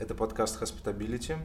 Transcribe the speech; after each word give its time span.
Это 0.00 0.14
подкаст 0.14 0.62
Hospitability. 0.62 1.36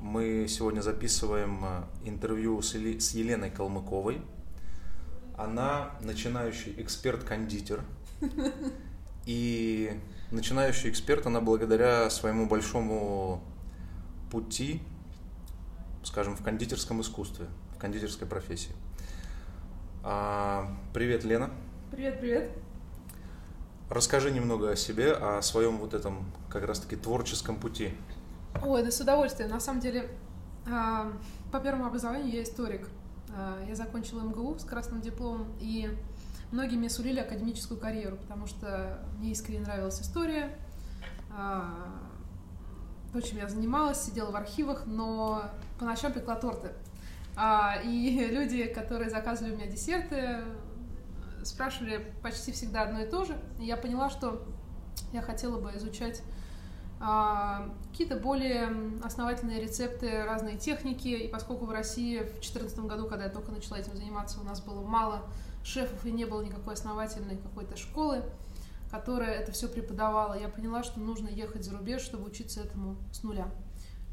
Мы 0.00 0.46
сегодня 0.48 0.80
записываем 0.80 1.62
э, 1.62 1.82
интервью 2.08 2.62
с 2.62 2.72
Еленой 2.74 3.50
Калмыковой. 3.50 4.22
Она 5.36 5.90
начинающий 6.00 6.74
эксперт-кондитер. 6.78 7.84
И 9.26 9.92
начинающий 10.30 10.88
эксперт 10.88 11.26
она 11.26 11.42
благодаря 11.42 12.08
своему 12.08 12.48
большому 12.48 13.44
пути, 14.30 14.80
скажем, 16.02 16.34
в 16.34 16.42
кондитерском 16.42 17.02
искусстве, 17.02 17.44
в 17.76 17.78
кондитерской 17.78 18.26
профессии. 18.26 18.72
А, 20.02 20.74
привет, 20.94 21.24
Лена. 21.24 21.50
Привет, 21.90 22.20
привет. 22.20 22.50
Расскажи 23.92 24.30
немного 24.30 24.70
о 24.70 24.76
себе, 24.76 25.12
о 25.12 25.42
своем 25.42 25.76
вот 25.76 25.92
этом 25.92 26.24
как 26.48 26.64
раз-таки 26.64 26.96
творческом 26.96 27.56
пути. 27.56 27.92
Ой, 28.62 28.82
да 28.82 28.90
с 28.90 28.98
удовольствием. 29.00 29.50
На 29.50 29.60
самом 29.60 29.80
деле, 29.80 30.08
а, 30.66 31.12
по 31.52 31.60
первому 31.60 31.84
образованию 31.84 32.32
я 32.32 32.42
историк. 32.42 32.88
А, 33.36 33.62
я 33.68 33.74
закончила 33.74 34.22
МГУ 34.22 34.56
с 34.58 34.64
красным 34.64 35.02
дипломом, 35.02 35.46
и 35.60 35.90
многие 36.52 36.76
мне 36.76 36.88
сулили 36.88 37.20
академическую 37.20 37.78
карьеру, 37.78 38.16
потому 38.16 38.46
что 38.46 39.06
мне 39.18 39.32
искренне 39.32 39.60
нравилась 39.60 40.00
история, 40.00 40.56
а, 41.30 41.74
то, 43.12 43.20
чем 43.20 43.36
я 43.36 43.48
занималась, 43.50 44.02
сидела 44.02 44.30
в 44.30 44.36
архивах, 44.36 44.86
но 44.86 45.50
по 45.78 45.84
ночам 45.84 46.14
пекла 46.14 46.36
торты. 46.36 46.70
И 47.84 48.26
люди, 48.32 48.64
которые 48.68 49.10
заказывали 49.10 49.52
у 49.52 49.56
меня 49.58 49.66
десерты, 49.66 50.44
спрашивали 51.44 52.12
почти 52.22 52.52
всегда 52.52 52.82
одно 52.82 53.00
и 53.00 53.08
то 53.08 53.24
же. 53.24 53.36
И 53.60 53.64
я 53.64 53.76
поняла, 53.76 54.10
что 54.10 54.42
я 55.12 55.22
хотела 55.22 55.58
бы 55.58 55.70
изучать 55.76 56.22
а, 57.00 57.68
какие-то 57.90 58.16
более 58.16 58.72
основательные 59.02 59.60
рецепты, 59.60 60.24
разные 60.24 60.56
техники. 60.56 61.08
И 61.08 61.28
поскольку 61.28 61.66
в 61.66 61.70
России 61.70 62.18
в 62.18 62.32
2014 62.32 62.78
году, 62.80 63.08
когда 63.08 63.24
я 63.24 63.30
только 63.30 63.50
начала 63.50 63.78
этим 63.78 63.96
заниматься, 63.96 64.40
у 64.40 64.44
нас 64.44 64.60
было 64.60 64.80
мало 64.82 65.22
шефов 65.64 66.04
и 66.06 66.12
не 66.12 66.24
было 66.24 66.42
никакой 66.42 66.74
основательной 66.74 67.36
какой-то 67.38 67.76
школы, 67.76 68.22
которая 68.90 69.32
это 69.32 69.52
все 69.52 69.68
преподавала, 69.68 70.38
я 70.38 70.48
поняла, 70.48 70.82
что 70.82 71.00
нужно 71.00 71.28
ехать 71.28 71.64
за 71.64 71.76
рубеж, 71.76 72.02
чтобы 72.02 72.26
учиться 72.26 72.60
этому 72.60 72.96
с 73.12 73.22
нуля. 73.22 73.48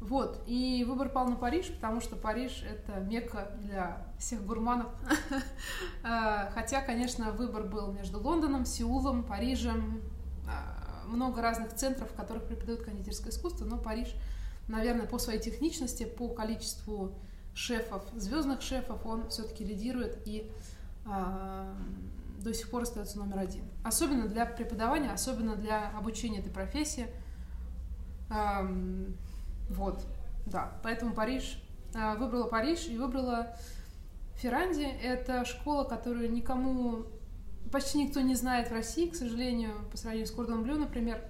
Вот, 0.00 0.42
и 0.46 0.82
выбор 0.88 1.10
пал 1.10 1.28
на 1.28 1.36
Париж, 1.36 1.70
потому 1.74 2.00
что 2.00 2.16
Париж— 2.16 2.64
это 2.70 3.00
мекка 3.00 3.52
для 3.60 4.06
всех 4.18 4.44
гурманов. 4.44 4.88
А, 6.02 6.50
хотя, 6.54 6.80
конечно, 6.80 7.32
выбор 7.32 7.64
был 7.64 7.92
между 7.92 8.18
Лондоном, 8.18 8.64
Сеулом, 8.64 9.22
Парижем, 9.22 10.00
а, 10.48 11.06
много 11.06 11.42
разных 11.42 11.74
центров, 11.74 12.10
в 12.10 12.14
которых 12.14 12.46
преподают 12.46 12.82
кондитерское 12.82 13.30
искусство, 13.30 13.66
но 13.66 13.76
Париж, 13.76 14.14
наверное, 14.68 15.06
по 15.06 15.18
своей 15.18 15.38
техничности, 15.38 16.04
по 16.04 16.28
количеству 16.28 17.14
шефов, 17.52 18.02
звездных 18.16 18.62
шефов, 18.62 19.04
он 19.04 19.28
все-таки 19.28 19.64
лидирует 19.64 20.26
и 20.26 20.50
э, 21.04 21.74
до 22.38 22.54
сих 22.54 22.70
пор 22.70 22.82
остается 22.82 23.18
номер 23.18 23.40
один. 23.40 23.64
Особенно 23.84 24.26
для 24.28 24.46
преподавания, 24.46 25.10
особенно 25.10 25.56
для 25.56 25.90
обучения 25.90 26.38
этой 26.38 26.50
профессии. 26.52 27.06
Э, 29.70 29.74
вот, 29.74 30.02
да. 30.46 30.72
Поэтому 30.82 31.14
Париж, 31.14 31.62
а, 31.94 32.16
выбрала 32.16 32.46
Париж 32.46 32.86
и 32.88 32.96
выбрала 32.96 33.56
Ферранди. 34.36 34.82
Это 35.02 35.44
школа, 35.44 35.84
которую 35.84 36.30
никому, 36.32 37.06
почти 37.72 37.98
никто 37.98 38.20
не 38.20 38.34
знает 38.34 38.68
в 38.68 38.72
России, 38.72 39.08
к 39.08 39.14
сожалению, 39.14 39.72
по 39.90 39.96
сравнению 39.96 40.26
с 40.26 40.30
Кордон 40.30 40.62
Блю, 40.62 40.76
например. 40.76 41.22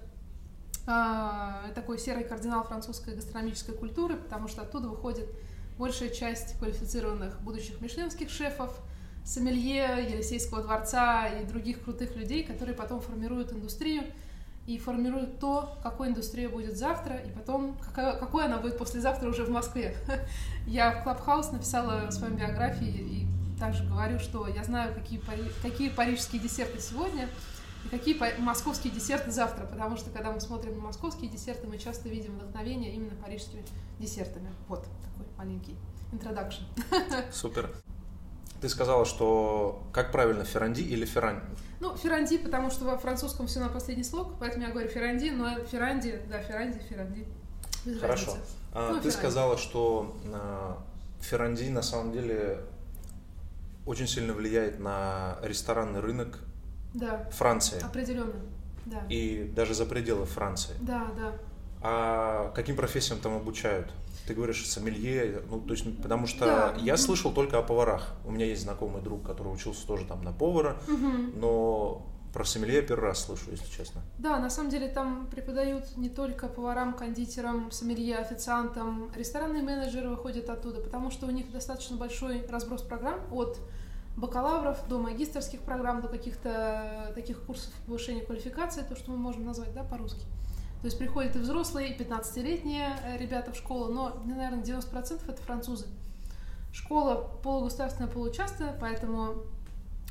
А, 0.87 1.71
такой 1.75 1.99
серый 1.99 2.23
кардинал 2.23 2.63
французской 2.63 3.15
гастрономической 3.15 3.75
культуры, 3.75 4.15
потому 4.15 4.47
что 4.47 4.63
оттуда 4.63 4.87
выходит 4.87 5.29
большая 5.77 6.09
часть 6.09 6.57
квалифицированных 6.57 7.41
будущих 7.41 7.79
мишленовских 7.81 8.29
шефов, 8.29 8.75
сомелье, 9.23 10.07
Елисейского 10.09 10.63
дворца 10.63 11.27
и 11.27 11.45
других 11.45 11.83
крутых 11.83 12.15
людей, 12.15 12.43
которые 12.43 12.75
потом 12.75 12.99
формируют 12.99 13.53
индустрию 13.53 14.03
и 14.67 14.77
формируют 14.77 15.39
то, 15.39 15.77
какой 15.81 16.09
индустрия 16.09 16.47
будет 16.47 16.77
завтра, 16.77 17.17
и 17.17 17.31
потом, 17.31 17.77
какая, 17.83 18.17
какой 18.17 18.45
она 18.45 18.57
будет 18.57 18.77
послезавтра 18.77 19.27
уже 19.29 19.43
в 19.43 19.49
Москве. 19.49 19.95
Я 20.67 20.91
в 20.91 21.03
Клабхаус 21.03 21.51
написала 21.51 22.07
в 22.07 22.11
своей 22.11 22.35
биографии 22.35 22.87
и 22.87 23.27
также 23.59 23.83
говорю, 23.83 24.17
что 24.17 24.47
я 24.47 24.63
знаю, 24.63 24.91
какие, 24.95 25.21
какие 25.61 25.89
парижские 25.89 26.41
десерты 26.41 26.79
сегодня 26.79 27.29
и 27.85 27.89
какие 27.89 28.19
московские 28.39 28.91
десерты 28.91 29.29
завтра, 29.29 29.67
потому 29.67 29.97
что 29.97 30.09
когда 30.09 30.31
мы 30.31 30.41
смотрим 30.41 30.77
на 30.77 30.81
московские 30.81 31.29
десерты, 31.29 31.67
мы 31.67 31.77
часто 31.77 32.09
видим 32.09 32.39
вдохновение 32.39 32.91
именно 32.91 33.15
парижскими 33.23 33.63
десертами. 33.99 34.49
Вот 34.67 34.83
такой 34.83 35.27
маленький 35.37 35.75
introduction. 36.11 36.63
Супер. 37.31 37.69
Ты 38.61 38.69
сказала, 38.69 39.05
что 39.05 39.83
как 39.93 40.11
правильно, 40.11 40.43
феранди 40.43 40.81
или 40.81 41.05
феррань? 41.05 41.41
Ну, 41.81 41.97
феранди, 41.97 42.37
потому 42.37 42.69
что 42.69 42.85
во 42.85 42.95
французском 42.95 43.47
все 43.47 43.59
на 43.59 43.67
последний 43.67 44.03
слог, 44.03 44.35
поэтому 44.39 44.65
я 44.65 44.71
говорю 44.71 44.87
феранди, 44.87 45.29
но 45.29 45.63
феранди, 45.65 46.21
да, 46.29 46.39
феранди, 46.39 46.79
феранди. 46.87 47.25
Хорошо. 47.99 48.37
А, 48.71 48.89
ну, 48.89 48.95
ты 48.97 49.09
феранди. 49.09 49.17
сказала, 49.17 49.57
что 49.57 50.15
а, 50.31 50.77
феранди 51.21 51.69
на 51.69 51.81
самом 51.81 52.11
деле 52.11 52.59
очень 53.87 54.07
сильно 54.07 54.33
влияет 54.33 54.79
на 54.79 55.39
ресторанный 55.41 56.01
рынок 56.01 56.37
да. 56.93 57.27
Франции. 57.31 57.83
Определенно, 57.83 58.35
да. 58.85 59.01
И 59.09 59.51
даже 59.55 59.73
за 59.73 59.87
пределы 59.87 60.27
Франции. 60.27 60.75
Да, 60.81 61.07
да. 61.17 61.33
А 61.81 62.51
каким 62.53 62.75
профессиям 62.75 63.19
там 63.19 63.35
обучают? 63.35 63.91
Ты 64.31 64.35
говоришь 64.35 64.65
сомелье, 64.65 65.41
ну 65.49 65.59
то 65.59 65.73
есть 65.73 65.85
потому 66.01 66.25
что 66.25 66.45
да. 66.45 66.73
я 66.79 66.95
слышал 66.95 67.33
только 67.33 67.57
о 67.57 67.63
поварах. 67.63 68.13
У 68.23 68.31
меня 68.31 68.45
есть 68.45 68.61
знакомый 68.61 69.01
друг, 69.01 69.23
который 69.23 69.49
учился 69.49 69.85
тоже 69.85 70.05
там 70.05 70.23
на 70.23 70.31
повара, 70.31 70.77
угу. 70.87 71.37
но 71.37 72.07
про 72.33 72.45
сомелье 72.45 72.75
я 72.75 72.81
первый 72.81 73.07
раз 73.07 73.25
слышу, 73.25 73.51
если 73.51 73.69
честно. 73.69 73.99
Да, 74.19 74.39
на 74.39 74.49
самом 74.49 74.69
деле 74.69 74.87
там 74.87 75.27
преподают 75.29 75.97
не 75.97 76.07
только 76.07 76.47
поварам, 76.47 76.93
кондитерам, 76.93 77.71
сомелье, 77.71 78.19
официантам. 78.19 79.11
Ресторанные 79.17 79.63
менеджеры 79.63 80.07
выходят 80.07 80.49
оттуда, 80.49 80.79
потому 80.79 81.11
что 81.11 81.25
у 81.25 81.29
них 81.29 81.51
достаточно 81.51 81.97
большой 81.97 82.47
разброс 82.47 82.83
программ 82.83 83.19
от 83.33 83.59
бакалавров 84.15 84.77
до 84.87 84.97
магистрских 84.97 85.59
программ, 85.59 85.99
до 85.99 86.07
каких-то 86.07 87.11
таких 87.15 87.41
курсов 87.41 87.73
повышения 87.85 88.21
квалификации, 88.21 88.85
то, 88.87 88.95
что 88.95 89.11
мы 89.11 89.17
можем 89.17 89.43
назвать 89.43 89.73
да, 89.73 89.83
по-русски. 89.83 90.25
То 90.81 90.87
есть 90.87 90.97
приходят 90.97 91.35
и 91.35 91.39
взрослые, 91.39 91.93
и 91.93 91.97
15-летние 91.97 92.97
э, 93.03 93.17
ребята 93.17 93.51
в 93.51 93.55
школу, 93.55 93.93
но, 93.93 94.19
ну, 94.25 94.35
наверное, 94.35 94.63
90% 94.63 95.21
это 95.27 95.41
французы. 95.43 95.85
Школа 96.73 97.29
полугосударственная, 97.43 98.09
получастная, 98.09 98.75
поэтому 98.79 99.43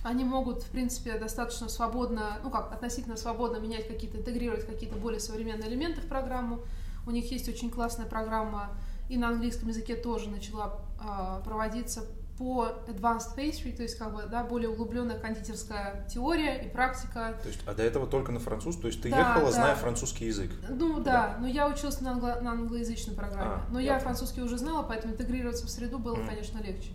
они 0.05 0.25
могут, 0.25 0.63
в 0.63 0.71
принципе, 0.71 1.19
достаточно 1.19 1.69
свободно, 1.69 2.39
ну 2.45 2.51
как, 2.51 2.73
относительно 2.73 3.17
свободно 3.17 3.59
менять 3.59 3.89
какие-то, 3.89 4.19
интегрировать 4.19 4.65
какие-то 4.65 4.97
более 4.97 5.21
современные 5.21 5.69
элементы 5.69 6.01
в 6.01 6.07
программу. 6.07 6.61
У 7.07 7.11
них 7.11 7.31
есть 7.33 7.49
очень 7.49 7.71
классная 7.71 8.07
программа, 8.07 8.71
и 9.09 9.17
на 9.17 9.29
английском 9.29 9.69
языке 9.69 9.97
тоже 9.97 10.31
начала 10.31 10.79
э, 11.01 11.43
проводиться 11.45 12.05
по 12.41 12.69
advanced 12.89 13.37
pastry, 13.37 13.77
то 13.77 13.83
есть 13.83 13.99
как 13.99 14.15
бы 14.15 14.23
да, 14.23 14.43
более 14.43 14.71
углубленная 14.71 15.19
кондитерская 15.19 16.07
теория 16.09 16.57
и 16.57 16.71
практика. 16.71 17.35
То 17.43 17.49
есть, 17.49 17.61
а 17.67 17.75
до 17.75 17.83
этого 17.83 18.07
только 18.07 18.33
на 18.33 18.41
француз, 18.41 18.77
то 18.77 18.87
есть 18.87 19.03
ты 19.03 19.11
да, 19.11 19.19
ехала, 19.19 19.45
да. 19.45 19.53
зная 19.53 19.75
французский 19.75 20.25
язык? 20.25 20.51
Ну 20.71 21.01
да, 21.01 21.03
да 21.03 21.37
но 21.39 21.47
я 21.47 21.69
училась 21.69 22.01
на, 22.01 22.13
англо- 22.13 22.41
на 22.41 22.53
англоязычной 22.53 23.15
программе, 23.15 23.57
а, 23.57 23.67
но 23.71 23.79
я, 23.79 23.93
я 23.93 23.99
французский 23.99 24.41
уже 24.41 24.57
знала, 24.57 24.83
поэтому 24.83 25.13
интегрироваться 25.13 25.67
в 25.67 25.69
среду 25.69 25.99
было, 25.99 26.17
mm. 26.17 26.29
конечно, 26.29 26.63
легче. 26.63 26.93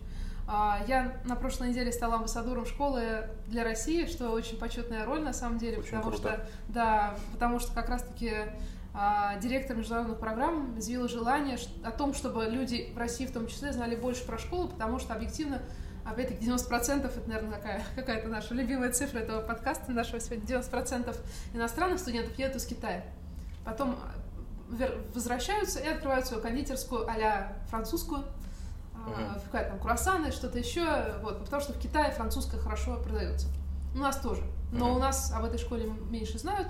А, 0.48 0.80
я 0.88 1.22
на 1.26 1.36
прошлой 1.36 1.70
неделе 1.70 1.92
стала 1.92 2.16
амбассадором 2.16 2.66
школы 2.66 3.30
для 3.46 3.64
России, 3.64 4.08
что 4.08 4.32
очень 4.32 4.58
почетная 4.58 5.06
роль 5.06 5.22
на 5.22 5.34
самом 5.34 5.60
деле, 5.60 5.78
очень 5.78 5.92
потому 5.92 6.10
круто. 6.10 6.18
что 6.18 6.50
да, 6.70 7.16
потому 7.34 7.60
что 7.60 7.72
как 7.76 7.90
раз-таки 7.90 8.34
директор 9.42 9.76
международных 9.76 10.20
программ 10.20 10.80
изъявила 10.80 11.10
желание 11.10 11.58
о 11.84 11.92
том, 11.92 12.14
чтобы 12.14 12.46
люди 12.46 12.92
в 12.94 12.98
России 12.98 13.26
в 13.26 13.32
том 13.34 13.48
числе 13.48 13.74
знали 13.74 13.96
больше 13.96 14.26
про 14.26 14.38
школу, 14.38 14.70
потому 14.70 15.00
что 15.00 15.14
объективно, 15.14 15.62
опять-таки, 16.06 16.46
90% 16.46 17.06
это, 17.06 17.28
наверное, 17.28 17.58
какая, 17.58 17.84
какая-то 17.96 18.30
наша 18.30 18.54
любимая 18.54 18.94
цифра 18.94 19.20
этого 19.20 19.42
подкаста 19.42 19.92
нашего 19.92 20.22
сегодня, 20.22 20.46
90% 20.46 21.16
иностранных 21.54 22.00
студентов 22.00 22.38
едут 22.40 22.56
из 22.56 22.66
Китая. 22.66 23.04
Потом 23.66 23.98
а, 24.02 24.92
возвращаются 25.14 25.80
и 25.80 25.88
открывают 25.88 26.26
свою 26.26 26.42
кондитерскую 26.42 27.06
а 27.10 27.54
французскую, 27.68 28.24
uh-huh. 28.94 29.42
какая 29.46 29.70
там 29.72 29.80
круассаны, 29.80 30.32
что-то 30.32 30.58
еще, 30.58 31.18
вот, 31.22 31.44
потому 31.44 31.62
что 31.62 31.74
в 31.74 31.80
Китае 31.80 32.12
французская 32.12 32.60
хорошо 32.60 32.98
продается. 33.04 33.48
У 33.94 33.98
нас 33.98 34.18
тоже, 34.22 34.44
но 34.72 34.88
uh-huh. 34.88 34.96
у 34.96 35.00
нас 35.00 35.34
об 35.34 35.44
этой 35.44 35.58
школе 35.58 35.86
меньше 36.10 36.40
знают, 36.40 36.70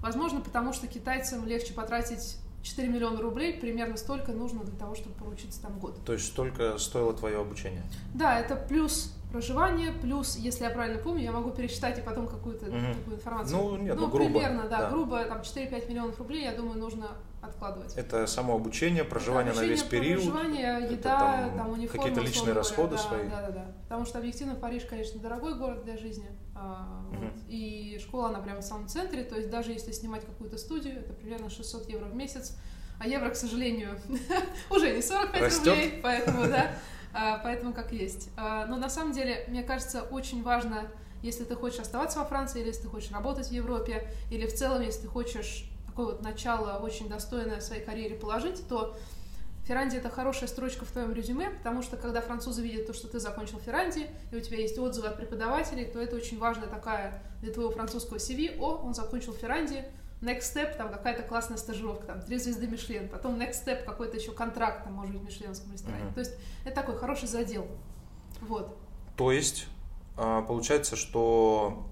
Возможно, 0.00 0.40
потому 0.40 0.72
что 0.72 0.86
китайцам 0.86 1.46
легче 1.46 1.72
потратить 1.72 2.38
4 2.62 2.88
миллиона 2.88 3.20
рублей, 3.20 3.54
примерно 3.54 3.96
столько 3.96 4.32
нужно 4.32 4.64
для 4.64 4.76
того, 4.76 4.94
чтобы 4.94 5.14
получиться 5.14 5.62
там 5.62 5.78
год. 5.78 6.04
То 6.04 6.12
есть 6.12 6.26
столько 6.26 6.78
стоило 6.78 7.12
твое 7.14 7.40
обучение? 7.40 7.82
Да, 8.14 8.38
это 8.40 8.56
плюс 8.56 9.12
проживание, 9.30 9.92
плюс, 9.92 10.36
если 10.36 10.64
я 10.64 10.70
правильно 10.70 10.98
помню, 10.98 11.22
я 11.22 11.32
могу 11.32 11.50
пересчитать 11.50 11.98
и 11.98 12.02
потом 12.02 12.26
какую-то 12.26 12.66
угу. 12.66 12.94
такую 12.94 13.16
информацию. 13.16 13.56
Ну, 13.56 13.76
нет, 13.76 13.96
ну, 13.96 14.06
ну 14.06 14.10
грубо. 14.10 14.40
примерно, 14.40 14.62
да, 14.68 14.78
да. 14.78 14.90
грубо, 14.90 15.24
там 15.24 15.40
4-5 15.40 15.88
миллионов 15.88 16.18
рублей, 16.18 16.44
я 16.44 16.52
думаю, 16.54 16.78
нужно 16.78 17.08
откладывать. 17.42 17.94
Это 17.96 18.26
само 18.26 18.56
обучение, 18.56 19.04
проживание 19.04 19.52
это 19.52 19.60
обучение, 19.60 19.76
на 19.76 19.82
весь 19.82 19.90
период. 19.90 20.22
Проживание, 20.22 20.88
еда, 20.90 21.18
там, 21.18 21.56
там 21.56 21.72
униформа. 21.72 22.02
Какие-то 22.02 22.20
личные 22.20 22.52
расходы 22.54 22.96
да, 22.96 22.98
свои. 22.98 23.28
Да, 23.28 23.42
да, 23.42 23.50
да. 23.50 23.64
Потому 23.84 24.06
что 24.06 24.18
объективно 24.18 24.54
Париж, 24.54 24.84
конечно, 24.88 25.20
дорогой 25.20 25.54
город 25.54 25.84
для 25.84 25.96
жизни. 25.96 26.26
А, 26.58 27.04
угу. 27.10 27.16
вот. 27.16 27.34
И 27.48 27.98
школа, 28.02 28.28
она 28.28 28.40
прямо 28.40 28.60
в 28.60 28.64
самом 28.64 28.88
центре. 28.88 29.22
То 29.22 29.36
есть 29.36 29.50
даже 29.50 29.72
если 29.72 29.92
снимать 29.92 30.24
какую-то 30.24 30.58
студию, 30.58 31.00
это 31.00 31.12
примерно 31.12 31.50
600 31.50 31.88
евро 31.88 32.06
в 32.06 32.14
месяц. 32.14 32.56
А 32.98 33.06
евро, 33.06 33.28
к 33.28 33.36
сожалению, 33.36 34.00
уже 34.70 34.94
не 34.94 35.02
45 35.02 35.42
Растет. 35.42 35.66
рублей, 35.66 36.00
поэтому, 36.02 36.46
да, 36.46 36.72
а, 37.12 37.38
поэтому 37.38 37.74
как 37.74 37.92
есть. 37.92 38.30
А, 38.36 38.66
но 38.66 38.76
на 38.76 38.88
самом 38.88 39.12
деле, 39.12 39.44
мне 39.48 39.62
кажется, 39.62 40.02
очень 40.02 40.42
важно, 40.42 40.88
если 41.22 41.44
ты 41.44 41.54
хочешь 41.56 41.80
оставаться 41.80 42.20
во 42.20 42.24
Франции, 42.24 42.60
или 42.60 42.68
если 42.68 42.82
ты 42.82 42.88
хочешь 42.88 43.10
работать 43.10 43.48
в 43.48 43.52
Европе, 43.52 44.08
или 44.30 44.46
в 44.46 44.54
целом, 44.54 44.80
если 44.80 45.02
ты 45.02 45.08
хочешь 45.08 45.68
такое 45.86 46.06
вот 46.06 46.22
начало 46.22 46.78
очень 46.78 47.08
достойное 47.08 47.60
своей 47.60 47.84
карьере 47.84 48.16
положить, 48.16 48.66
то 48.68 48.96
Ферранди 49.66 49.96
это 49.96 50.08
хорошая 50.08 50.48
строчка 50.48 50.84
в 50.84 50.90
твоем 50.90 51.12
резюме, 51.12 51.50
потому 51.50 51.82
что 51.82 51.96
когда 51.96 52.20
французы 52.20 52.62
видят 52.62 52.86
то, 52.86 52.92
что 52.92 53.08
ты 53.08 53.18
закончил 53.18 53.58
Ферранди, 53.58 54.08
и 54.30 54.36
у 54.36 54.40
тебя 54.40 54.58
есть 54.58 54.78
отзывы 54.78 55.08
от 55.08 55.16
преподавателей, 55.16 55.86
то 55.86 56.00
это 56.00 56.14
очень 56.14 56.38
важная 56.38 56.68
такая 56.68 57.20
для 57.40 57.52
твоего 57.52 57.72
французского 57.72 58.18
CV. 58.18 58.58
О, 58.60 58.76
он 58.84 58.94
закончил 58.94 59.32
Ферранди, 59.32 59.84
next 60.22 60.54
step, 60.54 60.76
там 60.76 60.90
какая-то 60.90 61.24
классная 61.24 61.56
стажировка, 61.56 62.06
там, 62.06 62.22
три 62.22 62.38
звезды 62.38 62.68
Мишлен, 62.68 63.08
потом 63.08 63.34
next 63.40 63.64
step, 63.66 63.84
какой-то 63.84 64.16
еще 64.16 64.30
контракт, 64.32 64.84
там, 64.84 64.92
может 64.92 65.12
быть, 65.12 65.22
в 65.22 65.24
Мишленском 65.24 65.72
ресторане. 65.72 66.04
Uh-huh. 66.04 66.14
То 66.14 66.20
есть 66.20 66.32
это 66.64 66.76
такой 66.76 66.96
хороший 66.96 67.26
задел. 67.26 67.66
Вот. 68.40 68.76
То 69.16 69.32
есть 69.32 69.66
а, 70.16 70.42
получается, 70.42 70.94
что 70.94 71.88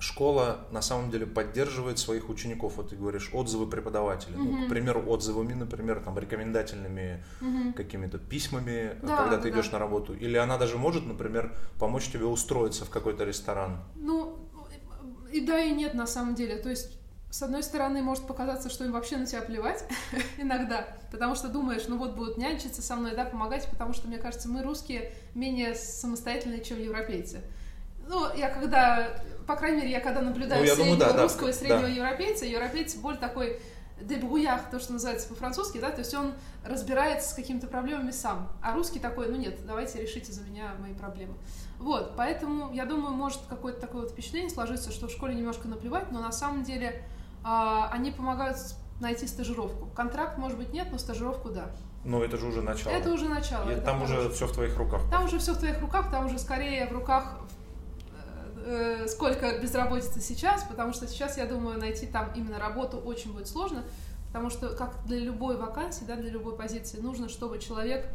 школа 0.00 0.66
на 0.70 0.82
самом 0.82 1.10
деле 1.10 1.26
поддерживает 1.26 1.98
своих 1.98 2.28
учеников. 2.28 2.76
Вот 2.76 2.90
ты 2.90 2.96
говоришь, 2.96 3.30
отзывы 3.32 3.66
преподавателей. 3.66 4.36
Mm-hmm. 4.36 4.60
Ну, 4.60 4.66
к 4.66 4.68
примеру, 4.68 5.04
отзывами, 5.06 5.54
например, 5.54 6.00
там, 6.00 6.18
рекомендательными 6.18 7.24
mm-hmm. 7.40 7.72
какими-то 7.74 8.18
письмами, 8.18 8.96
да, 9.02 9.16
когда 9.16 9.36
ты 9.36 9.50
да. 9.50 9.50
идешь 9.50 9.70
на 9.70 9.78
работу. 9.78 10.14
Или 10.14 10.36
она 10.36 10.58
даже 10.58 10.78
может, 10.78 11.06
например, 11.06 11.56
помочь 11.78 12.08
тебе 12.08 12.24
устроиться 12.24 12.84
в 12.84 12.90
какой-то 12.90 13.24
ресторан. 13.24 13.78
Ну, 13.94 14.38
и 15.32 15.40
да, 15.40 15.60
и 15.62 15.72
нет, 15.72 15.94
на 15.94 16.06
самом 16.06 16.34
деле. 16.34 16.56
То 16.56 16.70
есть 16.70 17.00
с 17.30 17.42
одной 17.42 17.62
стороны, 17.62 18.02
может 18.02 18.26
показаться, 18.26 18.68
что 18.68 18.84
им 18.84 18.92
вообще 18.92 19.16
на 19.16 19.24
тебя 19.24 19.40
плевать 19.42 19.84
иногда, 20.38 20.88
потому 21.12 21.36
что 21.36 21.48
думаешь, 21.48 21.84
ну 21.86 21.96
вот 21.96 22.16
будут 22.16 22.38
нянчиться 22.38 22.82
со 22.82 22.96
мной, 22.96 23.14
да, 23.14 23.24
помогать, 23.24 23.68
потому 23.70 23.92
что, 23.92 24.08
мне 24.08 24.18
кажется, 24.18 24.48
мы 24.48 24.62
русские 24.62 25.12
менее 25.34 25.76
самостоятельные, 25.76 26.64
чем 26.64 26.80
европейцы. 26.80 27.42
Ну, 28.08 28.34
я 28.34 28.50
когда 28.50 29.22
по 29.50 29.56
крайней 29.56 29.78
мере, 29.78 29.90
я 29.90 30.00
когда 30.00 30.20
наблюдаю 30.20 30.60
ну, 30.60 30.66
я 30.68 30.74
среднего 30.76 30.96
думаю, 30.96 31.14
да, 31.14 31.22
русского 31.24 31.46
да, 31.46 31.50
и 31.50 31.52
среднего 31.52 31.82
да. 31.82 31.88
европейца, 31.88 32.46
европейцы 32.46 32.98
более 33.00 33.20
такой 33.20 33.60
дебруях, 34.00 34.70
то, 34.70 34.78
что 34.78 34.92
называется 34.92 35.28
по-французски, 35.28 35.78
да, 35.78 35.90
то 35.90 35.98
есть 35.98 36.14
он 36.14 36.34
разбирается 36.64 37.30
с 37.30 37.34
какими-то 37.34 37.66
проблемами 37.66 38.12
сам, 38.12 38.48
а 38.62 38.72
русский 38.74 39.00
такой, 39.00 39.26
ну 39.26 39.36
нет, 39.36 39.66
давайте 39.66 40.00
решите 40.00 40.30
за 40.30 40.42
меня 40.42 40.70
мои 40.78 40.94
проблемы. 40.94 41.34
Вот, 41.80 42.14
поэтому, 42.16 42.72
я 42.72 42.86
думаю, 42.86 43.12
может 43.12 43.40
какое-то 43.48 43.80
такое 43.80 44.02
вот 44.02 44.12
впечатление 44.12 44.50
сложиться, 44.50 44.92
что 44.92 45.08
в 45.08 45.10
школе 45.10 45.34
немножко 45.34 45.66
наплевать, 45.66 46.12
но 46.12 46.20
на 46.20 46.30
самом 46.30 46.62
деле 46.62 47.02
э, 47.44 47.82
они 47.90 48.12
помогают 48.12 48.56
найти 49.00 49.26
стажировку. 49.26 49.86
Контракт, 49.96 50.38
может 50.38 50.58
быть, 50.58 50.72
нет, 50.72 50.86
но 50.92 50.98
стажировку 50.98 51.48
да. 51.48 51.72
Но 52.04 52.22
это 52.22 52.36
же 52.36 52.46
уже 52.46 52.62
начало. 52.62 52.92
Это 52.92 53.12
уже 53.12 53.28
начало. 53.28 53.68
И 53.68 53.80
там 53.80 54.00
уже 54.02 54.30
все 54.30 54.46
в 54.46 54.52
твоих 54.52 54.76
руках. 54.78 55.02
Там 55.10 55.24
уже 55.24 55.40
все 55.40 55.54
в 55.54 55.58
твоих 55.58 55.80
руках, 55.80 56.08
там 56.12 56.26
уже 56.26 56.38
скорее 56.38 56.86
в 56.86 56.92
руках 56.92 57.40
э, 58.64 59.08
сколько 59.08 59.58
безработицы 59.58 60.20
сейчас, 60.20 60.64
потому 60.64 60.92
что 60.92 61.06
сейчас, 61.06 61.36
я 61.38 61.46
думаю, 61.46 61.78
найти 61.78 62.06
там 62.06 62.30
именно 62.34 62.58
работу 62.58 62.98
очень 62.98 63.32
будет 63.32 63.48
сложно, 63.48 63.84
потому 64.28 64.50
что, 64.50 64.70
как 64.70 65.04
для 65.06 65.18
любой 65.18 65.56
вакансии, 65.56 66.04
да, 66.04 66.16
для 66.16 66.30
любой 66.30 66.56
позиции, 66.56 67.00
нужно, 67.00 67.28
чтобы 67.28 67.58
человек, 67.58 68.06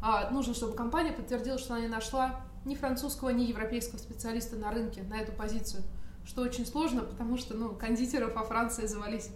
а, 0.00 0.30
нужно, 0.30 0.54
чтобы 0.54 0.74
компания 0.74 1.12
подтвердила, 1.12 1.58
что 1.58 1.74
она 1.74 1.82
не 1.82 1.88
нашла 1.88 2.40
ни 2.64 2.74
французского, 2.74 3.30
ни 3.30 3.44
европейского 3.44 3.98
специалиста 3.98 4.56
на 4.56 4.70
рынке 4.70 5.02
на 5.02 5.20
эту 5.20 5.32
позицию, 5.32 5.82
что 6.24 6.42
очень 6.42 6.66
сложно, 6.66 7.02
потому 7.02 7.36
что, 7.38 7.54
ну, 7.54 7.70
кондитеров 7.70 8.34
во 8.34 8.42
Франции 8.42 8.86
завались. 8.86 9.30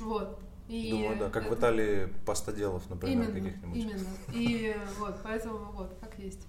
Вот. 0.00 0.38
И 0.68 0.90
Думаю, 0.90 1.18
да, 1.18 1.30
как 1.30 1.44
это... 1.44 1.54
в 1.54 1.58
Италии 1.58 2.08
пастоделов, 2.24 2.88
например, 2.88 3.26
каких-нибудь. 3.26 3.76
Именно. 3.76 4.06
И 4.32 4.74
вот, 4.98 5.16
поэтому 5.22 5.58
вот, 5.72 5.94
как 6.00 6.18
есть. 6.18 6.46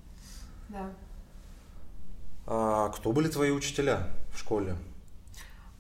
Да. 0.70 0.90
А, 2.48 2.90
кто 2.90 3.12
были 3.12 3.28
твои 3.28 3.52
учителя 3.52 4.08
в 4.34 4.40
школе? 4.40 4.76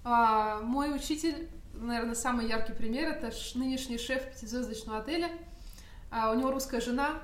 А, 0.03 0.61
мой 0.61 0.95
учитель, 0.95 1.49
наверное, 1.73 2.15
самый 2.15 2.47
яркий 2.47 2.73
пример, 2.73 3.09
это 3.09 3.31
нынешний 3.55 3.97
шеф 3.97 4.23
пятизвездочного 4.31 4.99
отеля. 4.99 5.29
А, 6.11 6.31
у 6.31 6.35
него 6.35 6.51
русская 6.51 6.81
жена, 6.81 7.21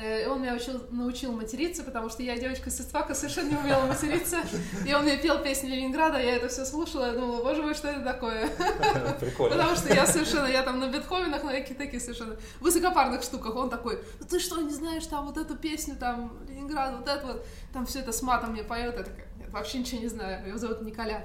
и 0.00 0.26
он 0.26 0.40
меня 0.40 0.54
учил, 0.54 0.80
научил 0.90 1.32
материться, 1.32 1.82
потому 1.82 2.08
что 2.08 2.22
я 2.22 2.38
девочка 2.38 2.70
с 2.70 2.80
Ицфака 2.80 3.14
совершенно 3.14 3.48
не 3.48 3.56
умела 3.56 3.84
материться. 3.86 4.38
И 4.86 4.94
он 4.94 5.02
мне 5.02 5.16
пел 5.16 5.42
песни 5.42 5.68
Ленинграда, 5.68 6.18
я 6.18 6.36
это 6.36 6.48
все 6.48 6.64
слушала, 6.64 7.06
я 7.06 7.12
думала, 7.14 7.42
боже 7.42 7.62
мой, 7.62 7.74
что 7.74 7.88
это 7.88 8.02
такое? 8.02 8.48
Прикольно. 9.20 9.56
Потому 9.56 9.76
что 9.76 9.92
я 9.92 10.06
совершенно, 10.06 10.46
я 10.46 10.62
там 10.62 10.78
на 10.78 10.88
Бетховенах, 10.88 11.42
на 11.42 11.50
каких-то 11.50 11.84
таких 11.84 12.00
совершенно 12.00 12.36
высокопарных 12.60 13.24
штуках. 13.24 13.56
Он 13.56 13.70
такой, 13.70 13.98
ну 14.20 14.26
ты 14.26 14.38
что, 14.38 14.60
не 14.60 14.72
знаешь 14.72 15.06
там 15.06 15.26
вот 15.26 15.36
эту 15.36 15.56
песню, 15.56 15.96
там, 15.96 16.38
Ленинград, 16.48 16.94
вот 16.98 17.08
это 17.08 17.26
вот, 17.26 17.46
там 17.72 17.84
все 17.84 17.98
это 17.98 18.12
с 18.12 18.22
матом 18.22 18.52
мне 18.52 18.62
поет. 18.62 18.94
Я 18.96 19.02
такая, 19.02 19.26
нет, 19.36 19.50
вообще 19.50 19.78
ничего 19.78 20.00
не 20.00 20.08
знаю, 20.08 20.46
его 20.46 20.58
зовут 20.58 20.82
Николя. 20.82 21.24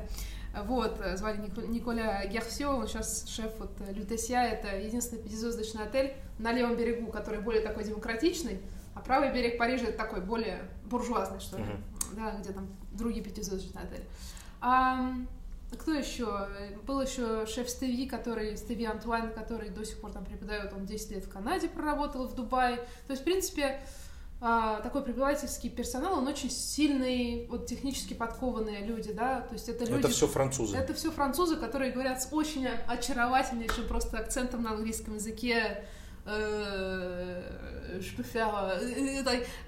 Вот, 0.53 1.01
э, 1.01 1.17
звали 1.17 1.37
Николя 1.67 2.25
Герсио, 2.27 2.77
он 2.77 2.87
сейчас 2.87 3.27
шеф 3.27 3.51
вот 3.57 3.71
э, 3.79 3.91
Лютесия, 3.91 4.43
это 4.43 4.77
единственный 4.77 5.23
пятизвездочный 5.23 5.83
отель 5.83 6.13
на 6.37 6.51
левом 6.51 6.77
берегу, 6.77 7.11
который 7.11 7.41
более 7.41 7.63
такой 7.63 7.83
демократичный, 7.83 8.61
а 8.93 8.99
правый 8.99 9.33
берег 9.33 9.57
Парижа 9.57 9.85
это 9.85 9.97
такой 9.97 10.21
более 10.21 10.69
буржуазный, 10.85 11.39
что 11.39 11.57
ли, 11.57 11.63
uh-huh. 11.63 12.15
да, 12.15 12.31
где 12.39 12.53
там 12.53 12.67
другие 12.91 13.23
пятизвездочные 13.23 13.83
отели. 13.83 14.05
А, 14.61 15.15
кто 15.71 15.91
еще? 15.93 16.47
Был 16.85 17.01
еще 17.01 17.47
шеф 17.47 17.67
Стеви, 17.67 18.07
который, 18.07 18.55
Стеви 18.55 18.85
Антуан, 18.85 19.33
который 19.33 19.69
до 19.69 19.83
сих 19.83 19.99
пор 19.99 20.11
там 20.11 20.23
преподает, 20.23 20.71
он 20.73 20.85
10 20.85 21.11
лет 21.11 21.25
в 21.25 21.29
Канаде 21.29 21.67
проработал, 21.67 22.27
в 22.27 22.35
Дубае. 22.35 22.77
То 23.07 23.11
есть, 23.11 23.21
в 23.21 23.25
принципе, 23.25 23.81
а, 24.45 24.81
такой 24.81 25.03
преподавательский 25.03 25.69
персонал, 25.69 26.17
он 26.17 26.27
очень 26.27 26.51
сильный, 26.51 27.47
вот 27.49 27.65
технически 27.65 28.13
подкованные 28.13 28.85
люди, 28.85 29.13
да, 29.13 29.39
то 29.39 29.53
есть 29.53 29.69
это 29.69 29.85
люди... 29.85 29.99
Это 29.99 30.09
все 30.09 30.27
французы. 30.27 30.75
Это 30.75 30.93
все 30.93 31.11
французы, 31.11 31.55
которые 31.55 31.93
говорят 31.93 32.21
с 32.21 32.27
очень 32.29 32.67
очаровательнейшим 32.67 33.87
просто 33.87 34.17
акцентом 34.17 34.63
на 34.63 34.71
английском 34.71 35.15
языке, 35.15 35.85
э, 36.25 37.41
э, 37.87 38.01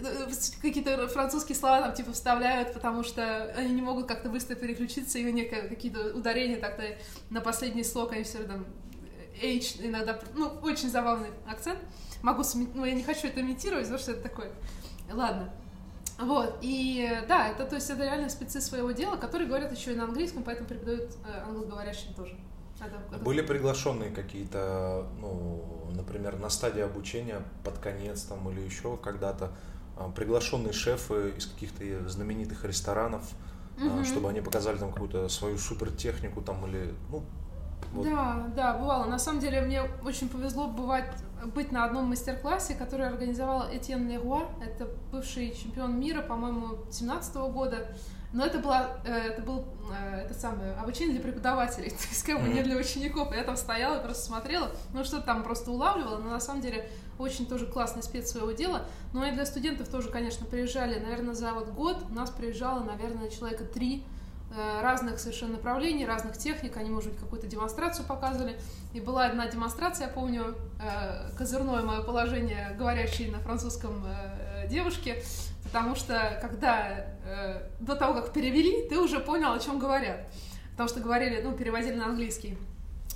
э, 0.02 0.28
какие-то 0.62 1.08
французские 1.08 1.56
слова 1.56 1.80
там 1.80 1.94
типа 1.94 2.12
вставляют, 2.12 2.74
потому 2.74 3.04
что 3.04 3.44
они 3.56 3.74
не 3.76 3.82
могут 3.82 4.08
как-то 4.08 4.28
быстро 4.28 4.56
переключиться, 4.56 5.18
и 5.20 5.26
у 5.26 5.32
них 5.32 5.52
какие-то 5.52 6.14
ударения 6.14 6.58
так-то 6.58 6.84
на 7.30 7.40
последний 7.40 7.86
слог, 7.86 8.12
они 8.12 8.24
все 8.24 8.40
там 8.40 8.66
H 9.42 9.78
иногда, 9.80 10.20
ну, 10.34 10.48
очень 10.64 10.90
забавный 10.90 11.30
акцент 11.48 11.80
могу, 12.26 12.44
ну, 12.74 12.86
я 12.86 12.94
не 12.94 13.04
хочу 13.04 13.28
это 13.28 13.42
имитировать, 13.42 13.86
потому 13.86 14.00
что 14.00 14.12
это 14.12 14.24
такое. 14.24 14.52
Ладно. 15.12 15.54
Вот, 16.18 16.58
и 16.62 17.08
да, 17.28 17.50
это, 17.50 17.66
то 17.66 17.76
есть, 17.76 17.90
это 17.90 18.04
реально 18.04 18.30
спецы 18.30 18.62
своего 18.62 18.92
дела, 18.92 19.18
которые 19.18 19.48
говорят 19.48 19.72
еще 19.72 19.94
и 19.94 19.96
на 19.96 20.06
английском, 20.06 20.44
поэтому 20.44 20.68
преподают 20.68 21.12
э, 21.28 21.44
англоговорящим 21.46 22.14
тоже. 22.14 22.36
Это, 22.80 22.96
это... 23.12 23.24
Были 23.24 23.42
приглашенные 23.42 24.12
какие-то, 24.12 25.08
ну, 25.20 25.92
например, 25.94 26.40
на 26.40 26.50
стадии 26.50 26.82
обучения 26.82 27.42
под 27.64 27.78
конец 27.80 28.24
там 28.24 28.50
или 28.50 28.62
еще 28.62 28.98
когда-то 28.98 29.52
а, 29.98 30.10
приглашенные 30.10 30.74
шефы 30.74 31.34
из 31.38 31.46
каких-то 31.48 32.10
знаменитых 32.10 32.64
ресторанов, 32.66 33.24
угу. 33.78 34.04
чтобы 34.04 34.30
они 34.30 34.42
показали 34.42 34.78
там 34.78 34.92
какую-то 34.92 35.30
свою 35.30 35.58
супертехнику 35.58 36.42
там 36.42 36.66
или, 36.68 36.94
ну, 37.10 37.24
вот. 37.96 38.06
Да, 38.06 38.48
да, 38.56 38.74
бывало. 38.74 39.06
На 39.06 39.20
самом 39.20 39.40
деле 39.40 39.62
мне 39.62 39.82
очень 40.04 40.30
повезло 40.30 40.68
бывать, 40.68 41.06
быть 41.54 41.72
на 41.72 41.86
одном 41.86 42.10
мастер-классе, 42.10 42.76
который 42.76 43.08
организовал 43.08 43.66
Этьен 43.72 44.10
Леруа. 44.10 44.44
Это 44.62 44.88
бывший 45.12 45.56
чемпион 45.56 46.00
мира, 46.00 46.22
по-моему, 46.22 46.78
17 46.92 47.36
года. 47.36 47.88
Но 48.34 48.46
это, 48.46 48.60
было, 48.60 49.00
э, 49.06 49.14
это 49.14 49.42
был 49.42 49.64
э, 49.90 50.26
это 50.26 50.34
самое, 50.34 50.74
обучение 50.74 51.14
для 51.14 51.24
преподавателей, 51.24 51.90
то 51.92 52.04
есть 52.10 52.24
как 52.24 52.42
бы 52.42 52.50
не 52.50 52.62
для 52.64 52.76
учеников. 52.76 53.34
Я 53.34 53.44
там 53.44 53.56
стояла, 53.56 54.00
просто 54.02 54.26
смотрела, 54.26 54.72
ну 54.94 55.06
что-то 55.06 55.26
там 55.26 55.42
просто 55.42 55.72
улавливала, 55.72 56.18
но 56.18 56.32
на 56.32 56.42
самом 56.42 56.60
деле 56.60 56.90
очень 57.18 57.46
тоже 57.46 57.66
классный 57.66 58.04
спец 58.04 58.30
своего 58.30 58.52
дела. 58.52 58.82
Но 59.14 59.26
и 59.26 59.32
для 59.32 59.46
студентов 59.46 59.88
тоже, 59.88 60.10
конечно, 60.10 60.46
приезжали, 60.46 61.00
наверное, 61.00 61.34
за 61.34 61.54
вот 61.54 61.70
год 61.70 62.04
у 62.10 62.14
нас 62.14 62.30
приезжало, 62.30 62.84
наверное, 62.84 63.30
человека 63.30 63.64
три 63.64 64.04
разных 64.82 65.20
совершенно 65.20 65.54
направлений, 65.54 66.06
разных 66.06 66.38
техник, 66.38 66.78
они, 66.78 66.90
может 66.90 67.12
быть, 67.12 67.20
какую-то 67.20 67.48
демонстрацию 67.48 68.06
показывали. 68.06 68.60
И 68.94 69.00
была 69.00 69.26
одна 69.26 69.48
демонстрация, 69.48 70.08
я 70.08 70.14
помню, 70.14 70.56
э, 70.82 71.30
козырное 71.38 71.82
мое 71.82 72.02
положение, 72.02 72.76
говорящей 72.78 73.30
на 73.30 73.40
французском 73.40 74.06
э, 74.06 74.68
девушке, 74.68 75.24
потому 75.64 75.96
что 75.96 76.40
когда 76.42 77.08
до 77.80 77.96
того, 77.96 78.14
как 78.14 78.32
перевели, 78.32 78.88
ты 78.88 79.00
уже 79.00 79.20
понял, 79.20 79.52
о 79.52 79.60
чем 79.60 79.80
говорят. 79.80 80.28
Потому 80.72 80.90
что 80.90 81.00
говорили, 81.00 81.42
ну, 81.42 81.54
переводили 81.54 81.96
на 81.96 82.06
английский. 82.06 82.58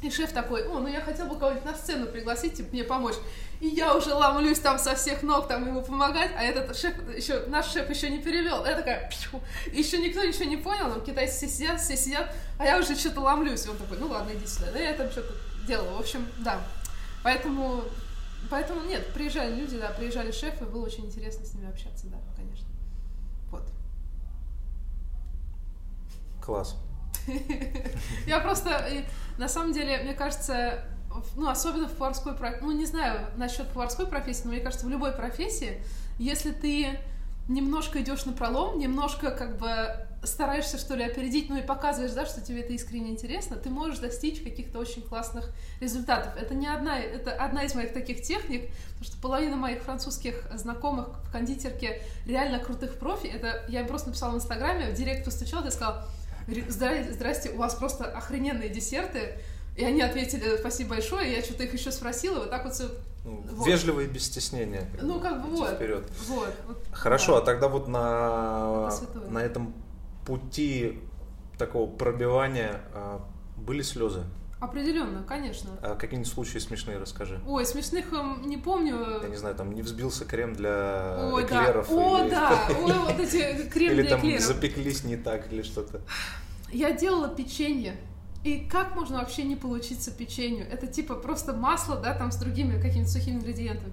И 0.02 0.10
шеф 0.10 0.32
такой, 0.32 0.66
о, 0.66 0.80
ну 0.80 0.88
я 0.88 1.02
хотел 1.02 1.28
бы 1.28 1.38
кого-нибудь 1.38 1.66
на 1.66 1.76
сцену 1.76 2.06
пригласить, 2.06 2.54
типа, 2.54 2.70
мне 2.72 2.84
помочь. 2.84 3.16
И 3.60 3.68
я 3.68 3.94
уже 3.94 4.14
ломлюсь 4.14 4.60
там 4.60 4.80
со 4.80 4.96
всех 4.96 5.22
ног, 5.22 5.50
там 5.50 5.68
ему 5.68 5.82
помогать, 5.82 6.32
а 6.38 6.44
этот 6.44 6.78
шеф, 6.78 6.94
еще, 7.14 7.46
наш 7.48 7.68
шеф 7.72 7.90
еще 7.90 8.10
не 8.10 8.20
перевел. 8.20 8.66
Я 8.66 8.76
такая, 8.76 9.12
еще 9.74 9.98
никто 9.98 10.24
ничего 10.24 10.46
не 10.46 10.56
понял, 10.56 10.90
там 10.90 11.04
китайцы 11.04 11.36
все 11.36 11.48
сидят, 11.50 11.82
все 11.82 11.98
сидят, 11.98 12.34
а 12.58 12.66
я 12.66 12.80
уже 12.80 12.96
что-то 12.96 13.20
ломлюсь. 13.20 13.66
И 13.66 13.70
он 13.70 13.76
такой, 13.76 13.98
ну 13.98 14.08
ладно, 14.08 14.32
иди 14.34 14.48
сюда. 14.48 14.72
Да 14.72 14.80
я 14.80 14.94
там 14.94 15.12
что-то 15.12 15.34
делала. 15.68 15.98
В 15.98 16.00
общем, 16.00 16.26
да. 16.40 16.62
Поэтому, 17.22 17.84
поэтому 18.50 18.82
нет, 18.86 19.14
приезжали 19.14 19.54
люди, 19.54 19.78
да, 19.78 19.90
приезжали 19.90 20.32
шефы, 20.32 20.64
было 20.66 20.86
очень 20.86 21.06
интересно 21.06 21.46
с 21.46 21.54
ними 21.54 21.70
общаться, 21.70 22.08
да, 22.08 22.18
конечно. 22.38 22.68
Вот. 23.52 23.68
Класс. 26.42 26.78
Я 28.26 28.40
просто, 28.40 28.88
на 29.38 29.50
самом 29.50 29.74
деле, 29.74 29.98
мне 29.98 30.14
кажется, 30.14 30.86
ну, 31.36 31.50
особенно 31.50 31.88
в 31.88 31.94
поварской 31.94 32.34
профессии, 32.34 32.64
ну, 32.64 32.72
не 32.72 32.86
знаю 32.86 33.28
насчет 33.38 33.68
поварской 33.70 34.08
профессии, 34.08 34.44
но 34.46 34.52
мне 34.52 34.60
кажется, 34.60 34.86
в 34.86 34.90
любой 34.90 35.12
профессии, 35.12 35.82
если 36.18 36.52
ты 36.52 37.00
немножко 37.48 38.02
идешь 38.02 38.26
на 38.26 38.34
пролом, 38.34 38.78
немножко 38.78 39.32
как 39.32 39.58
бы 39.58 40.06
стараешься, 40.24 40.78
что 40.78 40.96
ли, 40.96 41.04
опередить, 41.04 41.50
ну 41.50 41.58
и 41.58 41.62
показываешь, 41.62 42.12
да, 42.12 42.26
что 42.26 42.42
тебе 42.42 42.62
это 42.62 42.74
искренне 42.74 43.10
интересно, 43.10 43.56
ты 43.56 43.70
можешь 43.70 44.00
достичь 44.00 44.42
каких-то 44.42 44.80
очень 44.80 45.02
классных 45.02 45.50
результатов. 45.80 46.34
Это 46.38 46.54
не 46.54 46.68
одна, 46.68 47.00
это 47.00 47.32
одна 47.32 47.64
из 47.64 47.74
моих 47.74 47.94
таких 47.94 48.22
техник, 48.22 48.70
потому 48.90 49.04
что 49.04 49.18
половина 49.22 49.56
моих 49.56 49.82
французских 49.82 50.46
знакомых 50.54 51.08
в 51.24 51.32
кондитерке 51.32 52.02
реально 52.26 52.60
крутых 52.60 53.00
профи, 53.00 53.28
это 53.28 53.66
я 53.70 53.82
им 53.82 53.88
просто 53.88 54.10
написала 54.10 54.34
в 54.34 54.36
Инстаграме, 54.36 54.92
в 54.92 54.94
директ 54.94 55.26
постучала 55.26 55.66
и 55.66 55.72
сказала, 55.72 56.06
здрасте, 56.68 57.14
здрасте, 57.14 57.50
у 57.52 57.58
вас 57.58 57.76
просто 57.76 58.06
охрененные 58.06 58.70
десерты. 58.70 59.40
И 59.76 59.84
они 59.84 60.02
ответили, 60.02 60.58
спасибо 60.58 60.92
большое, 60.92 61.32
я 61.32 61.42
что-то 61.42 61.64
их 61.64 61.74
еще 61.74 61.92
спросила, 61.92 62.40
вот 62.40 62.50
так 62.50 62.66
вот 62.66 62.74
все 62.74 62.90
ну, 63.26 63.44
вот. 63.52 63.68
Вежливо 63.68 64.02
и 64.02 64.08
без 64.08 64.26
стеснения. 64.26 64.90
Ну, 65.02 65.20
как 65.20 65.44
бы 65.44 65.50
вот. 65.50 65.72
Вперед. 65.72 66.10
Вот, 66.28 66.54
вот. 66.68 66.84
Хорошо, 66.92 67.34
да. 67.34 67.38
а 67.40 67.42
тогда 67.46 67.68
вот 67.68 67.88
на, 67.88 68.92
на 69.30 69.40
этом 69.40 69.74
пути 70.26 71.00
такого 71.58 71.90
пробивания 71.90 72.82
а, 72.94 73.22
были 73.58 73.82
слезы? 73.82 74.24
Определенно, 74.60 75.24
конечно. 75.24 75.70
А 75.82 75.96
какие-нибудь 75.96 76.32
случаи 76.32 76.58
смешные 76.58 76.98
расскажи. 76.98 77.40
Ой, 77.48 77.66
смешных 77.66 78.12
эм, 78.12 78.42
не 78.46 78.58
помню. 78.58 79.22
Я 79.22 79.30
не 79.30 79.38
знаю, 79.38 79.56
там 79.56 79.74
не 79.74 79.82
взбился 79.82 80.26
крем 80.26 80.54
для 80.54 81.30
Ой, 81.32 81.46
эклеров. 81.46 81.88
Да. 81.88 81.96
О, 81.96 82.24
или... 82.24 82.30
да, 82.30 82.68
Ой, 82.82 82.94
вот 82.94 83.20
эти 83.20 83.70
крем 83.70 83.94
или 83.94 84.02
для 84.02 84.10
там 84.10 84.20
эклеров. 84.20 84.42
запеклись 84.42 85.04
не 85.06 85.16
так 85.16 85.52
или 85.52 85.62
что-то. 85.62 86.02
Я 86.72 86.92
делала 86.92 87.30
печенье. 87.30 87.96
И 88.44 88.60
как 88.72 88.96
можно 88.96 89.18
вообще 89.18 89.44
не 89.44 89.56
получиться 89.56 90.12
печенью? 90.12 90.66
Это 90.72 90.88
типа 90.88 91.16
просто 91.16 91.54
масло, 91.54 91.98
да, 91.98 92.14
там 92.14 92.32
с 92.32 92.38
другими 92.38 92.82
какими-то 92.82 93.10
сухими 93.10 93.36
ингредиентами. 93.36 93.92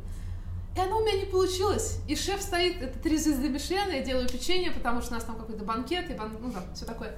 И 0.76 0.80
оно 0.80 0.98
у 0.98 1.00
меня 1.00 1.18
не 1.18 1.24
получилось. 1.24 1.98
И 2.06 2.14
шеф 2.14 2.42
стоит, 2.42 2.80
это 2.82 2.98
три 2.98 3.16
звезды 3.16 3.48
Мишлена, 3.48 3.94
я 3.94 4.02
делаю 4.02 4.28
печенье, 4.28 4.70
потому 4.70 5.00
что 5.00 5.12
у 5.12 5.14
нас 5.14 5.24
там 5.24 5.36
какой-то 5.36 5.64
банкет, 5.64 6.10
и 6.10 6.14
бан... 6.14 6.36
ну 6.40 6.52
да, 6.52 6.62
все 6.74 6.84
такое. 6.84 7.16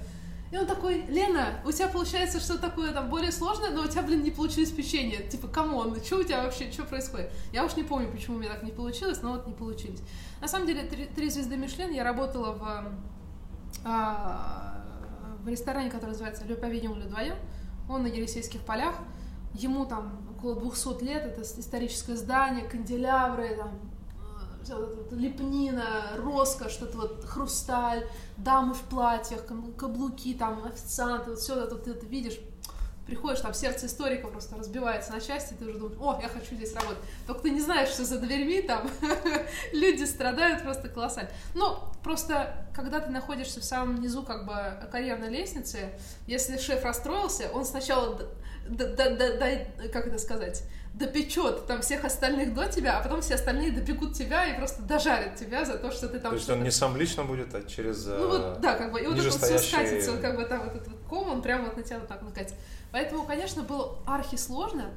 И 0.51 0.57
он 0.57 0.67
такой, 0.67 1.05
Лена, 1.09 1.61
у 1.67 1.73
тебя 1.73 1.89
получается 1.89 2.41
что 2.41 2.57
такое 2.57 2.93
там 2.93 3.11
более 3.11 3.33
сложное, 3.33 3.71
но 3.71 3.83
у 3.83 3.87
тебя, 3.87 4.03
блин, 4.03 4.23
не 4.23 4.31
получилось 4.31 4.71
печенье. 4.71 5.29
Типа, 5.29 5.49
come 5.49 5.73
on, 5.73 5.91
ну 5.91 5.97
что 5.97 6.19
у 6.19 6.23
тебя 6.23 6.43
вообще, 6.45 6.71
что 6.73 6.85
происходит? 6.85 7.31
Я 7.53 7.65
уж 7.65 7.77
не 7.77 7.83
помню, 7.83 8.11
почему 8.11 8.37
у 8.37 8.39
меня 8.39 8.53
так 8.53 8.63
не 8.63 8.71
получилось, 8.71 9.21
но 9.21 9.33
вот 9.33 9.47
не 9.47 9.53
получились. 9.53 10.01
На 10.41 10.49
самом 10.49 10.67
деле, 10.67 10.85
три, 10.85 11.05
три 11.05 11.29
звезды 11.29 11.57
Мишлен 11.57 11.91
я 11.91 12.03
работала 12.03 12.53
в, 12.53 12.93
а, 13.85 14.85
в 15.43 15.49
ресторане, 15.49 15.91
который 15.91 16.11
называется 16.11 16.45
Le 16.45 16.59
Pavillon 16.59 16.97
Ledoyen. 16.97 17.37
Он 17.89 18.03
на 18.03 18.07
Елисейских 18.07 18.61
полях. 18.61 18.95
Ему 19.55 19.87
там 19.87 20.27
около 20.37 20.57
200 20.57 21.03
лет, 21.03 21.25
это 21.25 21.43
историческое 21.43 22.17
здание, 22.17 22.65
канделябры, 22.65 23.57
там, 23.57 23.71
вот 24.69 25.13
лепнина, 25.13 26.13
роскошь, 26.17 26.73
что-то 26.73 26.99
вот 26.99 27.25
хрусталь, 27.25 28.07
дамы 28.37 28.75
в 28.75 28.83
платьях, 28.83 29.47
каблуки, 29.77 30.35
там, 30.35 30.65
официанты, 30.65 31.31
вот 31.31 31.39
все 31.39 31.65
это 31.65 31.77
ты 31.77 31.93
это 31.93 32.07
видишь, 32.07 32.39
приходишь, 33.09 33.41
там 33.41 33.55
сердце 33.55 33.87
историка 33.87 34.29
просто 34.29 34.57
разбивается 34.57 35.13
на 35.13 35.21
части, 35.21 35.55
ты 35.55 35.65
уже 35.65 35.79
думаешь, 35.79 35.99
о, 35.99 36.21
я 36.23 36.29
хочу 36.29 36.55
здесь 36.55 36.75
работать. 36.75 37.03
Только 37.27 37.43
ты 37.43 37.51
не 37.51 37.61
знаешь, 37.61 37.89
что 37.89 38.05
за 38.05 38.21
дверьми 38.21 38.61
там 38.61 38.89
люди 39.73 40.05
страдают 40.05 40.63
просто 40.63 40.91
колоссально. 40.91 41.31
Ну, 41.55 41.79
просто, 42.05 42.69
когда 42.75 43.01
ты 43.01 43.11
находишься 43.11 43.61
в 43.61 43.65
самом 43.65 44.01
низу 44.01 44.23
как 44.23 44.47
бы 44.47 44.55
карьерной 44.93 45.31
лестницы, 45.31 45.91
если 46.27 46.59
шеф 46.59 46.85
расстроился, 46.85 47.51
он 47.55 47.65
сначала, 47.65 48.21
да, 48.69 48.87
да, 48.89 49.11
да, 49.11 49.89
как 49.91 50.07
это 50.07 50.19
сказать, 50.19 50.63
допечет 50.93 51.67
там 51.67 51.81
всех 51.81 52.05
остальных 52.05 52.53
до 52.53 52.67
тебя, 52.67 52.99
а 52.99 53.03
потом 53.03 53.23
все 53.23 53.37
остальные 53.37 53.73
допекут 53.73 54.15
тебя 54.15 54.47
и 54.47 54.59
просто 54.59 54.83
дожарят 54.83 55.37
тебя 55.37 55.65
за 55.65 55.79
то, 55.79 55.91
что 55.91 56.09
ты 56.09 56.19
там... 56.19 56.33
То 56.33 56.37
есть 56.37 56.51
он 56.51 56.63
не 56.63 56.71
сам 56.71 56.97
лично 56.97 57.25
будет, 57.25 57.55
а 57.55 57.63
через 57.63 58.05
Ну 58.05 58.29
вот, 58.29 58.41
э, 58.41 58.57
да, 58.61 58.75
как 58.75 58.93
бы, 58.93 59.01
и 59.01 59.07
вот 59.07 59.19
это 59.19 59.31
вот 59.31 59.41
все 59.41 59.59
скатится, 59.59 60.17
как 60.19 60.37
бы 60.37 60.45
там 60.45 60.65
вот 60.65 60.75
этот 60.75 60.89
вот 60.89 60.98
ком, 61.09 61.29
он 61.31 61.43
прямо 61.43 61.65
вот 61.67 61.77
на 61.77 61.83
тебя 61.83 61.99
вот 61.99 62.09
так 62.09 62.23
накатится. 62.23 62.57
Поэтому, 62.93 63.25
конечно, 63.25 63.63
было 63.63 63.97
архисложно, 64.07 64.91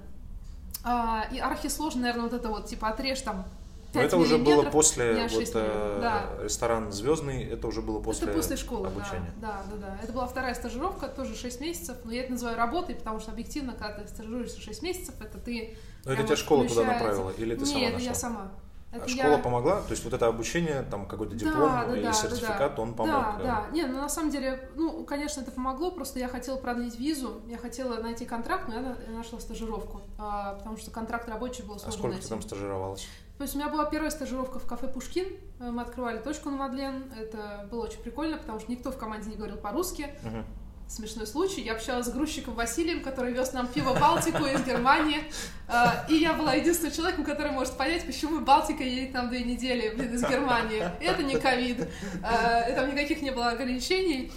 а, 0.83 1.27
и 1.31 1.39
архисложно, 1.39 2.01
наверное, 2.01 2.23
вот 2.23 2.33
это 2.33 2.49
вот, 2.49 2.67
типа, 2.67 2.89
отрежь 2.89 3.21
там 3.21 3.45
но 3.93 4.01
это 4.01 4.17
уже 4.17 4.37
было 4.37 4.63
после 4.63 5.27
вот, 5.27 5.49
э, 5.53 5.99
да. 6.01 6.43
ресторан 6.43 6.91
Звездный, 6.91 7.43
это 7.43 7.67
уже 7.67 7.81
было 7.81 7.99
после, 7.99 8.27
это 8.27 8.37
после 8.37 8.55
школы, 8.55 8.87
обучения. 8.87 9.33
Да, 9.41 9.63
да, 9.69 9.75
да, 9.75 9.87
да. 9.87 9.97
Это 10.01 10.13
была 10.13 10.27
вторая 10.27 10.55
стажировка, 10.55 11.07
тоже 11.07 11.35
6 11.35 11.59
месяцев, 11.59 11.97
но 12.05 12.11
я 12.11 12.23
это 12.23 12.31
называю 12.31 12.57
работой, 12.57 12.95
потому 12.95 13.19
что 13.19 13.31
объективно, 13.31 13.73
когда 13.73 14.03
ты 14.03 14.07
стажируешься 14.07 14.61
6 14.61 14.81
месяцев, 14.81 15.15
это 15.19 15.37
ты 15.37 15.75
но 16.05 16.13
это 16.13 16.23
тебя 16.23 16.35
школа 16.35 16.67
туда 16.67 16.83
направила, 16.83 17.31
или 17.31 17.53
ты 17.53 17.61
Нет, 17.61 17.69
сама 17.69 17.79
Нет, 17.79 17.99
я 17.99 18.13
сама. 18.13 18.51
Это 18.91 19.05
а 19.05 19.07
школа 19.07 19.31
я... 19.31 19.37
помогла? 19.37 19.81
То 19.81 19.91
есть 19.91 20.03
вот 20.03 20.13
это 20.13 20.27
обучение, 20.27 20.83
там 20.83 21.05
какой-то 21.05 21.33
диплом 21.33 21.69
да, 21.69 21.85
да, 21.85 21.95
или 21.95 22.03
да, 22.03 22.13
сертификат, 22.13 22.75
да, 22.75 22.81
он 22.81 22.93
помог? 22.93 23.13
Да, 23.13 23.35
да. 23.37 23.43
да. 23.43 23.65
Не, 23.71 23.85
ну 23.85 23.97
на 23.99 24.09
самом 24.09 24.31
деле, 24.31 24.69
ну, 24.75 25.05
конечно, 25.05 25.39
это 25.41 25.51
помогло, 25.51 25.91
просто 25.91 26.19
я 26.19 26.27
хотела 26.27 26.57
продлить 26.57 26.99
визу, 26.99 27.41
я 27.47 27.57
хотела 27.57 28.01
найти 28.01 28.25
контракт, 28.25 28.67
но 28.67 28.73
я 28.73 28.95
нашла 29.15 29.39
стажировку, 29.39 30.01
а, 30.17 30.55
потому 30.55 30.75
что 30.77 30.91
контракт 30.91 31.29
рабочий 31.29 31.63
был 31.63 31.79
сложно 31.79 31.87
А 31.87 31.91
сколько 31.91 32.07
найти. 32.09 32.23
ты 32.23 32.29
там 32.29 32.41
стажировалась? 32.41 33.07
То 33.37 33.43
есть 33.43 33.55
у 33.55 33.57
меня 33.57 33.69
была 33.69 33.85
первая 33.85 34.11
стажировка 34.11 34.59
в 34.59 34.67
кафе 34.67 34.87
Пушкин, 34.87 35.25
э, 35.59 35.71
мы 35.71 35.81
открывали 35.81 36.19
точку 36.19 36.49
на 36.49 36.57
Мадлен, 36.57 37.11
это 37.17 37.67
было 37.71 37.85
очень 37.85 37.99
прикольно, 38.01 38.37
потому 38.37 38.59
что 38.59 38.69
никто 38.69 38.91
в 38.91 38.97
команде 38.97 39.29
не 39.29 39.37
говорил 39.37 39.57
по-русски, 39.57 40.13
uh-huh 40.23 40.43
смешной 40.91 41.25
случай. 41.25 41.61
Я 41.61 41.73
общалась 41.73 42.07
с 42.07 42.09
грузчиком 42.09 42.53
Василием, 42.53 43.01
который 43.01 43.33
вез 43.33 43.53
нам 43.53 43.67
пиво 43.67 43.93
Балтику 43.93 44.45
из 44.45 44.61
Германии. 44.63 45.23
А, 45.67 46.05
и 46.09 46.15
я 46.15 46.33
была 46.33 46.53
единственным 46.53 46.93
человеком, 46.93 47.23
который 47.23 47.51
может 47.51 47.77
понять, 47.77 48.05
почему 48.05 48.41
Балтика 48.41 48.83
едет 48.83 49.13
там 49.13 49.29
две 49.29 49.43
недели 49.43 49.89
блин, 49.95 50.13
из 50.13 50.21
Германии. 50.21 50.83
Это 50.99 51.23
не 51.23 51.39
ковид. 51.39 51.87
А, 52.21 52.69
там 52.73 52.91
никаких 52.91 53.21
не 53.21 53.31
было 53.31 53.49
ограничений. 53.49 54.31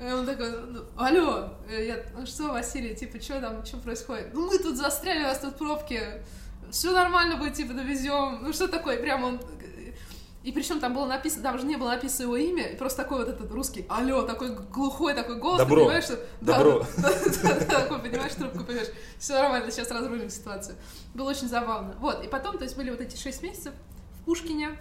Он 0.00 0.24
такой, 0.24 0.50
«Ну, 0.50 0.80
алло, 0.96 1.52
я, 1.68 2.02
ну 2.16 2.24
что, 2.24 2.48
Василий, 2.48 2.94
типа, 2.94 3.20
что 3.20 3.38
там, 3.38 3.64
что 3.66 3.76
происходит? 3.76 4.32
Ну, 4.32 4.46
мы 4.46 4.58
тут 4.58 4.76
застряли, 4.78 5.20
у 5.20 5.24
нас 5.24 5.40
тут 5.40 5.58
пробки, 5.58 6.00
все 6.70 6.92
нормально 6.92 7.36
будет, 7.36 7.52
типа, 7.52 7.74
довезем. 7.74 8.38
Ну, 8.42 8.52
что 8.54 8.66
такое? 8.66 8.96
Прям 8.96 9.24
он 9.24 9.40
и 10.42 10.52
причем 10.52 10.80
там 10.80 10.94
было 10.94 11.06
написано, 11.06 11.42
там 11.42 11.58
же 11.58 11.66
не 11.66 11.76
было 11.76 11.90
написано 11.90 12.22
его 12.22 12.36
имя, 12.36 12.76
просто 12.78 13.02
такой 13.02 13.18
вот 13.18 13.28
этот 13.28 13.50
русский, 13.50 13.84
алло, 13.88 14.22
такой 14.22 14.54
глухой 14.54 15.14
такой 15.14 15.36
голос, 15.36 15.58
Добро. 15.58 15.82
понимаешь, 15.82 16.04
что... 16.04 16.18
Добро. 16.40 16.86
Да, 16.96 17.10
да, 17.42 17.54
да, 17.58 17.80
такой, 17.80 17.98
понимаешь, 17.98 18.32
трубку, 18.34 18.64
понимаешь, 18.64 18.88
все 19.18 19.34
нормально, 19.34 19.70
сейчас 19.70 19.90
разрулим 19.90 20.30
ситуацию. 20.30 20.76
Было 21.14 21.30
очень 21.30 21.48
забавно. 21.48 21.94
Вот, 22.00 22.24
и 22.24 22.28
потом, 22.28 22.56
то 22.56 22.64
есть 22.64 22.76
были 22.76 22.90
вот 22.90 23.00
эти 23.00 23.16
шесть 23.16 23.42
месяцев 23.42 23.74
в 24.20 24.24
Пушкине, 24.24 24.78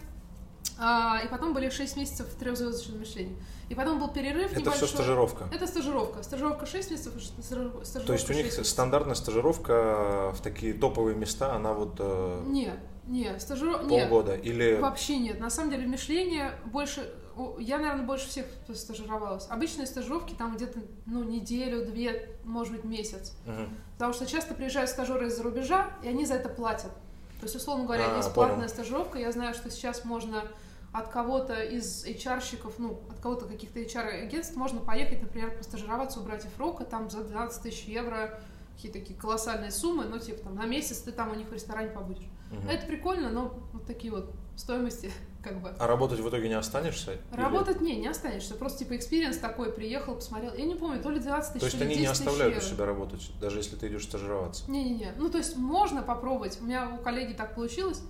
а, 0.78 1.20
и 1.24 1.28
потом 1.28 1.54
были 1.54 1.70
6 1.70 1.98
месяцев 1.98 2.28
в 2.28 2.36
трехзвездочном 2.40 3.00
мышлении. 3.00 3.36
И 3.68 3.76
потом 3.76 4.00
был 4.00 4.08
перерыв 4.08 4.52
Это 4.52 4.62
небольшой. 4.62 4.88
все 4.88 4.96
стажировка? 4.96 5.50
Это 5.54 5.68
стажировка. 5.68 6.24
Стажировка 6.24 6.66
6 6.66 6.92
месяцев, 6.92 7.14
стажировка 7.42 7.86
То 8.06 8.14
есть 8.14 8.30
у 8.30 8.34
них 8.34 8.46
месяцев. 8.46 8.66
стандартная 8.66 9.16
стажировка 9.16 10.32
в 10.34 10.42
такие 10.42 10.74
топовые 10.74 11.16
места, 11.16 11.54
она 11.54 11.74
вот... 11.74 11.96
Э, 12.00 12.44
нет, 12.48 12.80
нет, 13.10 13.42
стажировка... 13.42 13.88
Полгода 13.88 14.38
нет, 14.38 14.46
или... 14.46 14.80
Вообще 14.80 15.18
нет. 15.18 15.40
На 15.40 15.50
самом 15.50 15.72
деле 15.72 15.86
в 15.86 15.90
Мишлене 15.90 16.52
больше... 16.66 17.12
Я, 17.58 17.78
наверное, 17.78 18.06
больше 18.06 18.28
всех 18.28 18.46
стажировалась. 18.74 19.48
Обычные 19.50 19.88
стажировки 19.88 20.34
там 20.34 20.56
где-то, 20.56 20.80
ну, 21.06 21.24
неделю, 21.24 21.86
две, 21.86 22.38
может 22.44 22.74
быть, 22.74 22.84
месяц. 22.84 23.34
Угу. 23.46 23.70
Потому 23.94 24.14
что 24.14 24.26
часто 24.26 24.54
приезжают 24.54 24.90
стажеры 24.90 25.28
из-за 25.28 25.42
рубежа, 25.44 25.90
и 26.04 26.08
они 26.08 26.26
за 26.26 26.36
это 26.36 26.50
платят. 26.50 26.92
То 27.40 27.46
есть, 27.46 27.56
условно 27.56 27.86
говоря, 27.86 28.14
а, 28.14 28.18
есть 28.18 28.34
понял. 28.34 28.68
стажировка. 28.68 29.18
Я 29.18 29.32
знаю, 29.32 29.54
что 29.54 29.72
сейчас 29.72 30.04
можно 30.04 30.44
от 30.92 31.08
кого-то 31.08 31.62
из 31.64 32.06
HR-щиков, 32.06 32.74
ну, 32.78 33.00
от 33.10 33.20
кого-то 33.20 33.46
каких-то 33.46 33.80
HR-агентств 33.80 34.56
можно 34.56 34.82
поехать, 34.82 35.22
например, 35.22 35.58
постажироваться 35.58 36.20
у 36.20 36.24
братьев 36.24 36.52
Рока, 36.60 36.84
там 36.84 37.10
за 37.10 37.24
12 37.24 37.64
тысяч 37.64 37.86
евро, 37.86 38.40
какие-то 38.76 39.00
такие 39.00 39.18
колоссальные 39.18 39.72
суммы, 39.72 40.06
ну, 40.06 40.20
типа, 40.20 40.44
там, 40.44 40.56
на 40.56 40.66
месяц 40.66 41.00
ты 41.00 41.12
там 41.12 41.32
у 41.32 41.36
них 41.36 41.48
в 41.48 41.54
ресторане 41.54 41.90
побудешь. 41.90 42.28
Угу. 42.52 42.70
Это 42.70 42.86
прикольно, 42.86 43.30
но 43.30 43.54
вот 43.74 43.86
такие 43.86 44.12
вот 44.12 44.34
стоимости 44.56 45.12
как 45.44 45.62
бы. 45.62 45.70
А 45.70 45.88
работать 45.88 46.20
в 46.20 46.30
итоге 46.30 46.50
не 46.50 46.56
останешься? 46.56 47.18
Работать 47.32 47.78
или... 47.78 47.86
не, 47.86 47.96
не 47.98 48.08
останешься. 48.08 48.56
Просто 48.56 48.80
типа 48.80 48.96
experience 48.96 49.38
такой, 49.38 49.72
приехал, 49.72 50.16
посмотрел. 50.16 50.54
Я 50.54 50.66
не 50.66 50.76
помню, 50.76 51.02
то 51.02 51.10
ли 51.10 51.20
12 51.20 51.54
тысяч, 51.54 51.62
То 51.62 51.66
есть 51.66 51.82
они 51.82 51.96
не 51.96 52.06
оставляют 52.06 52.58
у 52.58 52.62
себя 52.62 52.86
работать, 52.86 53.32
даже 53.40 53.58
если 53.58 53.76
ты 53.76 53.88
идешь 53.88 54.04
стажироваться? 54.04 54.70
Не-не-не. 54.70 55.14
Ну, 55.18 55.30
то 55.30 55.38
есть 55.38 55.56
можно 55.56 56.02
попробовать. 56.02 56.60
У 56.62 56.66
меня 56.66 56.90
у 57.00 57.04
коллеги 57.04 57.34
так 57.34 57.56
получилось. 57.56 58.02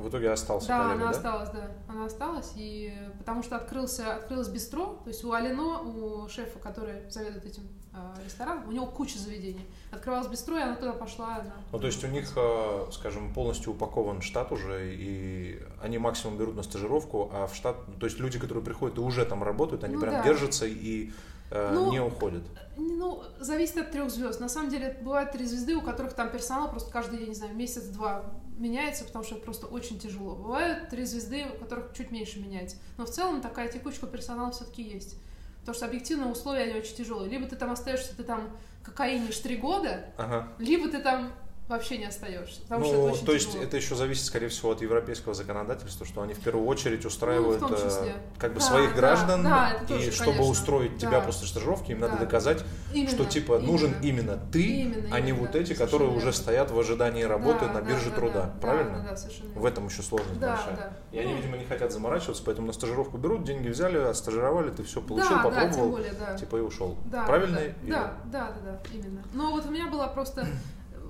В 0.00 0.08
итоге 0.08 0.30
остался 0.30 0.68
да, 0.68 0.78
коллега, 0.78 0.94
она 0.94 1.04
да? 1.04 1.10
осталась, 1.10 1.50
да. 1.50 1.70
Она 1.88 2.04
осталась, 2.06 2.52
и 2.56 2.92
потому 3.18 3.42
что 3.42 3.56
открылся, 3.56 4.16
открылось 4.16 4.48
бистро, 4.48 5.00
то 5.04 5.08
есть 5.08 5.24
у 5.24 5.32
Алено, 5.32 5.80
у 5.80 6.28
шефа, 6.28 6.58
который 6.58 7.08
заведует 7.10 7.44
этим 7.44 7.68
э, 7.92 8.24
рестораном, 8.24 8.68
у 8.68 8.72
него 8.72 8.86
куча 8.86 9.18
заведений. 9.18 9.66
Открывалось 9.90 10.28
бистро, 10.28 10.56
и 10.56 10.62
она 10.62 10.76
туда 10.76 10.92
пошла. 10.92 11.36
Она... 11.36 11.54
Ну, 11.72 11.78
то 11.78 11.86
есть 11.86 12.02
у 12.04 12.06
них, 12.06 12.32
э, 12.36 12.86
скажем, 12.92 13.32
полностью 13.34 13.72
упакован 13.72 14.22
штат 14.22 14.52
уже, 14.52 14.94
и 14.94 15.60
они 15.82 15.98
максимум 15.98 16.38
берут 16.38 16.56
на 16.56 16.62
стажировку, 16.62 17.30
а 17.32 17.46
в 17.46 17.54
штат, 17.54 17.76
то 17.98 18.06
есть 18.06 18.18
люди, 18.18 18.38
которые 18.38 18.64
приходят 18.64 18.98
и 18.98 19.00
уже 19.00 19.24
там 19.24 19.42
работают, 19.42 19.84
они 19.84 19.94
ну, 19.94 20.00
прям 20.00 20.14
да. 20.14 20.22
держатся 20.22 20.66
и 20.66 21.12
э, 21.50 21.70
ну, 21.74 21.90
не 21.90 22.00
уходят. 22.00 22.42
Ну, 22.76 23.22
зависит 23.38 23.76
от 23.76 23.90
трех 23.90 24.10
звезд. 24.10 24.40
На 24.40 24.48
самом 24.48 24.70
деле, 24.70 24.98
бывают 25.02 25.32
три 25.32 25.44
звезды, 25.44 25.76
у 25.76 25.82
которых 25.82 26.14
там 26.14 26.30
персонал 26.30 26.70
просто 26.70 26.90
каждый, 26.90 27.20
я 27.20 27.26
не 27.26 27.34
знаю, 27.34 27.54
месяц-два 27.54 28.24
меняется, 28.60 29.04
потому 29.04 29.24
что 29.24 29.36
это 29.36 29.44
просто 29.44 29.66
очень 29.66 29.98
тяжело. 29.98 30.36
Бывают 30.36 30.88
три 30.88 31.04
звезды, 31.04 31.46
у 31.54 31.58
которых 31.58 31.92
чуть 31.96 32.10
меньше 32.10 32.40
меняется. 32.40 32.76
Но 32.96 33.06
в 33.06 33.10
целом 33.10 33.40
такая 33.40 33.68
текучка 33.68 34.06
персонала 34.06 34.50
все-таки 34.52 34.82
есть. 34.82 35.16
Потому 35.60 35.74
что 35.74 35.86
объективно 35.86 36.30
условия 36.30 36.62
они 36.62 36.74
очень 36.74 36.96
тяжелые. 36.96 37.30
Либо 37.30 37.46
ты 37.46 37.56
там 37.56 37.70
остаешься, 37.70 38.16
ты 38.16 38.22
там 38.22 38.56
кокаинишь 38.82 39.38
три 39.38 39.56
года, 39.56 40.06
ага. 40.16 40.48
либо 40.58 40.88
ты 40.88 41.00
там 41.00 41.32
вообще 41.70 41.98
не 41.98 42.06
остаешься. 42.06 42.60
Потому 42.62 42.84
ну, 42.84 42.86
что 42.86 42.96
это 42.96 43.12
очень 43.12 43.26
то 43.26 43.32
есть 43.32 43.54
это 43.54 43.76
еще 43.76 43.94
зависит, 43.94 44.24
скорее 44.24 44.48
всего, 44.48 44.72
от 44.72 44.82
европейского 44.82 45.34
законодательства, 45.34 46.04
что 46.04 46.20
они 46.20 46.34
в 46.34 46.40
первую 46.40 46.66
очередь 46.66 47.04
устраивают 47.06 47.60
ну, 47.60 47.68
э, 47.70 48.12
как 48.38 48.52
бы 48.52 48.58
да, 48.58 48.66
своих 48.66 48.90
да, 48.90 48.96
граждан, 48.96 49.42
да, 49.44 49.80
и 49.82 49.86
тоже, 49.86 50.10
чтобы 50.10 50.32
конечно. 50.32 50.50
устроить 50.50 50.98
да. 50.98 50.98
тебя 50.98 51.20
после 51.20 51.46
стажировки, 51.46 51.92
им 51.92 52.00
да. 52.00 52.08
надо 52.08 52.20
доказать, 52.20 52.64
именно, 52.92 53.10
что 53.10 53.24
типа 53.24 53.54
именно. 53.54 53.72
нужен 53.72 53.94
именно 54.02 54.38
ты, 54.52 54.62
именно, 54.62 55.14
а 55.14 55.20
не 55.20 55.32
вот 55.32 55.54
эти, 55.54 55.72
которые 55.72 56.10
верно. 56.10 56.22
уже 56.22 56.32
стоят 56.32 56.70
в 56.72 56.78
ожидании 56.78 57.22
работы 57.22 57.66
да, 57.66 57.74
на 57.74 57.82
бирже 57.82 58.10
да, 58.10 58.16
труда. 58.16 58.42
Да, 58.42 58.60
Правильно? 58.60 59.02
Да, 59.02 59.10
да, 59.10 59.16
совершенно. 59.16 59.50
В 59.54 59.64
этом 59.64 59.86
еще 59.86 60.02
сложность 60.02 60.40
да, 60.40 60.56
большая. 60.56 60.76
Да. 60.76 60.92
И 61.12 61.18
они, 61.20 61.34
видимо, 61.34 61.56
не 61.56 61.64
хотят 61.64 61.92
заморачиваться, 61.92 62.42
поэтому 62.44 62.66
на 62.66 62.72
стажировку 62.72 63.16
берут, 63.16 63.44
деньги 63.44 63.68
взяли, 63.68 63.98
отстажировали, 63.98 64.70
ты 64.70 64.82
все 64.82 65.00
получил, 65.00 65.36
да, 65.36 65.42
попробовал, 65.42 65.86
да, 65.86 65.90
более, 65.92 66.12
да. 66.12 66.36
типа 66.36 66.56
и 66.56 66.60
ушел. 66.60 66.98
Да, 67.04 67.24
Правильно? 67.24 67.60
Да, 67.82 68.14
да, 68.24 68.52
да, 68.52 68.72
да, 68.72 68.80
именно. 68.92 69.22
Но 69.32 69.52
вот 69.52 69.66
у 69.66 69.70
меня 69.70 69.88
была 69.88 70.08
просто 70.08 70.46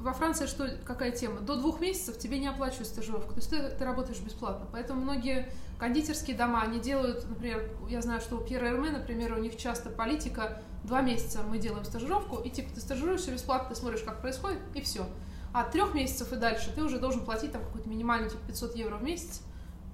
во 0.00 0.12
Франции 0.12 0.47
что, 0.47 0.69
какая 0.85 1.11
тема? 1.11 1.40
До 1.40 1.57
двух 1.57 1.80
месяцев 1.80 2.19
тебе 2.19 2.38
не 2.38 2.47
оплачивают 2.47 2.88
стажировку, 2.88 3.35
то 3.35 3.40
есть 3.40 3.50
ты, 3.50 3.69
ты 3.71 3.85
работаешь 3.85 4.21
бесплатно. 4.21 4.66
Поэтому 4.73 5.00
многие 5.02 5.52
кондитерские 5.78 6.37
дома, 6.37 6.62
они 6.62 6.80
делают, 6.80 7.28
например, 7.28 7.71
я 7.88 8.00
знаю, 8.00 8.21
что 8.21 8.37
у 8.37 8.40
Пьера 8.40 8.69
Эрме, 8.69 8.90
например, 8.90 9.35
у 9.35 9.38
них 9.38 9.57
часто 9.57 9.90
политика, 9.90 10.62
два 10.85 11.02
месяца 11.02 11.40
мы 11.42 11.59
делаем 11.59 11.85
стажировку, 11.85 12.38
и 12.38 12.50
типа 12.50 12.71
ты 12.75 12.80
стажируешься 12.80 13.30
бесплатно, 13.30 13.71
ты 13.71 13.75
смотришь, 13.75 14.02
как 14.02 14.21
происходит, 14.21 14.59
и 14.75 14.80
все. 14.80 15.07
А 15.52 15.62
от 15.62 15.73
трех 15.73 15.95
месяцев 15.95 16.33
и 16.33 16.37
дальше 16.37 16.73
ты 16.75 16.83
уже 16.83 16.99
должен 16.99 17.25
платить 17.25 17.52
там 17.52 17.62
какой-то 17.62 17.88
минимальный, 17.88 18.30
типа 18.30 18.42
500 18.47 18.76
евро 18.76 18.97
в 18.97 19.02
месяц, 19.02 19.42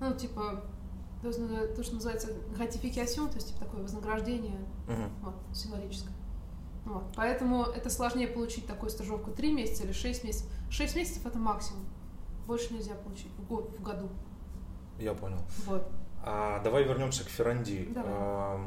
ну, 0.00 0.14
типа, 0.14 0.62
то, 1.22 1.82
что 1.82 1.94
называется 1.94 2.28
гратификацион, 2.54 3.28
то 3.28 3.36
есть 3.36 3.48
типа 3.48 3.64
такое 3.64 3.82
вознаграждение, 3.82 4.58
uh-huh. 4.86 5.10
вот, 5.22 5.34
символическое. 5.56 6.12
Вот. 6.86 7.02
Поэтому 7.16 7.64
это 7.64 7.90
сложнее 7.90 8.28
получить 8.28 8.66
такую 8.66 8.90
стажировку 8.90 9.32
3 9.32 9.52
месяца 9.52 9.82
или 9.82 9.92
6 9.92 10.24
месяцев. 10.24 10.46
6 10.70 10.96
месяцев 10.96 11.26
это 11.26 11.38
максимум. 11.38 11.84
Больше 12.46 12.72
нельзя 12.72 12.94
получить 12.94 13.32
в, 13.36 13.44
год, 13.46 13.76
в 13.76 13.82
году. 13.82 14.08
Я 15.00 15.12
понял. 15.12 15.40
Вот. 15.66 15.90
А, 16.22 16.60
давай 16.62 16.84
вернемся 16.84 17.24
к 17.24 17.28
Ферранди. 17.28 17.88
Давай. 17.90 18.12
А, 18.14 18.60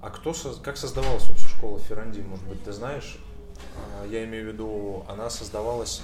а 0.00 0.10
кто, 0.10 0.32
как 0.62 0.76
создавалась 0.76 1.28
вообще 1.28 1.48
школа 1.48 1.78
Ферранди? 1.80 2.20
Может 2.20 2.46
быть, 2.46 2.62
ты 2.62 2.72
знаешь? 2.72 3.18
А, 4.00 4.06
я 4.06 4.24
имею 4.24 4.44
в 4.44 4.52
виду, 4.52 5.04
она 5.08 5.28
создавалась 5.28 6.02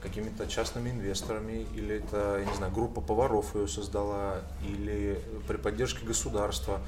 какими-то 0.00 0.46
частными 0.46 0.90
инвесторами, 0.90 1.66
или 1.74 1.96
это, 1.96 2.38
я 2.38 2.44
не 2.46 2.54
знаю, 2.54 2.72
группа 2.72 3.02
поваров 3.02 3.54
ее 3.54 3.68
создала, 3.68 4.40
или 4.66 5.20
при 5.46 5.58
поддержке 5.58 6.06
государства. 6.06 6.78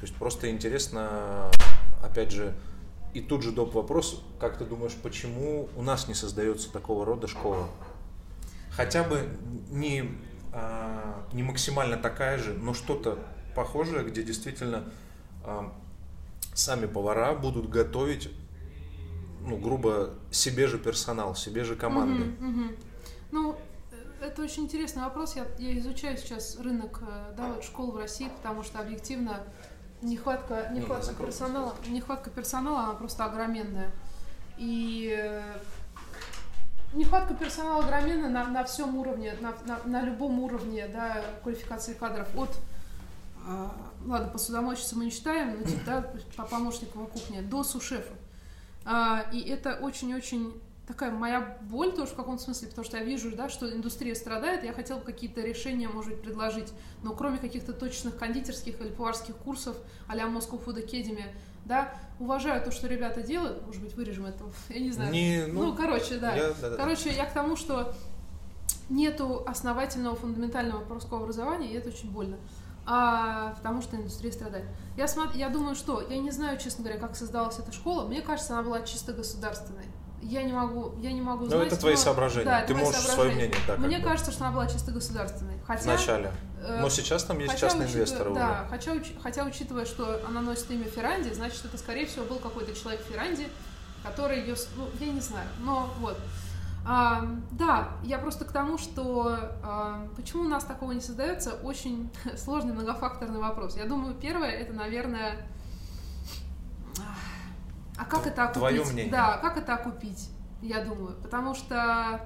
То 0.00 0.06
есть 0.06 0.14
просто 0.16 0.50
интересно, 0.50 1.50
опять 2.02 2.32
же, 2.32 2.54
и 3.14 3.20
тут 3.20 3.42
же 3.42 3.52
доп. 3.52 3.74
вопрос, 3.74 4.22
как 4.40 4.58
ты 4.58 4.64
думаешь, 4.64 4.94
почему 5.02 5.68
у 5.76 5.82
нас 5.82 6.08
не 6.08 6.14
создается 6.14 6.72
такого 6.72 7.04
рода 7.04 7.26
школа? 7.28 7.68
Хотя 8.70 9.04
бы 9.04 9.28
не, 9.70 10.10
а, 10.52 11.26
не 11.32 11.42
максимально 11.42 11.96
такая 11.96 12.38
же, 12.38 12.54
но 12.54 12.72
что-то 12.72 13.18
похожее, 13.54 14.04
где 14.04 14.22
действительно 14.22 14.84
а, 15.44 15.72
сами 16.54 16.86
повара 16.86 17.34
будут 17.34 17.68
готовить, 17.68 18.30
ну, 19.42 19.58
грубо, 19.58 20.14
себе 20.30 20.66
же 20.66 20.78
персонал, 20.78 21.34
себе 21.34 21.64
же 21.64 21.76
команды. 21.76 22.24
Угу, 22.24 22.50
угу. 22.50 22.68
Ну, 23.30 23.56
это 24.22 24.42
очень 24.42 24.64
интересный 24.64 25.02
вопрос. 25.02 25.36
Я, 25.36 25.46
я 25.58 25.78
изучаю 25.78 26.16
сейчас 26.16 26.58
рынок 26.58 27.00
э, 27.02 27.34
да, 27.36 27.48
вот 27.48 27.64
школ 27.64 27.90
в 27.90 27.96
России, 27.96 28.28
потому 28.36 28.62
что 28.62 28.78
объективно 28.78 29.40
нехватка, 30.02 30.68
нехватка 30.72 31.12
не, 31.12 31.26
персонала, 31.26 31.74
нехватка 31.86 32.30
персонала, 32.30 32.80
она 32.84 32.94
просто 32.94 33.24
огроменная. 33.24 33.90
И 34.58 35.16
э, 35.18 35.42
нехватка 36.94 37.34
персонала 37.34 37.84
огроменная 37.84 38.28
на, 38.28 38.44
на 38.48 38.64
всем 38.64 38.96
уровне, 38.96 39.34
на, 39.40 39.54
на, 39.66 39.78
на 39.84 40.02
любом 40.02 40.40
уровне 40.40 40.88
да, 40.88 41.24
квалификации 41.42 41.94
кадров. 41.94 42.28
От, 42.36 42.50
э, 43.46 43.68
ладно, 44.04 44.28
посудомойщицы 44.28 44.96
мы 44.96 45.06
не 45.06 45.10
считаем, 45.10 45.58
но 45.58 45.64
типа, 45.64 45.82
да, 45.86 46.12
по 46.36 46.44
помощникам 46.44 47.06
кухне, 47.06 47.42
до 47.42 47.64
сушефа. 47.64 48.14
Э, 48.84 49.30
и 49.32 49.40
это 49.40 49.76
очень-очень 49.76 50.52
такая 50.86 51.10
моя 51.10 51.58
боль 51.62 51.92
тоже 51.92 52.12
в 52.12 52.16
каком-то 52.16 52.42
смысле, 52.42 52.68
потому 52.68 52.84
что 52.84 52.96
я 52.96 53.04
вижу, 53.04 53.34
да, 53.34 53.48
что 53.48 53.72
индустрия 53.72 54.14
страдает, 54.14 54.64
я 54.64 54.72
хотела 54.72 54.98
бы 54.98 55.04
какие-то 55.04 55.40
решения, 55.40 55.88
может 55.88 56.12
быть, 56.12 56.22
предложить, 56.22 56.72
но 57.02 57.12
кроме 57.12 57.38
каких-то 57.38 57.72
точных 57.72 58.16
кондитерских 58.16 58.80
или 58.80 58.88
поварских 58.88 59.36
курсов 59.36 59.76
а-ля 60.08 60.24
Moscow 60.24 60.62
Food 60.64 60.84
Academy, 60.84 61.24
да, 61.64 61.94
уважаю 62.18 62.62
то, 62.64 62.72
что 62.72 62.88
ребята 62.88 63.22
делают, 63.22 63.64
может 63.64 63.82
быть, 63.82 63.94
вырежем 63.94 64.26
это, 64.26 64.44
я 64.68 64.80
не 64.80 64.90
знаю. 64.90 65.12
Не, 65.12 65.46
ну, 65.46 65.66
ну, 65.66 65.76
короче, 65.76 66.18
да. 66.18 66.34
Я, 66.34 66.52
да, 66.60 66.70
да. 66.70 66.76
Короче, 66.76 67.10
я 67.10 67.26
к 67.26 67.32
тому, 67.32 67.56
что 67.56 67.94
нету 68.88 69.44
основательного 69.46 70.16
фундаментального 70.16 70.80
поварского 70.80 71.20
образования, 71.20 71.72
и 71.72 71.74
это 71.74 71.90
очень 71.90 72.10
больно. 72.10 72.36
А, 72.84 73.54
потому 73.54 73.80
что 73.80 73.96
индустрия 73.96 74.32
страдает. 74.32 74.64
Я, 74.96 75.06
смотр, 75.06 75.36
я 75.36 75.48
думаю, 75.48 75.76
что, 75.76 76.00
я 76.00 76.18
не 76.18 76.32
знаю, 76.32 76.58
честно 76.58 76.82
говоря, 76.82 76.98
как 76.98 77.14
создалась 77.14 77.56
эта 77.60 77.70
школа, 77.70 78.08
мне 78.08 78.22
кажется, 78.22 78.54
она 78.54 78.64
была 78.64 78.82
чисто 78.82 79.12
государственной 79.12 79.86
я 80.22 80.42
не 80.42 80.52
могу, 80.52 80.94
я 81.00 81.12
не 81.12 81.20
могу 81.20 81.46
знать. 81.46 81.58
Ну, 81.58 81.66
это 81.66 81.76
твои 81.76 81.94
но... 81.94 82.00
соображения. 82.00 82.44
Да, 82.44 82.62
Ты 82.62 82.74
можешь 82.74 83.00
свое 83.00 83.32
мнение. 83.32 83.56
Да, 83.66 83.76
Мне 83.76 83.98
бы. 83.98 84.04
кажется, 84.04 84.30
что 84.30 84.44
она 84.44 84.54
была 84.54 84.66
чисто 84.66 84.92
государственной. 84.92 85.58
Хотя, 85.66 85.82
Вначале. 85.82 86.32
Э, 86.62 86.80
но 86.80 86.88
сейчас 86.88 87.24
там 87.24 87.38
есть 87.38 87.58
частные 87.58 87.86
учитывая, 87.86 88.04
инвесторы 88.04 88.34
да, 88.34 88.60
уже. 88.60 88.70
Хотя, 88.70 88.92
уч, 88.92 89.12
хотя, 89.22 89.44
учитывая, 89.44 89.84
что 89.84 90.20
она 90.26 90.40
носит 90.40 90.70
имя 90.70 90.84
Ферранди, 90.84 91.32
значит, 91.32 91.64
это, 91.64 91.76
скорее 91.76 92.06
всего, 92.06 92.24
был 92.24 92.36
какой-то 92.36 92.74
человек 92.74 93.02
Ферранди, 93.02 93.48
который 94.02 94.40
ее... 94.40 94.54
Ну, 94.76 94.88
я 95.00 95.12
не 95.12 95.20
знаю, 95.20 95.48
но 95.60 95.90
вот. 96.00 96.18
А, 96.84 97.24
да, 97.52 97.90
я 98.02 98.18
просто 98.18 98.44
к 98.44 98.52
тому, 98.52 98.76
что 98.76 99.38
а, 99.62 100.08
почему 100.16 100.42
у 100.42 100.48
нас 100.48 100.64
такого 100.64 100.92
не 100.92 101.00
создается, 101.00 101.54
очень 101.62 102.10
сложный 102.36 102.72
многофакторный 102.72 103.38
вопрос. 103.40 103.76
Я 103.76 103.84
думаю, 103.84 104.14
первое, 104.14 104.50
это, 104.50 104.72
наверное, 104.72 105.46
а 108.02 108.04
как 108.04 108.26
это 108.26 108.44
окупить? 108.44 108.60
Твое 108.60 108.84
мнение. 108.84 109.12
Да, 109.12 109.38
как 109.38 109.56
это 109.56 109.74
окупить, 109.74 110.30
я 110.60 110.84
думаю. 110.84 111.16
Потому 111.22 111.54
что 111.54 112.20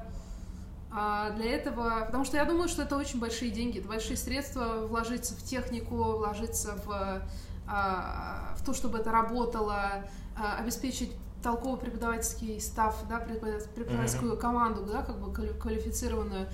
а, 0.90 1.30
для 1.30 1.52
этого, 1.52 2.04
потому 2.06 2.24
что 2.24 2.38
я 2.38 2.44
думаю, 2.46 2.68
что 2.68 2.82
это 2.82 2.96
очень 2.96 3.20
большие 3.20 3.50
деньги, 3.50 3.78
это 3.78 3.88
большие 3.88 4.16
средства 4.16 4.86
вложиться 4.86 5.34
в 5.34 5.42
технику, 5.42 5.96
вложиться 5.96 6.76
в, 6.84 7.22
а, 7.68 8.54
в 8.56 8.64
то, 8.64 8.72
чтобы 8.72 8.98
это 8.98 9.10
работало, 9.10 10.04
а, 10.36 10.58
обеспечить 10.58 11.12
толковый 11.46 11.78
преподавательский 11.78 12.60
став, 12.60 12.96
да, 13.08 13.20
преподавательскую 13.20 14.32
mm-hmm. 14.32 14.36
команду, 14.36 14.82
да, 14.84 15.02
как 15.02 15.20
бы 15.20 15.32
квалифицированную, 15.32 16.48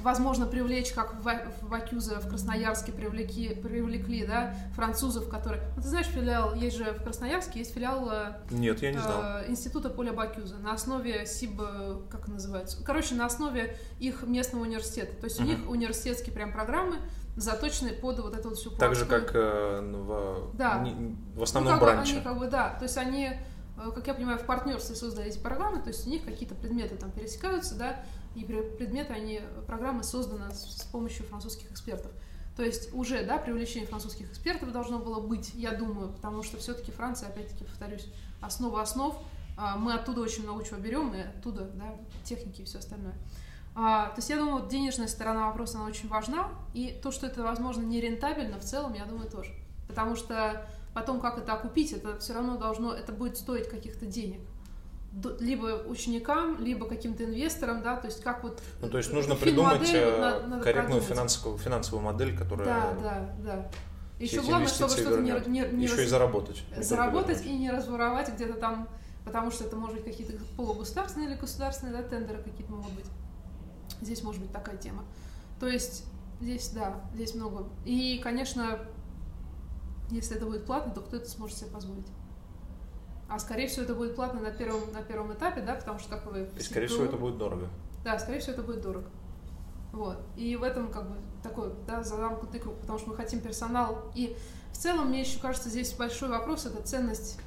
возможно, 0.00 0.46
привлечь, 0.46 0.92
как 0.92 1.22
в 1.22 1.74
Акюзе 1.74 2.14
в 2.14 2.26
Красноярске 2.26 2.92
привлекли, 2.92 3.54
привлекли, 3.54 4.24
да, 4.24 4.54
французов, 4.74 5.28
которые... 5.28 5.62
Ну, 5.76 5.82
ты 5.82 5.88
знаешь, 5.88 6.06
филиал, 6.06 6.54
есть 6.54 6.78
же 6.78 6.92
в 6.92 7.02
Красноярске, 7.02 7.58
есть 7.58 7.74
филиал... 7.74 8.08
Э, 8.10 8.32
Нет, 8.48 8.80
я 8.80 8.92
не 8.92 8.98
знал. 8.98 9.22
Э, 9.22 9.50
института 9.50 9.90
Поля 9.90 10.14
Бакюза 10.14 10.56
на 10.56 10.72
основе 10.72 11.26
СИБ, 11.26 12.08
как 12.08 12.26
называется, 12.28 12.82
короче, 12.82 13.16
на 13.16 13.26
основе 13.26 13.76
их 13.98 14.22
местного 14.22 14.62
университета. 14.62 15.14
То 15.20 15.26
есть 15.26 15.38
mm-hmm. 15.38 15.44
у 15.44 15.46
них 15.46 15.68
университетские 15.68 16.34
прям 16.34 16.54
программы, 16.54 16.96
заточенные 17.36 17.92
под 17.92 18.20
вот 18.20 18.34
эту 18.34 18.48
вот 18.48 18.58
всю 18.58 18.70
Так 18.70 18.94
же, 18.94 19.04
как 19.04 19.32
э, 19.34 19.80
в, 19.82 20.56
да. 20.56 20.78
не, 20.78 21.14
в 21.34 21.42
основном 21.42 21.74
ну, 21.74 21.78
как 21.78 21.88
бранче. 21.88 22.14
Они, 22.14 22.22
как 22.22 22.38
бы, 22.38 22.46
да, 22.48 22.70
то 22.78 22.84
есть 22.84 22.96
они 22.96 23.32
как 23.94 24.06
я 24.06 24.14
понимаю, 24.14 24.38
в 24.38 24.44
партнерстве 24.44 24.96
создали 24.96 25.28
эти 25.28 25.38
программы, 25.38 25.80
то 25.80 25.88
есть 25.88 26.06
у 26.06 26.10
них 26.10 26.24
какие-то 26.24 26.54
предметы 26.54 26.96
там 26.96 27.10
пересекаются, 27.10 27.74
да, 27.76 28.04
и 28.34 28.44
предметы, 28.44 29.12
они, 29.12 29.40
программы 29.66 30.02
созданы 30.02 30.52
с, 30.52 30.84
помощью 30.92 31.24
французских 31.26 31.70
экспертов. 31.70 32.10
То 32.56 32.64
есть 32.64 32.92
уже, 32.92 33.24
да, 33.24 33.38
привлечение 33.38 33.88
французских 33.88 34.30
экспертов 34.30 34.72
должно 34.72 34.98
было 34.98 35.20
быть, 35.20 35.52
я 35.54 35.72
думаю, 35.72 36.12
потому 36.12 36.42
что 36.42 36.56
все-таки 36.58 36.90
Франция, 36.90 37.28
опять-таки, 37.28 37.64
повторюсь, 37.64 38.06
основа 38.40 38.82
основ. 38.82 39.16
А, 39.56 39.76
мы 39.76 39.94
оттуда 39.94 40.20
очень 40.20 40.42
много 40.42 40.64
чего 40.64 40.78
берем, 40.78 41.14
и 41.14 41.20
оттуда, 41.20 41.70
да, 41.74 41.94
техники 42.24 42.62
и 42.62 42.64
все 42.64 42.78
остальное. 42.78 43.14
А, 43.74 44.08
то 44.08 44.16
есть 44.16 44.30
я 44.30 44.36
думаю, 44.36 44.62
вот 44.62 44.68
денежная 44.68 45.06
сторона 45.06 45.46
вопроса, 45.46 45.78
она 45.78 45.86
очень 45.86 46.08
важна, 46.08 46.48
и 46.74 46.98
то, 47.02 47.12
что 47.12 47.26
это, 47.26 47.42
возможно, 47.42 47.82
не 47.82 48.00
рентабельно 48.00 48.58
в 48.58 48.64
целом, 48.64 48.94
я 48.94 49.04
думаю, 49.04 49.30
тоже. 49.30 49.52
Потому 49.86 50.16
что 50.16 50.68
потом, 50.94 51.20
как 51.20 51.38
это 51.38 51.52
окупить, 51.52 51.92
это 51.92 52.18
все 52.18 52.34
равно 52.34 52.56
должно, 52.56 52.92
это 52.92 53.12
будет 53.12 53.36
стоить 53.36 53.68
каких-то 53.68 54.06
денег 54.06 54.40
либо 55.40 55.82
ученикам, 55.86 56.62
либо 56.62 56.86
каким-то 56.86 57.24
инвесторам, 57.24 57.82
да, 57.82 57.96
то 57.96 58.06
есть 58.06 58.22
как 58.22 58.42
вот... 58.42 58.60
Ну, 58.80 58.88
то 58.88 58.98
есть 58.98 59.12
нужно 59.12 59.34
придумать 59.34 59.88
э, 59.92 60.20
надо, 60.20 60.46
надо 60.46 60.62
корректную 60.62 61.00
финансовую, 61.00 61.58
финансовую 61.58 62.04
модель, 62.04 62.36
которая... 62.36 62.66
Да, 62.66 62.94
да, 63.02 63.34
да. 63.42 63.70
Еще 64.18 64.42
главное, 64.42 64.68
чтобы 64.68 64.90
что-то 64.92 65.20
не, 65.20 65.32
не, 65.46 65.60
не... 65.72 65.84
Еще 65.84 65.96
раз... 65.96 66.04
и 66.04 66.06
заработать. 66.06 66.64
Заработать 66.76 67.44
и 67.46 67.56
не 67.56 67.70
разворовать 67.70 68.32
где-то 68.34 68.54
там, 68.54 68.88
потому 69.24 69.50
что 69.50 69.64
это 69.64 69.76
может 69.76 69.96
быть 69.96 70.04
какие-то 70.04 70.34
полугосударственные 70.56 71.30
или 71.30 71.36
государственные, 71.36 71.96
да, 71.96 72.02
тендеры 72.02 72.42
какие-то 72.42 72.72
могут 72.72 72.92
быть. 72.92 73.06
Здесь 74.00 74.22
может 74.22 74.42
быть 74.42 74.52
такая 74.52 74.76
тема. 74.76 75.04
То 75.58 75.66
есть 75.66 76.04
здесь, 76.40 76.68
да, 76.70 77.00
здесь 77.14 77.34
много. 77.34 77.66
И, 77.84 78.20
конечно, 78.22 78.80
если 80.10 80.36
это 80.36 80.46
будет 80.46 80.64
платно, 80.64 80.92
то 80.92 81.00
кто 81.00 81.16
это 81.16 81.28
сможет 81.28 81.58
себе 81.58 81.70
позволить? 81.70 82.06
А 83.28 83.38
скорее 83.38 83.68
всего 83.68 83.84
это 83.84 83.94
будет 83.94 84.16
платно 84.16 84.40
на 84.40 84.50
первом, 84.50 84.92
на 84.92 85.02
первом 85.02 85.32
этапе, 85.34 85.60
да, 85.60 85.74
потому 85.74 85.98
что 85.98 86.08
как 86.08 86.26
вы... 86.26 86.48
И 86.56 86.62
скорее 86.62 86.86
всего 86.86 87.04
это 87.04 87.16
будет 87.16 87.36
дорого. 87.36 87.68
Да, 88.02 88.18
скорее 88.18 88.40
всего 88.40 88.52
это 88.54 88.62
будет 88.62 88.80
дорого. 88.80 89.06
Вот. 89.92 90.18
И 90.36 90.56
в 90.56 90.62
этом 90.62 90.90
как 90.90 91.10
бы 91.10 91.16
такой, 91.42 91.72
да, 91.86 92.02
замкнутый 92.02 92.60
круг, 92.60 92.78
потому 92.80 92.98
что 92.98 93.10
мы 93.10 93.16
хотим 93.16 93.40
персонал. 93.40 94.10
И 94.14 94.36
в 94.72 94.76
целом 94.76 95.08
мне 95.08 95.20
еще 95.20 95.40
кажется 95.40 95.68
здесь 95.68 95.92
большой 95.92 96.30
вопрос, 96.30 96.66
это 96.66 96.82
ценность 96.82 97.38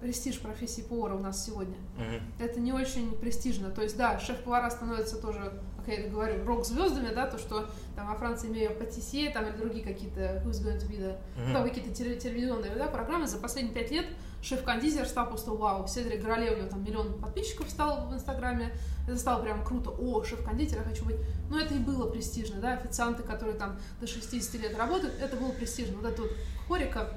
престиж 0.00 0.38
профессии 0.38 0.82
повара 0.82 1.14
у 1.14 1.18
нас 1.18 1.44
сегодня. 1.44 1.76
Mm-hmm. 1.98 2.22
Это 2.38 2.60
не 2.60 2.72
очень 2.72 3.12
престижно. 3.12 3.70
То 3.70 3.82
есть, 3.82 3.96
да, 3.96 4.18
шеф-повара 4.18 4.70
становятся 4.70 5.16
тоже, 5.16 5.52
как 5.84 5.88
я 5.88 6.08
говорю, 6.08 6.44
рок-звездами, 6.44 7.12
да, 7.14 7.26
то, 7.26 7.38
что 7.38 7.68
там 7.96 8.08
во 8.08 8.14
Франции 8.14 8.48
имеют 8.48 8.78
патисье, 8.78 9.30
там 9.30 9.46
или 9.46 9.56
другие 9.56 9.84
какие-то 9.84 10.42
who's 10.44 10.62
going 10.62 10.78
to 10.78 10.88
be 10.88 10.98
the, 10.98 11.16
mm-hmm. 11.36 11.52
там 11.52 11.64
какие-то 11.64 11.92
телевизионные 11.92 12.74
да, 12.74 12.86
программы. 12.86 13.26
За 13.26 13.38
последние 13.38 13.74
пять 13.74 13.90
лет 13.90 14.06
шеф-кондитер 14.42 15.06
стал 15.06 15.28
просто 15.28 15.50
вау. 15.50 15.86
Седрик 15.88 16.22
Гороле, 16.22 16.52
у 16.52 16.58
него 16.58 16.68
там 16.68 16.84
миллион 16.84 17.20
подписчиков 17.20 17.68
стал 17.68 18.08
в 18.08 18.14
Инстаграме. 18.14 18.72
Это 19.06 19.16
стало 19.16 19.42
прям 19.42 19.64
круто. 19.64 19.90
О, 19.90 20.22
шеф-кондитер, 20.22 20.78
я 20.78 20.84
хочу 20.84 21.04
быть. 21.04 21.16
Но 21.50 21.58
это 21.58 21.74
и 21.74 21.78
было 21.78 22.08
престижно, 22.08 22.60
да, 22.60 22.74
официанты, 22.74 23.22
которые 23.22 23.56
там 23.56 23.78
до 24.00 24.06
60 24.06 24.54
лет 24.62 24.78
работают, 24.78 25.14
это 25.20 25.36
было 25.36 25.50
престижно. 25.50 25.96
Вот 25.96 26.06
это 26.06 26.22
вот 26.22 26.30
хорика, 26.68 27.08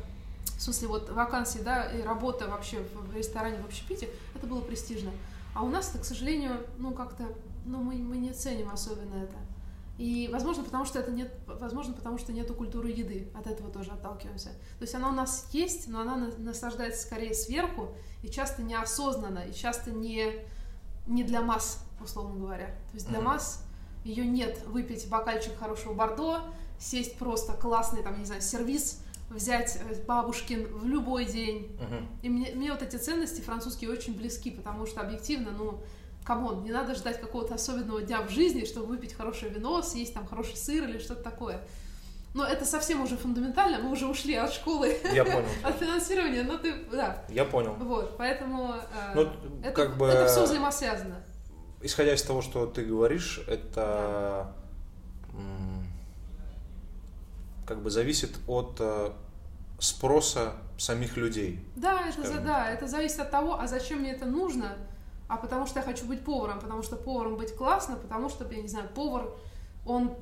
в 0.62 0.64
смысле, 0.64 0.90
вот 0.90 1.10
вакансии, 1.10 1.58
да, 1.58 1.86
и 1.86 2.04
работа 2.04 2.48
вообще 2.48 2.84
в 2.94 3.16
ресторане, 3.16 3.58
в 3.64 3.66
общепите, 3.66 4.08
это 4.36 4.46
было 4.46 4.62
престижно. 4.62 5.10
А 5.56 5.64
у 5.64 5.70
нас 5.70 5.90
это, 5.90 5.98
к 5.98 6.06
сожалению, 6.06 6.68
ну, 6.78 6.92
как-то, 6.92 7.24
ну, 7.66 7.82
мы, 7.82 7.96
мы 7.96 8.18
не 8.18 8.32
ценим 8.32 8.70
особенно 8.70 9.16
это. 9.16 9.36
И, 9.98 10.30
возможно, 10.32 10.64
потому 10.64 10.86
что 10.86 11.00
это 11.00 11.10
нет, 11.10 11.34
возможно, 11.48 11.96
потому 11.96 12.20
что 12.20 12.32
нету 12.32 12.54
культуры 12.54 12.90
еды, 12.90 13.32
от 13.34 13.48
этого 13.48 13.72
тоже 13.72 13.90
отталкиваемся. 13.90 14.50
То 14.50 14.82
есть 14.82 14.94
она 14.94 15.10
у 15.10 15.14
нас 15.14 15.48
есть, 15.52 15.88
но 15.88 16.02
она 16.02 16.30
наслаждается 16.38 17.08
скорее 17.08 17.34
сверху, 17.34 17.96
и 18.22 18.30
часто 18.30 18.62
неосознанно, 18.62 19.40
и 19.40 19.54
часто 19.54 19.90
не, 19.90 20.46
не 21.08 21.24
для 21.24 21.42
масс, 21.42 21.84
условно 22.00 22.40
говоря. 22.40 22.68
То 22.68 22.94
есть 22.94 23.10
для 23.10 23.18
mm-hmm. 23.18 23.24
масс 23.24 23.64
ее 24.04 24.28
нет. 24.28 24.64
Выпить 24.68 25.10
бокальчик 25.10 25.58
хорошего 25.58 25.96
бордо, 25.96 26.42
сесть 26.78 27.18
просто 27.18 27.54
классный, 27.54 28.04
там, 28.04 28.20
не 28.20 28.26
знаю, 28.26 28.44
сервис, 28.44 29.02
взять 29.34 29.78
э, 29.78 29.96
бабушкин 30.06 30.68
в 30.68 30.86
любой 30.86 31.26
день. 31.26 31.76
Uh-huh. 31.80 32.06
И 32.22 32.30
мне, 32.30 32.52
мне 32.54 32.72
вот 32.72 32.82
эти 32.82 32.96
ценности 32.96 33.42
французские 33.42 33.90
очень 33.90 34.16
близки, 34.16 34.52
потому 34.52 34.86
что 34.86 35.02
объективно, 35.02 35.52
ну, 35.52 35.82
come 36.24 36.47
on, 36.47 36.64
не 36.64 36.72
надо 36.72 36.96
ждать 36.96 37.20
какого-то 37.20 37.56
особенного 37.56 38.02
дня 38.02 38.22
в 38.22 38.30
жизни, 38.30 38.66
чтобы 38.66 38.88
выпить 38.88 39.14
хорошее 39.14 39.52
вино, 39.52 39.82
съесть 39.82 40.14
там 40.14 40.28
хороший 40.28 40.58
сыр 40.58 40.84
или 40.84 41.00
что-то 41.00 41.24
такое. 41.24 41.62
Но 42.34 42.46
это 42.46 42.64
совсем 42.64 43.02
уже 43.02 43.18
фундаментально, 43.18 43.80
мы 43.80 43.92
уже 43.92 44.08
ушли 44.08 44.36
от 44.36 44.54
школы, 44.54 44.98
Я 45.12 45.26
понял. 45.26 45.46
от 45.64 45.76
финансирования, 45.76 46.44
но 46.44 46.58
ты, 46.58 46.74
да. 46.92 47.26
Я 47.28 47.46
понял. 47.46 47.74
Вот, 47.74 48.16
поэтому 48.18 48.76
э, 48.76 49.16
ну, 49.16 49.30
это, 49.62 49.72
как 49.72 49.98
бы, 49.98 50.08
это 50.08 50.28
все 50.28 50.44
взаимосвязано. 50.44 51.24
Исходя 51.82 52.14
из 52.14 52.22
того, 52.22 52.42
что 52.42 52.68
ты 52.68 52.84
говоришь, 52.86 53.42
это... 53.48 54.54
Да 54.54 54.62
как 57.66 57.82
бы 57.82 57.90
зависит 57.90 58.32
от 58.48 58.78
э, 58.80 59.12
спроса 59.80 60.54
самих 60.78 61.18
людей. 61.18 61.60
Да, 61.76 62.08
это, 62.08 62.28
за, 62.28 62.40
да, 62.40 62.70
это 62.70 62.88
зависит 62.88 63.20
от 63.20 63.32
того, 63.32 63.60
а 63.60 63.68
зачем 63.68 64.00
мне 64.00 64.12
это 64.12 64.26
нужно, 64.26 64.78
а 65.28 65.38
потому 65.38 65.68
что 65.68 65.80
я 65.80 65.86
хочу 65.86 66.06
быть 66.06 66.24
поваром, 66.24 66.60
потому 66.60 66.84
что 66.84 66.96
поваром 66.96 67.38
быть 67.38 67.56
классно, 67.56 67.96
потому 67.96 68.30
что, 68.30 68.48
я 68.52 68.62
не 68.62 68.68
знаю, 68.68 68.90
повар, 68.94 69.30
он 69.86 70.16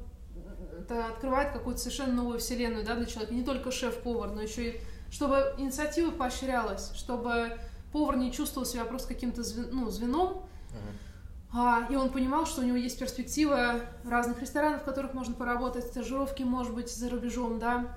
это 0.80 1.08
открывает 1.08 1.52
какую-то 1.52 1.82
совершенно 1.82 2.14
новую 2.14 2.40
вселенную 2.40 2.86
да, 2.86 2.96
для 2.96 3.06
человека, 3.06 3.34
не 3.34 3.44
только 3.44 3.72
шеф-повар, 3.72 4.32
но 4.32 4.42
еще 4.42 4.70
и 4.70 4.82
чтобы 5.12 5.56
инициатива 5.58 6.12
поощрялась, 6.12 6.92
чтобы 6.94 7.58
повар 7.92 8.18
не 8.18 8.32
чувствовал 8.32 8.66
себя 8.66 8.86
просто 8.86 9.08
каким-то 9.08 9.44
звен, 9.44 9.70
ну, 9.72 9.90
звеном, 9.90 10.44
uh-huh 10.70 11.09
а, 11.52 11.88
и 11.90 11.96
он 11.96 12.12
понимал, 12.12 12.46
что 12.46 12.62
у 12.62 12.64
него 12.64 12.78
есть 12.78 13.00
перспектива 13.00 13.82
разных 14.06 14.40
ресторанов, 14.40 14.82
в 14.82 14.86
которых 14.86 15.14
можно 15.14 15.34
поработать, 15.34 15.86
стажировки, 15.86 16.44
может 16.44 16.74
быть, 16.74 16.94
за 16.94 17.10
рубежом, 17.10 17.58
да, 17.58 17.96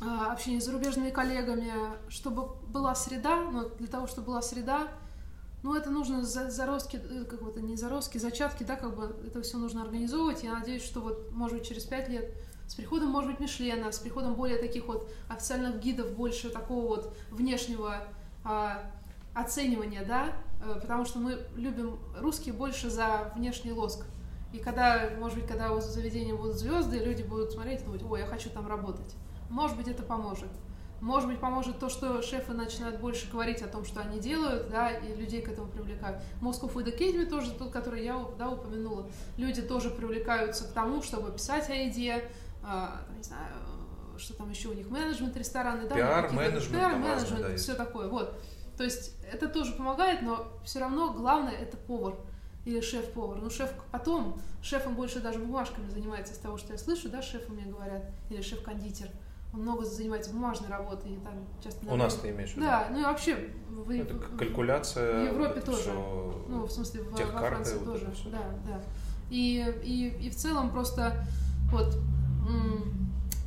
а, 0.00 0.32
общение 0.32 0.60
с 0.60 0.64
зарубежными 0.64 1.10
коллегами, 1.10 1.72
чтобы 2.08 2.48
была 2.68 2.94
среда, 2.94 3.36
но 3.50 3.68
для 3.68 3.88
того, 3.88 4.06
чтобы 4.06 4.28
была 4.28 4.42
среда, 4.42 4.88
ну, 5.62 5.74
это 5.74 5.90
нужно 5.90 6.22
за, 6.22 6.50
заростки, 6.50 7.00
э, 7.02 7.24
как 7.24 7.40
вот 7.40 7.56
не 7.56 7.76
заростки, 7.76 8.18
зачатки, 8.18 8.64
да, 8.64 8.76
как 8.76 8.94
бы 8.94 9.16
это 9.26 9.40
все 9.40 9.56
нужно 9.56 9.82
организовывать. 9.82 10.42
Я 10.42 10.52
надеюсь, 10.52 10.84
что 10.84 11.00
вот, 11.00 11.32
может 11.32 11.58
быть, 11.58 11.66
через 11.66 11.84
пять 11.84 12.08
лет 12.10 12.34
с 12.66 12.74
приходом, 12.74 13.08
может 13.08 13.30
быть, 13.30 13.40
Мишлена, 13.40 13.90
с 13.90 13.98
приходом 13.98 14.34
более 14.34 14.58
таких 14.58 14.86
вот 14.86 15.10
официальных 15.28 15.80
гидов, 15.80 16.12
больше 16.12 16.50
такого 16.50 16.86
вот 16.86 17.16
внешнего 17.30 18.06
а, 18.44 18.90
оценивания, 19.32 20.04
да, 20.04 20.32
потому 20.80 21.04
что 21.04 21.18
мы 21.18 21.38
любим 21.56 21.98
русские 22.18 22.54
больше 22.54 22.90
за 22.90 23.32
внешний 23.36 23.72
лоск. 23.72 24.04
И 24.52 24.58
когда, 24.58 25.10
может 25.18 25.38
быть, 25.38 25.48
когда 25.48 25.72
у 25.72 25.80
заведения 25.80 26.34
будут 26.34 26.56
звезды, 26.56 26.98
люди 26.98 27.22
будут 27.22 27.52
смотреть 27.52 27.82
и 27.82 27.84
думать, 27.84 28.02
ой, 28.08 28.20
я 28.20 28.26
хочу 28.26 28.50
там 28.50 28.68
работать. 28.68 29.14
Может 29.50 29.76
быть, 29.76 29.88
это 29.88 30.02
поможет. 30.02 30.48
Может 31.00 31.28
быть, 31.28 31.40
поможет 31.40 31.78
то, 31.78 31.88
что 31.88 32.22
шефы 32.22 32.52
начинают 32.52 33.00
больше 33.00 33.30
говорить 33.30 33.62
о 33.62 33.66
том, 33.66 33.84
что 33.84 34.00
они 34.00 34.20
делают, 34.20 34.70
да, 34.70 34.90
и 34.90 35.14
людей 35.14 35.42
к 35.42 35.48
этому 35.48 35.68
привлекают. 35.68 36.18
Moscow 36.40 36.72
Food 36.72 36.96
Academy 36.96 37.26
тоже 37.26 37.52
тот, 37.52 37.72
который 37.72 38.04
я 38.04 38.24
да, 38.38 38.48
упомянула. 38.48 39.06
Люди 39.36 39.60
тоже 39.60 39.90
привлекаются 39.90 40.64
к 40.64 40.72
тому, 40.72 41.02
чтобы 41.02 41.30
писать 41.32 41.68
о 41.68 41.74
еде, 41.74 42.24
а, 42.62 43.02
не 43.16 43.22
знаю, 43.22 43.52
что 44.16 44.34
там 44.34 44.48
еще 44.50 44.68
у 44.68 44.72
них, 44.72 44.88
менеджмент 44.88 45.36
рестораны, 45.36 45.88
да, 45.88 45.94
пиар, 45.94 46.32
менеджмент, 46.32 46.70
пиар, 46.70 46.96
менеджмент, 46.96 47.42
да, 47.42 47.56
все 47.56 47.74
такое, 47.74 48.08
вот. 48.08 48.40
То 48.76 48.84
есть 48.84 49.16
это 49.30 49.48
тоже 49.48 49.72
помогает, 49.72 50.22
но 50.22 50.46
все 50.64 50.80
равно 50.80 51.12
главное 51.12 51.52
это 51.52 51.76
повар 51.76 52.14
или 52.64 52.80
шеф-повар. 52.80 53.38
Ну, 53.40 53.50
шеф 53.50 53.72
потом, 53.92 54.40
шефом 54.62 54.94
больше 54.94 55.20
даже 55.20 55.38
бумажками 55.38 55.88
занимается, 55.90 56.34
с 56.34 56.38
того, 56.38 56.56
что 56.56 56.72
я 56.72 56.78
слышу, 56.78 57.08
да, 57.08 57.22
шефы 57.22 57.52
мне 57.52 57.64
говорят, 57.64 58.04
или 58.30 58.40
шеф-кондитер. 58.40 59.08
Он 59.52 59.60
много 59.60 59.84
занимается 59.84 60.32
бумажной 60.32 60.68
работой, 60.68 61.12
и 61.12 61.16
там 61.18 61.34
часто... 61.62 61.86
У 61.86 61.96
нас 61.96 62.14
ты 62.16 62.30
имеешь 62.30 62.50
в 62.50 62.56
виду? 62.56 62.66
Да, 62.66 62.88
ну 62.90 63.00
и 63.00 63.04
вообще... 63.04 63.50
В, 63.68 63.90
это 63.90 64.14
калькуляция... 64.36 65.22
В 65.22 65.32
Европе 65.32 65.60
тоже. 65.60 65.82
Все, 65.82 66.44
ну, 66.48 66.64
в 66.64 66.72
смысле, 66.72 67.02
в, 67.02 67.12
во 67.12 67.38
Франции 67.38 67.76
вот 67.76 67.84
тоже. 67.84 68.12
Да, 68.32 68.42
да. 68.66 68.82
И, 69.30 69.64
и, 69.84 70.26
и 70.26 70.30
в 70.30 70.34
целом 70.34 70.70
просто 70.70 71.24
вот 71.70 71.96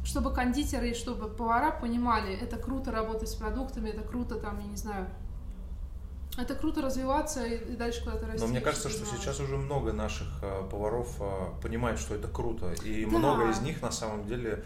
чтобы 0.07 0.33
кондитеры 0.33 0.91
и 0.91 0.93
чтобы 0.93 1.27
повара 1.27 1.69
понимали, 1.69 2.33
это 2.33 2.55
круто 2.57 2.91
работать 2.91 3.27
с 3.27 3.35
продуктами, 3.35 3.89
это 3.89 4.01
круто 4.01 4.35
там, 4.35 4.57
я 4.59 4.65
не 4.65 4.77
знаю, 4.77 5.07
это 6.37 6.55
круто 6.55 6.81
развиваться 6.81 7.45
и, 7.45 7.75
дальше 7.75 8.03
куда-то 8.05 8.25
расти. 8.25 8.41
Но 8.41 8.47
мне 8.47 8.61
кажется, 8.61 8.87
что 8.89 9.05
сейчас 9.05 9.41
уже 9.41 9.57
много 9.57 9.91
наших 9.91 10.27
э, 10.41 10.63
поваров 10.71 11.09
э, 11.19 11.61
понимают, 11.61 11.99
что 11.99 12.15
это 12.15 12.29
круто. 12.29 12.71
И 12.85 13.03
да. 13.03 13.17
много 13.17 13.49
из 13.49 13.59
них 13.59 13.81
на 13.81 13.91
самом 13.91 14.25
деле, 14.25 14.63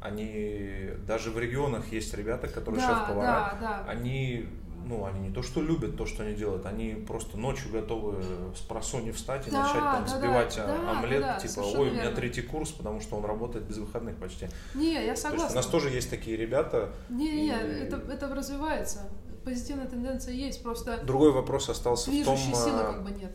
они 0.00 0.90
даже 1.08 1.32
в 1.32 1.38
регионах 1.40 1.90
есть 1.90 2.14
ребята, 2.14 2.46
которые 2.46 2.80
да, 2.82 2.88
шеф-повара, 2.88 3.58
да, 3.58 3.58
да. 3.60 3.90
они 3.90 4.46
ну, 4.86 5.04
они 5.06 5.28
не 5.28 5.34
то, 5.34 5.42
что 5.42 5.60
любят 5.60 5.96
то, 5.96 6.06
что 6.06 6.22
они 6.22 6.34
делают, 6.34 6.66
они 6.66 6.92
просто 7.06 7.36
ночью 7.38 7.72
готовы 7.72 8.22
с 8.54 8.60
просони 8.60 9.10
встать 9.10 9.48
и 9.48 9.50
да, 9.50 9.62
начать 9.62 9.82
там 9.82 10.04
да, 10.04 10.14
взбивать 10.14 10.56
да, 10.56 10.90
омлет, 10.90 11.20
да, 11.22 11.38
типа, 11.38 11.60
ой, 11.60 11.90
у 11.90 11.92
меня 11.92 12.10
третий 12.10 12.42
курс, 12.42 12.70
потому 12.70 13.00
что 13.00 13.16
он 13.16 13.24
работает 13.24 13.64
без 13.66 13.78
выходных 13.78 14.16
почти. 14.16 14.48
Не, 14.74 14.92
я 14.92 15.16
согласна. 15.16 15.30
То 15.30 15.42
есть 15.44 15.52
у 15.52 15.56
нас 15.56 15.66
тоже 15.66 15.90
есть 15.90 16.10
такие 16.10 16.36
ребята. 16.36 16.92
Не, 17.08 17.32
не, 17.32 17.48
и... 17.48 17.50
это, 17.50 17.96
это 17.96 18.34
развивается. 18.34 19.08
Позитивная 19.44 19.86
тенденция 19.86 20.34
есть, 20.34 20.62
просто... 20.62 21.02
Другой 21.04 21.32
вопрос 21.32 21.68
остался 21.68 22.10
в 22.10 22.24
том... 22.24 22.36
силы 22.36 22.80
а, 22.80 22.92
как 22.92 23.04
бы 23.04 23.10
нет. 23.10 23.32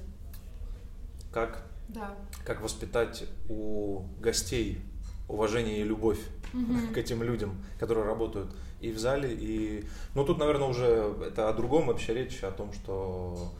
Как? 1.31 1.63
Да. 1.87 2.15
Как 2.45 2.61
воспитать 2.61 3.25
у 3.47 4.03
гостей 4.19 4.81
уважение 5.27 5.79
и 5.79 5.83
любовь 5.83 6.19
mm-hmm. 6.53 6.93
к 6.93 6.97
этим 6.97 7.23
людям, 7.23 7.63
которые 7.79 8.05
работают 8.05 8.51
и 8.81 8.91
в 8.91 8.99
зале, 8.99 9.33
и... 9.33 9.85
Ну, 10.15 10.25
тут, 10.25 10.37
наверное, 10.37 10.67
уже 10.67 11.15
это 11.25 11.49
о 11.49 11.53
другом 11.53 11.87
вообще 11.87 12.13
речь, 12.13 12.43
о 12.43 12.51
том, 12.51 12.71
что 12.73 13.51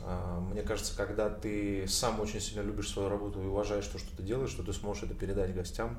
а, 0.00 0.40
мне 0.40 0.62
кажется, 0.62 0.96
когда 0.96 1.30
ты 1.30 1.86
сам 1.88 2.20
очень 2.20 2.40
сильно 2.40 2.62
любишь 2.62 2.90
свою 2.90 3.08
работу 3.08 3.42
и 3.42 3.46
уважаешь 3.46 3.86
то, 3.86 3.98
что 3.98 4.14
ты 4.16 4.22
делаешь, 4.22 4.50
что 4.50 4.62
ты 4.62 4.72
сможешь 4.72 5.04
это 5.04 5.14
передать 5.14 5.54
гостям, 5.54 5.98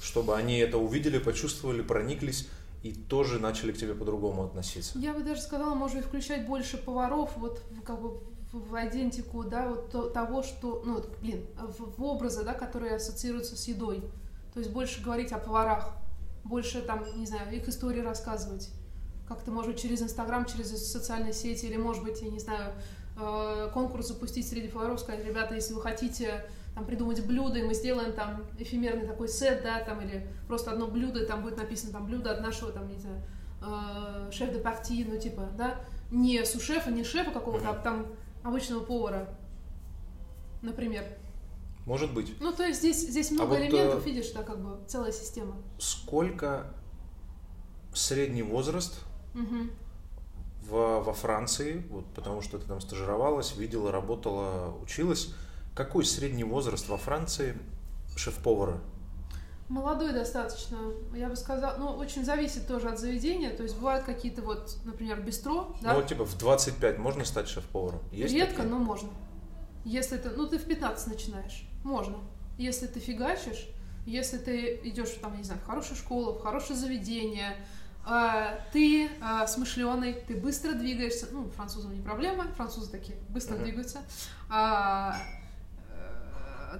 чтобы 0.00 0.36
они 0.36 0.58
это 0.58 0.78
увидели, 0.78 1.18
почувствовали, 1.18 1.82
прониклись 1.82 2.48
и 2.82 2.92
тоже 2.92 3.38
начали 3.38 3.72
к 3.72 3.78
тебе 3.78 3.94
по-другому 3.94 4.44
относиться. 4.44 4.98
Я 4.98 5.12
бы 5.12 5.22
даже 5.22 5.40
сказала, 5.40 5.74
может 5.74 6.04
включать 6.04 6.46
больше 6.46 6.76
поваров 6.76 7.30
вот 7.36 7.62
как 7.84 8.00
бы 8.00 8.20
в 8.52 8.74
идентику, 8.86 9.44
да, 9.44 9.68
вот 9.68 10.12
того, 10.12 10.42
что, 10.42 10.82
ну, 10.84 11.02
блин, 11.20 11.46
в, 11.56 11.98
в 11.98 12.04
образы, 12.04 12.44
да, 12.44 12.52
которые 12.52 12.96
ассоциируются 12.96 13.56
с 13.56 13.66
едой. 13.66 14.02
То 14.52 14.60
есть 14.60 14.70
больше 14.70 15.02
говорить 15.02 15.32
о 15.32 15.38
поварах, 15.38 15.96
больше 16.44 16.82
там, 16.82 17.04
не 17.16 17.26
знаю, 17.26 17.54
их 17.54 17.68
истории 17.68 18.00
рассказывать. 18.00 18.70
Как-то, 19.28 19.50
может 19.50 19.72
быть, 19.72 19.80
через 19.80 20.02
Инстаграм, 20.02 20.44
через 20.44 20.68
социальные 20.90 21.32
сети, 21.32 21.66
или, 21.66 21.76
может 21.76 22.02
быть, 22.02 22.20
я 22.22 22.30
не 22.30 22.40
знаю, 22.40 22.72
э, 23.16 23.70
конкурс 23.72 24.08
запустить 24.08 24.48
среди 24.48 24.68
поваров, 24.68 25.00
сказать, 25.00 25.24
ребята, 25.24 25.54
если 25.54 25.74
вы 25.74 25.80
хотите 25.80 26.44
там, 26.74 26.84
придумать 26.84 27.24
блюдо, 27.24 27.58
и 27.58 27.62
мы 27.62 27.74
сделаем 27.74 28.12
там 28.12 28.44
эфемерный 28.58 29.06
такой 29.06 29.28
сет, 29.28 29.62
да, 29.62 29.80
там, 29.80 30.00
или 30.00 30.26
просто 30.48 30.72
одно 30.72 30.86
блюдо, 30.86 31.22
и 31.22 31.26
там 31.26 31.42
будет 31.42 31.56
написано 31.56 31.92
там 31.92 32.06
блюдо 32.06 32.32
от 32.32 32.40
нашего, 32.40 32.72
там, 32.72 32.88
не 32.88 32.98
знаю, 32.98 33.22
э, 33.62 34.30
шеф 34.32 34.52
де 34.52 34.58
парти, 34.58 35.06
ну, 35.08 35.18
типа, 35.18 35.48
да, 35.56 35.76
не 36.10 36.44
сушефа, 36.44 36.90
не 36.90 37.04
шефа 37.04 37.30
какого-то, 37.30 37.70
а 37.70 37.74
там 37.74 38.06
обычного 38.42 38.84
повара, 38.84 39.28
например. 40.60 41.04
Может 41.86 42.14
быть. 42.14 42.34
Ну, 42.40 42.52
то 42.52 42.64
есть 42.64 42.80
здесь, 42.80 43.00
здесь 43.08 43.30
а 43.32 43.34
много 43.34 43.56
а 43.56 43.60
элементов, 43.60 43.94
вот, 43.96 44.06
видишь, 44.06 44.30
да, 44.32 44.42
как 44.42 44.62
бы 44.62 44.78
целая 44.86 45.12
система. 45.12 45.56
Сколько 45.78 46.74
средний 47.92 48.42
возраст 48.42 49.00
угу. 49.34 49.68
в, 50.68 51.00
во 51.00 51.12
Франции, 51.12 51.84
вот, 51.90 52.06
потому 52.14 52.40
что 52.40 52.58
ты 52.58 52.66
там 52.66 52.80
стажировалась, 52.80 53.56
видела, 53.56 53.90
работала, 53.90 54.74
училась. 54.82 55.34
Какой 55.74 56.04
средний 56.04 56.44
возраст 56.44 56.88
во 56.88 56.98
Франции 56.98 57.56
шеф-повара? 58.16 58.80
Молодой 59.68 60.12
достаточно, 60.12 60.78
я 61.14 61.28
бы 61.28 61.36
сказала, 61.36 61.78
ну, 61.78 61.92
очень 61.92 62.24
зависит 62.24 62.68
тоже 62.68 62.90
от 62.90 62.98
заведения, 62.98 63.56
то 63.56 63.62
есть 63.62 63.76
бывают 63.76 64.04
какие-то 64.04 64.42
вот, 64.42 64.76
например, 64.84 65.22
бистро, 65.22 65.74
да? 65.80 65.94
Ну, 65.94 66.02
типа 66.02 66.26
в 66.26 66.36
25 66.36 66.98
можно 66.98 67.24
стать 67.24 67.48
шеф-поваром? 67.48 68.00
Есть 68.12 68.34
Редко, 68.34 68.56
такие? 68.56 68.70
но 68.70 68.78
можно. 68.78 69.08
Если 69.84 70.18
ты, 70.18 70.28
ну, 70.30 70.46
ты 70.46 70.58
в 70.58 70.64
15 70.64 71.06
начинаешь, 71.06 71.66
можно. 71.84 72.18
Если 72.58 72.86
ты 72.86 73.00
фигачишь, 73.00 73.68
если 74.06 74.38
ты 74.38 74.80
идешь, 74.84 75.10
там, 75.20 75.36
не 75.36 75.44
знаю, 75.44 75.60
в 75.60 75.66
хорошую 75.66 75.96
школу, 75.96 76.34
в 76.34 76.42
хорошее 76.42 76.78
заведение, 76.78 77.56
э, 78.06 78.58
ты 78.72 79.06
э, 79.06 79.46
смышленый, 79.46 80.14
ты 80.14 80.34
быстро 80.34 80.72
двигаешься, 80.72 81.28
ну, 81.30 81.48
французам 81.50 81.94
не 81.94 82.02
проблема, 82.02 82.44
французы 82.56 82.90
такие 82.90 83.16
быстро 83.28 83.54
uh-huh. 83.54 83.64
двигаются, 83.64 84.00
э, 84.50 85.10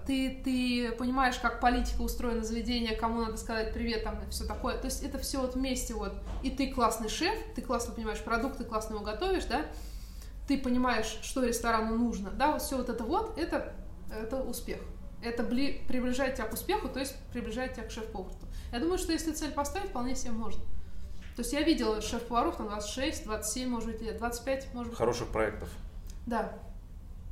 ты, 0.06 0.40
ты 0.42 0.92
понимаешь, 0.92 1.36
как 1.36 1.60
политика 1.60 2.00
устроена 2.00 2.42
заведение, 2.42 2.96
кому 2.96 3.22
надо 3.22 3.36
сказать 3.36 3.72
привет, 3.72 4.04
там, 4.04 4.18
и 4.26 4.30
все 4.30 4.44
такое. 4.44 4.76
То 4.78 4.86
есть 4.86 5.02
это 5.02 5.18
все 5.18 5.40
вот 5.40 5.54
вместе 5.54 5.94
вот. 5.94 6.14
И 6.42 6.50
ты 6.50 6.72
классный 6.72 7.08
шеф, 7.08 7.34
ты 7.54 7.62
классно 7.62 7.94
понимаешь 7.94 8.20
продукты, 8.20 8.64
классно 8.64 8.94
его 8.94 9.04
готовишь, 9.04 9.44
да, 9.44 9.66
ты 10.48 10.58
понимаешь, 10.58 11.18
что 11.22 11.44
ресторану 11.44 11.96
нужно, 11.96 12.30
да, 12.30 12.52
вот 12.52 12.62
все 12.62 12.76
вот 12.76 12.88
это 12.88 13.04
вот, 13.04 13.38
это, 13.38 13.74
это 14.12 14.36
успех. 14.42 14.80
Это 15.22 15.42
бли, 15.42 15.82
приближает 15.86 16.34
тебя 16.34 16.46
к 16.46 16.52
успеху, 16.52 16.88
то 16.88 16.98
есть 16.98 17.14
приближает 17.32 17.74
тебя 17.74 17.84
к 17.84 17.90
шеф-повару. 17.90 18.32
Я 18.72 18.80
думаю, 18.80 18.98
что 18.98 19.12
если 19.12 19.32
цель 19.32 19.52
поставить, 19.52 19.90
вполне 19.90 20.16
себе 20.16 20.32
можно. 20.32 20.62
То 21.36 21.40
есть 21.40 21.52
я 21.52 21.62
видела 21.62 22.00
шеф-поваров 22.00 22.56
там 22.56 22.68
26, 22.68 23.24
27, 23.24 23.68
может 23.68 23.90
быть, 23.90 24.02
лет, 24.02 24.18
25, 24.18 24.74
может 24.74 24.90
быть. 24.90 24.98
Хороших 24.98 25.28
проектов. 25.28 25.68
Да. 26.26 26.52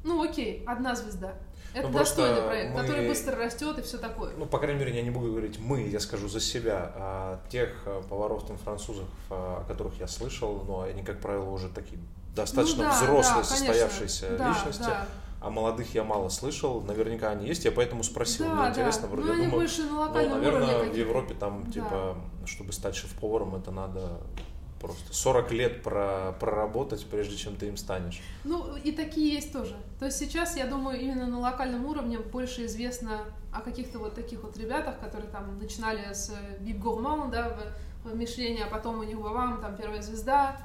Ну 0.04 0.22
окей, 0.22 0.64
одна 0.66 0.94
звезда. 0.94 1.34
Это 1.72 1.88
ну, 1.88 1.98
достойный 1.98 2.42
проект, 2.42 2.74
мы... 2.74 2.80
который 2.80 3.06
быстро 3.06 3.36
растет 3.36 3.78
и 3.78 3.82
все 3.82 3.98
такое. 3.98 4.32
Ну, 4.36 4.46
по 4.46 4.58
крайней 4.58 4.80
мере, 4.80 4.96
я 4.96 5.02
не 5.02 5.10
буду 5.10 5.28
говорить 5.28 5.58
мы, 5.60 5.82
я 5.82 6.00
скажу 6.00 6.28
за 6.28 6.40
себя. 6.40 6.92
А 6.96 7.40
тех 7.48 7.70
а, 7.86 8.02
поваров 8.02 8.46
там 8.46 8.58
французов, 8.58 9.06
а, 9.28 9.62
о 9.62 9.68
которых 9.68 9.98
я 10.00 10.08
слышал, 10.08 10.64
но 10.66 10.80
они, 10.80 11.02
как 11.02 11.20
правило, 11.20 11.48
уже 11.50 11.68
такие 11.68 12.00
достаточно 12.34 12.84
ну, 12.84 12.90
да, 12.90 12.96
взрослые, 12.96 13.42
да, 13.42 13.44
состоявшиеся 13.44 14.36
да, 14.36 14.48
личности. 14.48 14.82
Да. 14.82 15.06
А 15.40 15.48
молодых 15.48 15.94
я 15.94 16.04
мало 16.04 16.28
слышал, 16.28 16.82
наверняка 16.82 17.30
они 17.30 17.46
есть, 17.46 17.64
я 17.64 17.72
поэтому 17.72 18.02
спросил. 18.02 18.44
Да, 18.46 18.54
Мне 18.54 18.62
да. 18.64 18.70
интересно, 18.70 19.08
вроде 19.08 19.28
ну, 19.28 19.32
я 19.32 19.36
думаю, 19.44 19.52
больше 19.52 19.82
на 19.84 20.08
ну, 20.08 20.28
наверное, 20.28 20.84
в 20.84 20.94
Европе 20.94 21.34
там, 21.34 21.64
да. 21.64 21.72
типа, 21.72 22.16
чтобы 22.44 22.72
стать 22.72 22.94
шеф-поваром, 22.94 23.54
это 23.54 23.70
надо 23.70 24.20
просто 24.80 25.14
40 25.14 25.52
лет 25.52 25.82
про, 25.82 26.34
проработать, 26.40 27.06
прежде 27.06 27.36
чем 27.36 27.56
ты 27.56 27.68
им 27.68 27.76
станешь. 27.76 28.20
Ну, 28.44 28.76
и 28.76 28.92
такие 28.92 29.34
есть 29.34 29.52
тоже. 29.52 29.76
То 29.98 30.06
есть 30.06 30.18
сейчас, 30.18 30.56
я 30.56 30.66
думаю, 30.66 31.00
именно 31.00 31.26
на 31.26 31.38
локальном 31.38 31.86
уровне 31.86 32.18
больше 32.18 32.66
известно 32.66 33.24
о 33.52 33.60
каких-то 33.60 33.98
вот 33.98 34.14
таких 34.14 34.42
вот 34.42 34.56
ребятах, 34.56 34.98
которые 34.98 35.30
там 35.30 35.58
начинали 35.58 36.12
с 36.12 36.34
Бип 36.60 36.82
Gourmand, 36.82 37.30
да, 37.30 37.56
в, 38.04 38.10
в 38.10 38.16
Мишлене, 38.16 38.64
а 38.64 38.70
потом 38.70 38.98
у 38.98 39.02
них 39.02 39.18
Вавам, 39.18 39.60
там 39.60 39.76
первая 39.76 40.02
звезда, 40.02 40.56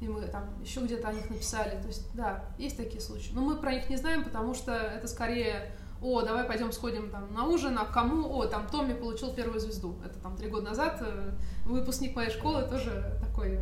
и 0.00 0.08
мы 0.08 0.22
там 0.26 0.44
еще 0.60 0.80
где-то 0.80 1.08
о 1.08 1.12
них 1.12 1.28
написали. 1.30 1.80
То 1.80 1.88
есть, 1.88 2.14
да, 2.14 2.44
есть 2.58 2.76
такие 2.76 3.00
случаи. 3.00 3.32
Но 3.32 3.40
мы 3.40 3.56
про 3.56 3.72
них 3.72 3.88
не 3.88 3.96
знаем, 3.96 4.24
потому 4.24 4.54
что 4.54 4.72
это 4.72 5.08
скорее 5.08 5.72
о, 6.02 6.22
давай 6.22 6.44
пойдем 6.44 6.72
сходим 6.72 7.10
там 7.10 7.32
на 7.32 7.44
ужин, 7.46 7.78
а 7.78 7.86
кому, 7.86 8.28
о, 8.36 8.46
там 8.46 8.66
Томми 8.68 8.92
получил 8.92 9.32
первую 9.32 9.60
звезду. 9.60 9.96
Это 10.04 10.18
там 10.18 10.36
три 10.36 10.48
года 10.48 10.66
назад, 10.66 10.98
э, 11.00 11.32
выпускник 11.64 12.14
моей 12.14 12.30
школы 12.30 12.62
тоже 12.68 13.18
такой 13.20 13.58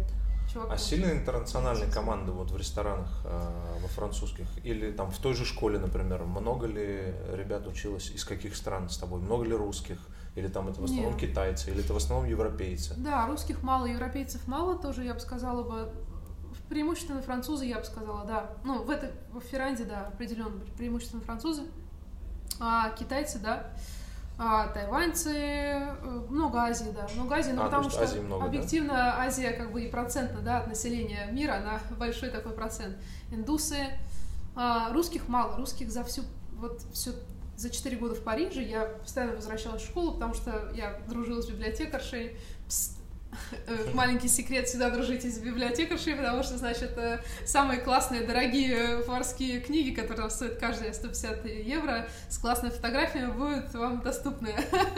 чувак. 0.52 0.72
А 0.72 0.76
сильные 0.76 1.12
интернациональные 1.12 1.90
команды 1.90 2.32
вот 2.32 2.50
в 2.50 2.56
ресторанах 2.56 3.22
э, 3.24 3.78
во 3.80 3.88
французских 3.88 4.46
или 4.64 4.90
там 4.90 5.10
в 5.10 5.18
той 5.18 5.34
же 5.34 5.44
школе, 5.44 5.78
например, 5.78 6.24
много 6.24 6.66
ли 6.66 7.14
ребят 7.32 7.66
училось, 7.66 8.10
из 8.10 8.24
каких 8.24 8.56
стран 8.56 8.88
с 8.88 8.98
тобой, 8.98 9.20
много 9.20 9.44
ли 9.44 9.54
русских? 9.54 9.98
Или 10.34 10.48
там 10.48 10.68
это 10.68 10.80
в 10.80 10.84
основном 10.84 11.12
Нет. 11.12 11.20
китайцы, 11.20 11.70
или 11.70 11.84
это 11.84 11.94
в 11.94 11.96
основном 11.96 12.28
европейцы? 12.28 12.94
Да, 12.96 13.24
русских 13.28 13.62
мало, 13.62 13.86
европейцев 13.86 14.44
мало 14.48 14.76
тоже, 14.76 15.04
я 15.04 15.14
бы 15.14 15.20
сказала 15.20 15.62
бы. 15.62 15.92
Преимущественно 16.68 17.22
французы, 17.22 17.66
я 17.66 17.78
бы 17.78 17.84
сказала, 17.84 18.24
да. 18.24 18.50
Ну, 18.64 18.82
в, 18.82 18.90
этой, 18.90 19.10
в 19.32 19.40
Ферранде, 19.40 19.84
да, 19.84 20.06
определенно 20.06 20.60
преимущественно 20.76 21.22
французы 21.22 21.62
а, 22.60 22.90
китайцы, 22.90 23.38
да, 23.38 23.66
а, 24.36 24.68
тайваньцы, 24.68 25.30
э, 25.32 26.24
много 26.28 26.62
Азии, 26.62 26.90
да, 26.94 27.06
много 27.14 27.36
Азии, 27.36 27.52
ну 27.52 27.62
а, 27.62 27.64
потому 27.66 27.88
что 27.88 28.02
Азии 28.02 28.18
много, 28.18 28.46
объективно 28.46 28.94
да? 28.94 29.20
Азия 29.20 29.52
как 29.52 29.70
бы 29.70 29.82
и 29.82 29.88
процентно, 29.88 30.40
да, 30.40 30.58
от 30.58 30.66
населения 30.66 31.28
мира, 31.30 31.54
она 31.54 31.80
большой 31.98 32.30
такой 32.30 32.52
процент. 32.52 32.96
Индусы, 33.30 33.76
а, 34.56 34.92
русских 34.92 35.28
мало, 35.28 35.56
русских 35.56 35.90
за 35.90 36.02
всю, 36.02 36.22
вот 36.56 36.82
все 36.92 37.12
за 37.56 37.70
4 37.70 37.96
года 37.96 38.16
в 38.16 38.24
Париже 38.24 38.62
я 38.62 38.86
постоянно 38.86 39.36
возвращалась 39.36 39.82
в 39.82 39.86
школу, 39.86 40.14
потому 40.14 40.34
что 40.34 40.72
я 40.74 41.00
дружила 41.06 41.40
с 41.40 41.46
библиотекаршей, 41.46 42.36
маленький 43.92 44.28
секрет, 44.28 44.66
всегда 44.68 44.90
дружите 44.90 45.30
с 45.30 45.38
библиотекаршей, 45.38 46.14
потому 46.14 46.42
что, 46.42 46.58
значит, 46.58 46.96
э, 46.96 47.20
самые 47.46 47.80
классные, 47.80 48.22
дорогие 48.22 49.02
фарские 49.02 49.60
книги, 49.60 49.94
которые 49.94 50.30
стоят 50.30 50.58
каждая 50.58 50.92
150 50.92 51.46
евро, 51.46 52.08
с 52.28 52.38
классными 52.38 52.72
фотографиями, 52.72 53.32
будут 53.32 53.74
вам 53.74 54.00
доступны. 54.00 54.54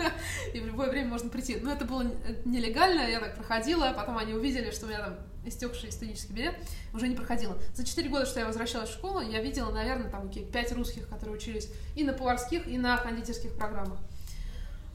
И 0.55 0.61
в 0.61 0.66
любое 0.66 0.90
время 0.90 1.09
можно 1.09 1.29
прийти. 1.29 1.57
Но 1.57 1.72
это 1.72 1.85
было 1.85 2.05
нелегально, 2.44 3.09
я 3.09 3.20
так 3.20 3.37
проходила, 3.37 3.92
потом 3.96 4.18
они 4.18 4.35
увидели, 4.35 4.70
что 4.70 4.87
у 4.87 4.88
меня 4.88 5.01
там 5.01 5.16
истекший 5.44 5.92
студенческий 5.92 6.35
билет, 6.35 6.55
уже 6.92 7.09
не 7.09 7.14
проходила. 7.14 7.57
За 7.75 7.85
4 7.85 8.09
года, 8.09 8.27
что 8.27 8.40
я 8.40 8.46
возвращалась 8.46 8.90
в 8.90 8.94
школу, 8.94 9.20
я 9.20 9.40
видела, 9.40 9.70
наверное, 9.70 10.11
там 10.11 10.29
какие 10.29 10.44
5 10.44 10.72
русских, 10.72 11.09
которые 11.09 11.37
учились 11.37 11.68
и 11.94 12.05
на 12.05 12.12
поварских, 12.12 12.66
и 12.66 12.77
на 12.79 12.96
кондитерских 12.96 13.55
программах. 13.55 13.99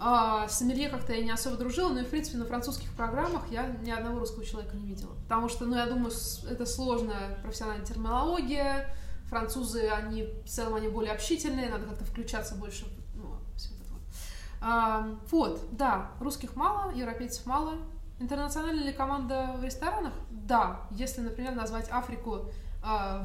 А 0.04 0.48
с 0.48 0.58
сомелье 0.58 0.90
как-то 0.90 1.14
я 1.14 1.24
не 1.24 1.30
особо 1.30 1.58
дружила, 1.58 1.90
но 1.90 2.00
и, 2.00 2.04
в 2.04 2.10
принципе, 2.10 2.40
на 2.40 2.46
французских 2.46 2.92
программах 2.94 3.44
я 3.52 3.68
ни 3.68 3.92
одного 3.92 4.18
русского 4.18 4.44
человека 4.44 4.76
не 4.76 4.88
видела. 4.88 5.14
Потому 5.26 5.48
что, 5.48 5.66
ну, 5.68 5.76
я 5.76 5.86
думаю, 5.86 6.12
это 6.50 6.66
сложная 6.66 7.38
профессиональная 7.44 7.86
терминология, 7.86 8.96
французы, 9.26 9.90
они, 9.90 10.24
в 10.44 10.50
целом, 10.50 10.74
они 10.74 10.88
более 10.88 11.14
общительные, 11.14 11.70
надо 11.70 11.86
как-то 11.86 12.04
включаться 12.04 12.56
больше, 12.56 12.88
ну, 13.14 13.36
все 13.56 13.76
это 13.76 13.92
вот. 13.92 14.02
А, 14.60 15.08
вот, 15.30 15.62
да, 15.72 16.10
русских 16.20 16.56
мало, 16.56 16.92
европейцев 16.96 17.46
мало. 17.46 17.76
Интернациональная 18.20 18.86
ли 18.86 18.94
команда 18.94 19.56
в 19.60 19.64
ресторанах? 19.64 20.14
Да, 20.32 20.82
если, 20.90 21.22
например, 21.22 21.54
назвать 21.54 21.90
Африку 21.92 22.50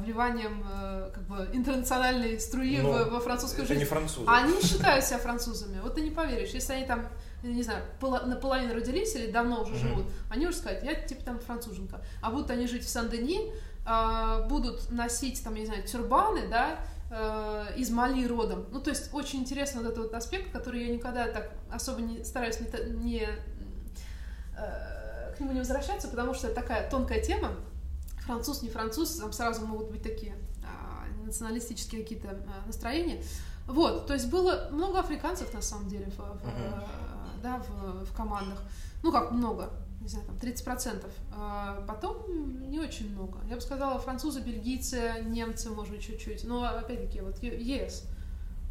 вливанием 0.03 0.63
а, 0.71 1.09
как 1.09 1.23
бы 1.27 1.49
интернациональной 1.51 2.39
струи 2.39 2.77
Но 2.77 2.91
в, 2.91 3.09
во 3.09 3.19
французскую 3.19 3.63
это 3.63 3.73
жизнь. 3.73 3.83
не 3.83 3.89
французы. 3.89 4.25
А 4.27 4.43
они 4.43 4.61
считают 4.61 5.03
себя 5.03 5.17
французами. 5.17 5.79
Вот 5.81 5.95
ты 5.95 6.01
не 6.01 6.11
поверишь, 6.11 6.49
если 6.49 6.73
они 6.73 6.85
там, 6.85 7.07
не 7.41 7.63
знаю, 7.63 7.83
наполовину 8.01 8.75
родились 8.75 9.15
или 9.15 9.31
давно 9.31 9.63
уже 9.63 9.73
mm-hmm. 9.73 9.77
живут, 9.77 10.05
они 10.29 10.47
уже 10.47 10.57
скажут, 10.57 10.83
я 10.83 10.93
типа 10.93 11.23
там 11.23 11.39
француженка. 11.39 12.01
А 12.21 12.29
будут 12.29 12.51
они 12.51 12.67
жить 12.67 12.83
в 12.83 12.89
Сан-Дени, 12.89 13.51
а, 13.85 14.41
будут 14.47 14.91
носить 14.91 15.43
там, 15.43 15.55
я 15.55 15.61
не 15.61 15.65
знаю, 15.65 15.83
тюрбаны, 15.83 16.47
да, 16.49 16.79
э, 17.09 17.73
из 17.77 17.89
Мали 17.89 18.25
родом. 18.27 18.65
Ну, 18.71 18.81
то 18.81 18.89
есть 18.89 19.13
очень 19.13 19.39
интересно 19.39 19.81
вот 19.81 19.91
этот 19.91 20.03
вот 20.03 20.13
аспект, 20.13 20.51
который 20.51 20.85
я 20.85 20.93
никогда 20.93 21.27
так 21.27 21.51
особо 21.71 22.01
не 22.01 22.23
стараюсь 22.23 22.59
не, 22.59 22.67
не 23.03 23.27
э, 24.57 25.33
к 25.35 25.39
нему 25.39 25.51
не 25.53 25.59
возвращаться, 25.59 26.07
потому 26.09 26.33
что 26.33 26.47
это 26.47 26.61
такая 26.61 26.89
тонкая 26.89 27.21
тема. 27.21 27.53
Француз, 28.27 28.61
не 28.61 28.69
француз, 28.69 29.15
там 29.15 29.31
сразу 29.31 29.65
могут 29.65 29.89
быть 29.89 30.03
такие 30.03 30.35
э, 30.61 31.25
националистические 31.25 32.03
какие-то 32.03 32.27
э, 32.27 32.67
настроения. 32.67 33.23
Вот, 33.67 34.05
то 34.05 34.13
есть 34.13 34.29
было 34.29 34.69
много 34.71 34.99
африканцев 34.99 35.53
на 35.53 35.61
самом 35.61 35.87
деле 35.89 36.05
в, 36.11 36.17
в, 36.17 36.45
uh-huh. 36.45 37.41
да, 37.41 37.59
в, 37.67 38.05
в 38.05 38.13
командах. 38.13 38.61
Ну 39.03 39.11
как 39.11 39.31
много, 39.31 39.71
не 40.01 40.07
знаю, 40.07 40.25
там 40.25 40.35
30%. 40.35 41.05
А 41.31 41.83
потом 41.87 42.69
не 42.69 42.79
очень 42.79 43.11
много. 43.11 43.39
Я 43.49 43.55
бы 43.55 43.61
сказала, 43.61 43.99
французы, 43.99 44.41
бельгийцы, 44.41 45.23
немцы, 45.25 45.69
может 45.69 45.93
быть, 45.93 46.01
чуть-чуть. 46.01 46.43
Но 46.45 46.63
опять-таки, 46.63 47.21
вот 47.21 47.41
ЕС. 47.41 48.05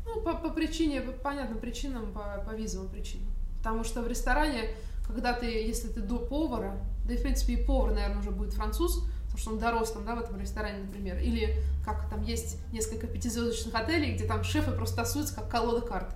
Ну, 0.07 0.21
по, 0.23 0.35
по 0.35 0.51
причине, 0.51 1.01
по 1.01 1.13
понятным 1.13 1.59
причинам, 1.59 2.13
по, 2.13 2.43
по 2.47 2.55
визовым 2.55 2.89
причинам. 2.89 3.29
Потому 3.59 3.85
что 3.85 4.03
в 4.03 4.07
ресторане, 4.07 4.71
когда 5.07 5.33
ты, 5.33 5.47
если 5.47 5.89
ты 5.89 6.01
до 6.01 6.19
повара, 6.19 6.79
да 7.07 7.15
и, 7.15 7.17
в 7.17 7.23
принципе, 7.23 7.55
и 7.55 7.65
повар, 7.65 7.93
наверное, 7.93 8.21
уже 8.21 8.31
будет 8.31 8.55
француз, 8.55 9.05
потому 9.37 9.39
что 9.39 9.51
он 9.51 9.59
дорос 9.59 9.93
там, 9.93 10.05
да, 10.05 10.15
в 10.15 10.21
этом 10.21 10.41
ресторане, 10.41 10.85
например. 10.85 11.19
Или 11.19 11.63
как 11.85 12.09
там 12.09 12.23
есть 12.23 12.59
несколько 12.73 13.07
пятизвездочных 13.07 13.75
отелей, 13.75 14.15
где 14.15 14.25
там 14.25 14.43
шефы 14.43 14.73
просто 14.73 14.97
тасуются, 14.97 15.35
как 15.35 15.51
колода 15.51 15.87
карт. 15.87 16.15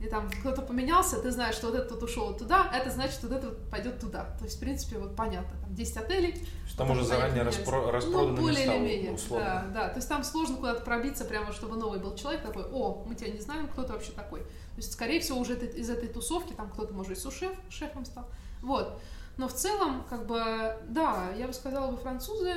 И 0.00 0.06
там 0.06 0.30
кто-то 0.30 0.62
поменялся, 0.62 1.20
ты 1.20 1.30
знаешь, 1.30 1.54
что 1.54 1.66
вот 1.66 1.76
этот 1.76 2.02
ушел 2.02 2.34
туда, 2.34 2.72
это 2.74 2.90
значит, 2.90 3.16
что 3.16 3.28
вот 3.28 3.36
этот 3.36 3.68
пойдет 3.68 4.00
туда. 4.00 4.24
То 4.38 4.44
есть, 4.44 4.56
в 4.56 4.60
принципе, 4.60 4.96
вот 4.96 5.14
понятно, 5.14 5.50
там 5.60 5.74
10 5.74 5.96
отелей. 5.98 6.48
Там 6.78 6.90
уже 6.90 7.04
заранее 7.04 7.42
распро- 7.42 7.90
распроданы 7.90 8.36
ну, 8.38 8.40
более 8.40 8.64
места, 8.64 8.74
или 8.76 8.82
менее, 8.82 9.12
условно. 9.12 9.66
да, 9.74 9.82
да. 9.82 9.88
То 9.90 9.96
есть 9.96 10.08
там 10.08 10.24
сложно 10.24 10.56
куда-то 10.56 10.82
пробиться, 10.82 11.26
прямо 11.26 11.52
чтобы 11.52 11.76
новый 11.76 12.00
был 12.00 12.14
человек 12.14 12.42
такой, 12.42 12.64
о, 12.72 13.04
мы 13.06 13.14
тебя 13.14 13.30
не 13.30 13.40
знаем, 13.40 13.68
кто 13.68 13.82
ты 13.82 13.92
вообще 13.92 14.12
такой. 14.12 14.40
То 14.40 14.76
есть, 14.78 14.92
скорее 14.92 15.20
всего, 15.20 15.38
уже 15.38 15.56
из 15.56 15.90
этой 15.90 16.08
тусовки 16.08 16.54
там 16.54 16.70
кто-то, 16.70 16.94
может, 16.94 17.12
и 17.12 17.20
сушеф, 17.20 17.52
шефом 17.68 18.06
стал. 18.06 18.24
Вот. 18.62 18.98
Но 19.36 19.48
в 19.48 19.54
целом, 19.54 20.04
как 20.08 20.26
бы, 20.26 20.76
да, 20.88 21.30
я 21.36 21.46
бы 21.46 21.52
сказала 21.52 21.90
бы 21.90 21.96
французы, 21.96 22.54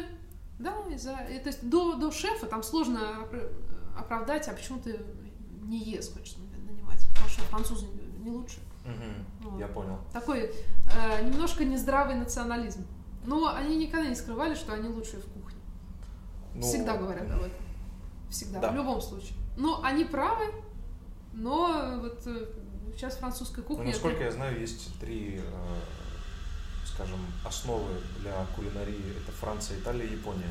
да, 0.60 0.74
из-за, 0.92 1.14
то 1.14 1.48
есть 1.48 1.68
до, 1.68 1.96
до 1.96 2.12
шефа 2.12 2.46
там 2.46 2.64
сложно 2.64 3.28
оправдать, 3.98 4.48
а 4.48 4.54
почему 4.54 4.80
ты 4.80 5.00
не 5.64 5.80
ес 5.80 6.10
хочешь 6.10 6.36
потому 7.14 7.30
что 7.30 7.42
французы 7.44 7.88
не 8.20 8.32
лучше. 8.32 8.60
Угу, 8.86 9.50
вот. 9.52 9.60
Я 9.60 9.68
понял. 9.68 9.98
Такой 10.12 10.52
э, 10.52 11.24
немножко 11.24 11.64
нездравый 11.64 12.16
национализм. 12.16 12.86
Но 13.26 13.54
они 13.54 13.78
никогда 13.78 14.08
не 14.10 14.16
скрывали, 14.16 14.56
что 14.56 14.74
они 14.74 14.90
лучшие 14.90 15.22
в 15.22 15.26
кухне. 15.28 15.60
Ну, 16.54 16.62
Всегда 16.62 16.98
говорят 16.98 17.30
об 17.32 17.40
этом. 17.40 17.52
Всегда, 18.30 18.60
да. 18.60 18.72
в 18.72 18.76
любом 18.76 19.02
случае. 19.02 19.38
Но 19.56 19.82
они 19.84 20.04
правы, 20.04 20.46
но 21.32 22.00
вот 22.02 22.24
э, 22.26 22.48
сейчас 22.96 23.16
французская 23.18 23.62
кухня... 23.62 23.86
Ну, 23.86 23.92
насколько 23.92 24.18
это... 24.18 24.26
я 24.26 24.32
знаю, 24.32 24.60
есть 24.60 25.00
три, 25.00 25.40
э, 25.40 25.42
скажем, 26.94 27.20
основы 27.46 27.90
для 28.20 28.46
кулинарии. 28.56 29.18
Это 29.22 29.32
Франция, 29.32 29.80
Италия 29.80 30.10
Япония. 30.10 30.50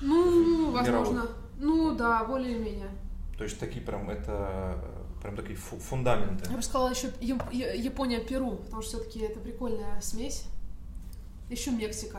Ну, 0.00 0.70
возможно. 0.70 1.26
Ну 1.58 1.94
да, 1.94 2.24
более-менее. 2.24 2.90
То 3.36 3.44
есть 3.44 3.58
такие 3.58 3.84
прям 3.84 4.08
это 4.10 4.78
прям 5.22 5.36
такие 5.36 5.56
фундаменты. 5.56 6.50
Я 6.50 6.56
бы 6.56 6.62
сказала 6.62 6.90
еще 6.90 7.12
Япония, 7.20 8.20
Перу, 8.20 8.56
потому 8.56 8.82
что 8.82 8.98
все-таки 8.98 9.20
это 9.20 9.38
прикольная 9.40 10.00
смесь. 10.00 10.44
Еще 11.50 11.70
Мексика. 11.70 12.18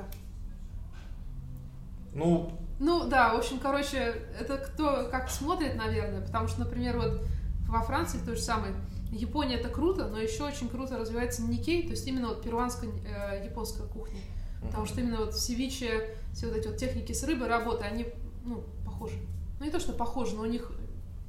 Ну. 2.13 2.51
Ну 2.79 3.07
да, 3.07 3.33
в 3.33 3.37
общем, 3.37 3.59
короче, 3.59 3.97
это 4.39 4.57
кто 4.57 5.09
как 5.09 5.29
смотрит, 5.29 5.75
наверное, 5.75 6.21
потому 6.21 6.47
что, 6.47 6.59
например, 6.61 6.97
вот 6.97 7.21
во 7.67 7.81
Франции 7.81 8.19
то 8.19 8.35
же 8.35 8.41
самое. 8.41 8.73
Япония 9.11 9.55
это 9.55 9.69
круто, 9.69 10.07
но 10.07 10.19
еще 10.19 10.43
очень 10.43 10.69
круто 10.69 10.97
развивается 10.97 11.43
Никей, 11.43 11.83
то 11.83 11.91
есть 11.91 12.07
именно 12.07 12.29
вот 12.29 12.43
перуанско-японская 12.43 13.85
э, 13.85 13.89
кухня. 13.89 14.21
Потому 14.61 14.85
что 14.85 15.01
именно 15.01 15.17
вот 15.17 15.35
севиче, 15.35 16.15
все 16.33 16.47
вот 16.47 16.55
эти 16.55 16.67
вот 16.67 16.77
техники 16.77 17.11
с 17.11 17.23
рыбой, 17.23 17.47
работы, 17.47 17.83
они, 17.83 18.07
ну, 18.45 18.63
похожи. 18.85 19.17
Ну, 19.59 19.65
не 19.65 19.71
то, 19.71 19.79
что 19.79 19.93
похожи, 19.93 20.35
но 20.35 20.43
у 20.43 20.45
них 20.45 20.71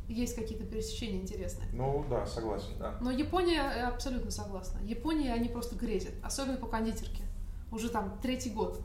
есть 0.09 0.35
какие-то 0.35 0.65
пересечения 0.65 1.21
интересные. 1.21 1.69
Ну 1.73 2.05
да, 2.09 2.27
согласен, 2.27 2.73
да. 2.79 2.99
Но 3.01 3.11
Япония 3.11 3.63
абсолютно 3.87 4.31
согласна. 4.31 4.79
Япония 4.85 5.33
они 5.33 5.49
просто 5.49 5.75
грезят, 5.75 6.13
особенно 6.23 6.59
по 6.59 6.67
кондитерке. 6.67 7.25
Уже 7.71 7.89
там 7.89 8.19
третий 8.23 8.51
год. 8.51 8.81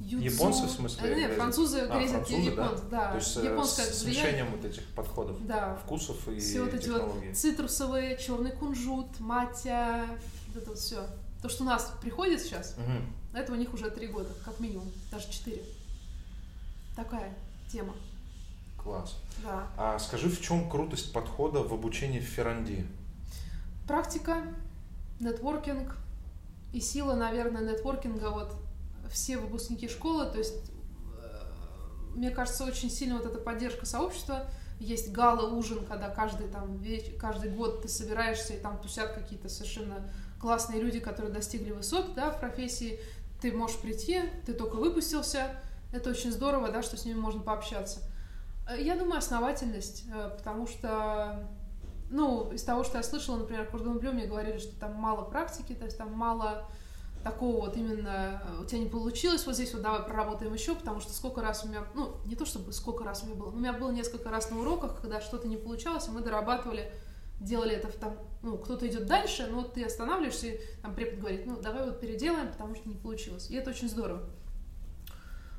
Юцу... 0.00 0.24
Японцы 0.24 0.66
в 0.66 0.70
смысле? 0.70 1.10
Э, 1.10 1.16
нет, 1.16 1.32
французы 1.32 1.80
а, 1.80 1.96
грезят 1.96 2.28
французы, 2.28 2.50
японцы, 2.50 2.82
да. 2.84 3.04
да. 3.04 3.10
То 3.10 3.16
есть 3.16 3.36
э, 3.36 3.44
Японское 3.44 3.82
с 3.82 3.98
смешением 3.98 4.50
вот 4.50 4.64
этих 4.64 4.86
подходов, 4.94 5.44
да. 5.46 5.74
вкусов 5.84 6.28
и 6.28 6.38
Все 6.38 6.62
вот 6.62 6.72
эти 6.72 6.88
вот 6.88 7.12
цитрусовые, 7.34 8.16
черный 8.16 8.52
кунжут, 8.52 9.18
матя, 9.18 10.06
вот 10.48 10.62
это 10.62 10.70
вот 10.70 10.78
все. 10.78 11.04
То, 11.42 11.48
что 11.48 11.64
у 11.64 11.66
нас 11.66 11.92
приходит 12.00 12.40
сейчас, 12.40 12.76
угу. 12.78 13.36
это 13.36 13.52
у 13.52 13.56
них 13.56 13.74
уже 13.74 13.90
три 13.90 14.06
года, 14.06 14.30
как 14.44 14.60
минимум, 14.60 14.90
даже 15.10 15.30
четыре. 15.30 15.64
Такая 16.94 17.34
тема. 17.70 17.94
Класс. 18.82 19.16
Да. 19.42 19.66
А 19.76 19.98
скажи, 19.98 20.28
в 20.28 20.40
чем 20.40 20.70
крутость 20.70 21.12
подхода 21.12 21.62
в 21.62 21.72
обучении 21.72 22.20
в 22.20 22.24
Ферранди? 22.24 22.86
Практика, 23.86 24.42
нетворкинг 25.20 25.96
и 26.72 26.80
сила, 26.80 27.14
наверное, 27.14 27.62
нетворкинга. 27.62 28.30
Вот 28.30 28.54
все 29.10 29.38
выпускники 29.38 29.88
школы, 29.88 30.26
то 30.26 30.38
есть 30.38 30.70
э, 31.20 31.38
мне 32.14 32.30
кажется, 32.30 32.64
очень 32.64 32.90
сильно 32.90 33.16
вот 33.16 33.26
эта 33.26 33.38
поддержка 33.38 33.86
сообщества. 33.86 34.46
Есть 34.80 35.10
гала, 35.12 35.52
ужин, 35.52 35.84
когда 35.86 36.08
каждый, 36.08 36.48
там, 36.48 36.76
веч... 36.78 37.16
каждый 37.18 37.50
год 37.50 37.82
ты 37.82 37.88
собираешься, 37.88 38.54
и 38.54 38.60
там 38.60 38.80
тусят 38.80 39.12
какие-то 39.12 39.48
совершенно 39.48 40.08
классные 40.40 40.80
люди, 40.80 41.00
которые 41.00 41.32
достигли 41.32 41.72
высот 41.72 42.14
да, 42.14 42.30
в 42.30 42.38
профессии. 42.38 43.00
Ты 43.40 43.52
можешь 43.52 43.78
прийти, 43.78 44.22
ты 44.46 44.52
только 44.52 44.76
выпустился. 44.76 45.60
Это 45.92 46.10
очень 46.10 46.30
здорово, 46.30 46.70
да, 46.70 46.82
что 46.82 46.96
с 46.96 47.04
ними 47.04 47.18
можно 47.18 47.40
пообщаться. 47.40 48.00
Э, 48.68 48.80
я 48.80 48.96
думаю, 48.96 49.18
основательность, 49.18 50.04
э, 50.12 50.34
потому 50.36 50.66
что, 50.66 51.48
ну, 52.10 52.50
из 52.52 52.62
того, 52.62 52.84
что 52.84 52.98
я 52.98 53.02
слышала, 53.02 53.38
например, 53.38 53.66
Кордон 53.66 53.98
Блю 53.98 54.12
мне 54.12 54.26
говорили, 54.26 54.58
что 54.58 54.78
там 54.78 54.94
мало 54.94 55.24
практики, 55.24 55.74
то 55.74 55.86
есть 55.86 55.98
там 55.98 56.12
мало 56.12 56.68
такого 57.22 57.66
вот 57.66 57.76
именно, 57.76 58.42
э, 58.44 58.62
у 58.62 58.64
тебя 58.64 58.80
не 58.80 58.88
получилось, 58.88 59.46
вот 59.46 59.54
здесь 59.54 59.72
вот 59.72 59.82
давай 59.82 60.02
проработаем 60.02 60.52
еще, 60.52 60.74
потому 60.74 61.00
что 61.00 61.12
сколько 61.12 61.40
раз 61.40 61.64
у 61.64 61.68
меня, 61.68 61.84
ну, 61.94 62.16
не 62.24 62.36
то 62.36 62.44
чтобы 62.44 62.72
сколько 62.72 63.04
раз 63.04 63.22
у 63.22 63.26
меня 63.26 63.36
было, 63.36 63.50
у 63.50 63.56
меня 63.56 63.72
было 63.72 63.90
несколько 63.90 64.30
раз 64.30 64.50
на 64.50 64.60
уроках, 64.60 65.00
когда 65.00 65.20
что-то 65.20 65.48
не 65.48 65.56
получалось, 65.56 66.08
и 66.08 66.10
мы 66.10 66.20
дорабатывали, 66.20 66.90
делали 67.40 67.74
это 67.74 67.88
там, 67.98 68.16
ну, 68.42 68.58
кто-то 68.58 68.86
идет 68.86 69.06
дальше, 69.06 69.46
но 69.50 69.58
вот 69.58 69.74
ты 69.74 69.84
останавливаешься, 69.84 70.46
и 70.48 70.60
там 70.82 70.94
препод 70.94 71.20
говорит, 71.20 71.46
ну, 71.46 71.60
давай 71.60 71.84
вот 71.84 72.00
переделаем, 72.00 72.48
потому 72.48 72.74
что 72.74 72.88
не 72.88 72.96
получилось. 72.96 73.50
И 73.50 73.54
это 73.54 73.70
очень 73.70 73.88
здорово. 73.88 74.22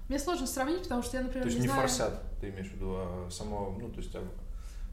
Мне 0.08 0.18
сложно 0.18 0.48
сравнить, 0.48 0.84
потому 0.84 1.04
что 1.04 1.18
я, 1.18 1.24
например, 1.24 1.44
То 1.44 1.50
есть 1.50 1.60
не, 1.60 1.68
не 1.68 1.88
знаю... 1.88 2.14
ты 2.42 2.50
имеешь 2.50 2.68
в 2.68 2.76
виду, 2.76 2.94
а 2.96 3.28
само, 3.30 3.78
ну, 3.80 3.90
то 3.90 4.00
есть 4.00 4.16
а 4.16 4.24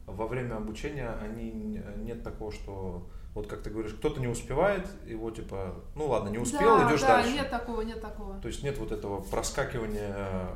во 0.05 0.27
время 0.27 0.55
обучения 0.55 1.09
они 1.09 1.81
нет 1.97 2.23
такого, 2.23 2.51
что 2.51 3.07
вот 3.37 3.47
как 3.47 3.61
ты 3.61 3.69
говоришь, 3.69 3.93
кто-то 3.93 4.19
не 4.19 4.27
успевает, 4.27 4.87
его 5.05 5.29
типа, 5.29 5.75
ну 5.95 6.07
ладно, 6.07 6.29
не 6.29 6.39
успел, 6.39 6.79
да, 6.79 6.89
идешь 6.89 7.01
да, 7.01 7.17
дальше. 7.17 7.33
нет 7.33 7.49
такого, 7.51 7.81
нет 7.81 8.01
такого. 8.01 8.39
То 8.39 8.47
есть 8.47 8.63
нет 8.63 8.77
вот 8.79 8.91
этого 8.91 9.21
проскакивания. 9.21 10.15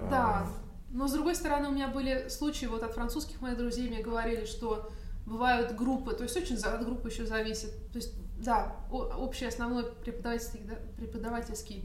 Да, 0.09 0.47
но 0.89 1.07
с 1.07 1.13
другой 1.13 1.35
стороны 1.35 1.69
у 1.69 1.71
меня 1.71 1.87
были 1.87 2.27
случаи 2.27 2.65
вот 2.65 2.81
от 2.81 2.93
французских 2.93 3.39
моих 3.41 3.57
друзей 3.57 3.87
мне 3.87 4.01
говорили, 4.01 4.45
что 4.45 4.89
бывают 5.27 5.75
группы, 5.75 6.13
то 6.13 6.23
есть 6.23 6.35
очень 6.35 6.57
от 6.57 6.83
группы 6.83 7.09
еще 7.09 7.25
зависит. 7.25 7.71
То 7.91 7.99
есть 7.99 8.15
да, 8.37 8.75
общий 8.89 9.45
основной 9.45 9.83
преподавательский, 9.83 10.61
да, 10.63 10.75
преподавательский 10.97 11.79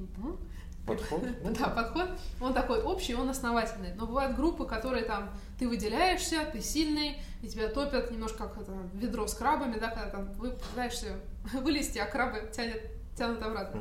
Подход? 0.86 1.22
Да, 1.58 1.68
подход. 1.68 2.08
Он 2.40 2.54
такой 2.54 2.80
общий, 2.80 3.14
он 3.14 3.28
основательный. 3.28 3.92
Но 3.94 4.06
бывают 4.06 4.36
группы, 4.36 4.64
которые 4.66 5.04
там 5.04 5.30
ты 5.58 5.68
выделяешься, 5.68 6.48
ты 6.52 6.60
сильный, 6.60 7.18
и 7.42 7.48
тебя 7.48 7.68
топят 7.68 8.10
немножко 8.10 8.48
как 8.48 8.62
это, 8.62 8.72
ведро 8.94 9.26
с 9.26 9.34
крабами, 9.34 9.78
да, 9.78 9.90
когда 9.90 10.10
там 10.10 10.32
вы 10.34 10.52
пытаешься 10.52 11.18
вылезти, 11.52 11.98
а 11.98 12.06
крабы 12.06 12.50
тянет, 12.52 12.82
тянут 13.16 13.42
обратно. 13.42 13.80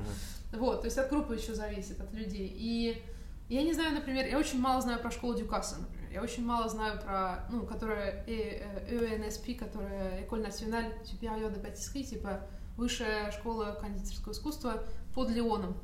Вот, 0.52 0.82
то 0.82 0.86
есть 0.86 0.98
от 0.98 1.10
группы 1.10 1.36
еще 1.36 1.54
зависит, 1.54 2.00
от 2.00 2.12
людей. 2.14 2.52
И 2.56 3.04
я 3.50 3.62
не 3.64 3.74
знаю, 3.74 3.94
например, 3.94 4.26
я 4.26 4.40
очень 4.40 4.60
мало 4.60 4.82
знаю 4.82 5.00
про 5.00 5.12
школу 5.12 5.36
Дюкаса, 5.36 5.78
например. 5.80 6.12
Я 6.12 6.22
очень 6.22 6.46
мало 6.46 6.70
знаю 6.70 7.00
про, 7.02 7.46
ну, 7.52 7.66
которая 7.66 8.24
ЭНСП, 8.26 9.58
которая 9.60 10.22
École 10.22 10.48
Nationale 10.48 10.94
Supérieure 11.04 11.54
de 11.54 11.62
Pâtisserie, 11.62 12.04
типа 12.04 12.42
высшая 12.78 13.32
школа 13.32 13.78
кондитерского 13.80 14.32
искусства 14.32 14.84
под 15.14 15.30
Леоном 15.30 15.78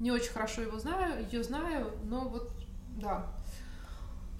не 0.00 0.10
очень 0.10 0.32
хорошо 0.32 0.62
его 0.62 0.78
знаю, 0.78 1.24
ее 1.30 1.44
знаю, 1.44 1.92
но 2.04 2.28
вот, 2.28 2.50
да. 2.96 3.26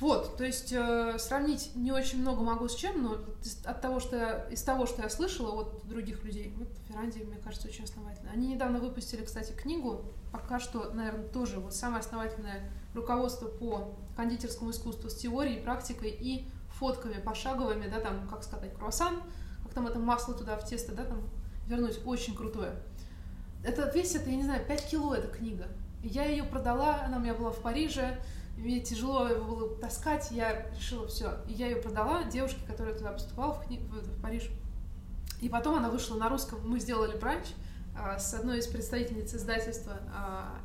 Вот, 0.00 0.38
то 0.38 0.44
есть 0.44 0.72
э, 0.72 1.18
сравнить 1.18 1.76
не 1.76 1.92
очень 1.92 2.22
много 2.22 2.42
могу 2.42 2.68
с 2.68 2.74
чем, 2.74 3.02
но 3.02 3.18
от 3.64 3.80
того, 3.82 4.00
что 4.00 4.16
я, 4.16 4.48
из 4.48 4.62
того, 4.62 4.86
что 4.86 5.02
я 5.02 5.10
слышала 5.10 5.60
от 5.60 5.86
других 5.86 6.24
людей, 6.24 6.54
вот 6.56 6.68
Ферранди, 6.88 7.18
мне 7.18 7.36
кажется, 7.36 7.68
очень 7.68 7.84
основательно. 7.84 8.30
Они 8.32 8.48
недавно 8.48 8.78
выпустили, 8.78 9.22
кстати, 9.22 9.52
книгу, 9.52 10.06
пока 10.32 10.58
что, 10.58 10.90
наверное, 10.94 11.28
тоже 11.28 11.60
вот 11.60 11.74
самое 11.74 12.00
основательное 12.00 12.70
руководство 12.94 13.48
по 13.48 13.94
кондитерскому 14.16 14.70
искусству 14.70 15.10
с 15.10 15.16
теорией, 15.16 15.62
практикой 15.62 16.10
и 16.10 16.48
фотками 16.70 17.20
пошаговыми, 17.20 17.86
да, 17.86 18.00
там, 18.00 18.26
как 18.26 18.42
сказать, 18.42 18.74
круассан, 18.74 19.22
как 19.64 19.74
там 19.74 19.86
это 19.86 19.98
масло 19.98 20.32
туда 20.32 20.56
в 20.56 20.64
тесто, 20.66 20.92
да, 20.92 21.04
там, 21.04 21.28
вернуть, 21.66 22.00
очень 22.06 22.34
крутое. 22.34 22.72
Это 23.62 23.90
весит, 23.94 24.26
я 24.26 24.36
не 24.36 24.44
знаю, 24.44 24.64
5 24.66 24.86
кило 24.86 25.14
эта 25.14 25.28
книга. 25.28 25.68
Я 26.02 26.24
ее 26.24 26.44
продала, 26.44 27.02
она 27.04 27.18
у 27.18 27.20
меня 27.20 27.34
была 27.34 27.50
в 27.50 27.60
Париже, 27.60 28.18
мне 28.56 28.80
тяжело 28.80 29.26
его 29.28 29.44
было 29.44 29.76
таскать, 29.76 30.30
я 30.30 30.66
решила 30.76 31.06
все. 31.06 31.38
И 31.48 31.52
я 31.52 31.68
ее 31.68 31.76
продала 31.76 32.24
девушке, 32.24 32.60
которая 32.66 32.94
туда 32.94 33.12
поступала 33.12 33.54
в, 33.54 33.64
кни... 33.64 33.78
в 33.78 34.22
Париж. 34.22 34.48
И 35.40 35.48
потом 35.48 35.76
она 35.76 35.88
вышла 35.90 36.16
на 36.16 36.28
русском. 36.28 36.60
Мы 36.68 36.78
сделали 36.78 37.16
бранч 37.16 37.46
а, 37.96 38.18
с 38.18 38.34
одной 38.34 38.58
из 38.58 38.66
представительниц 38.66 39.34
издательства. 39.34 40.00
А, 40.14 40.58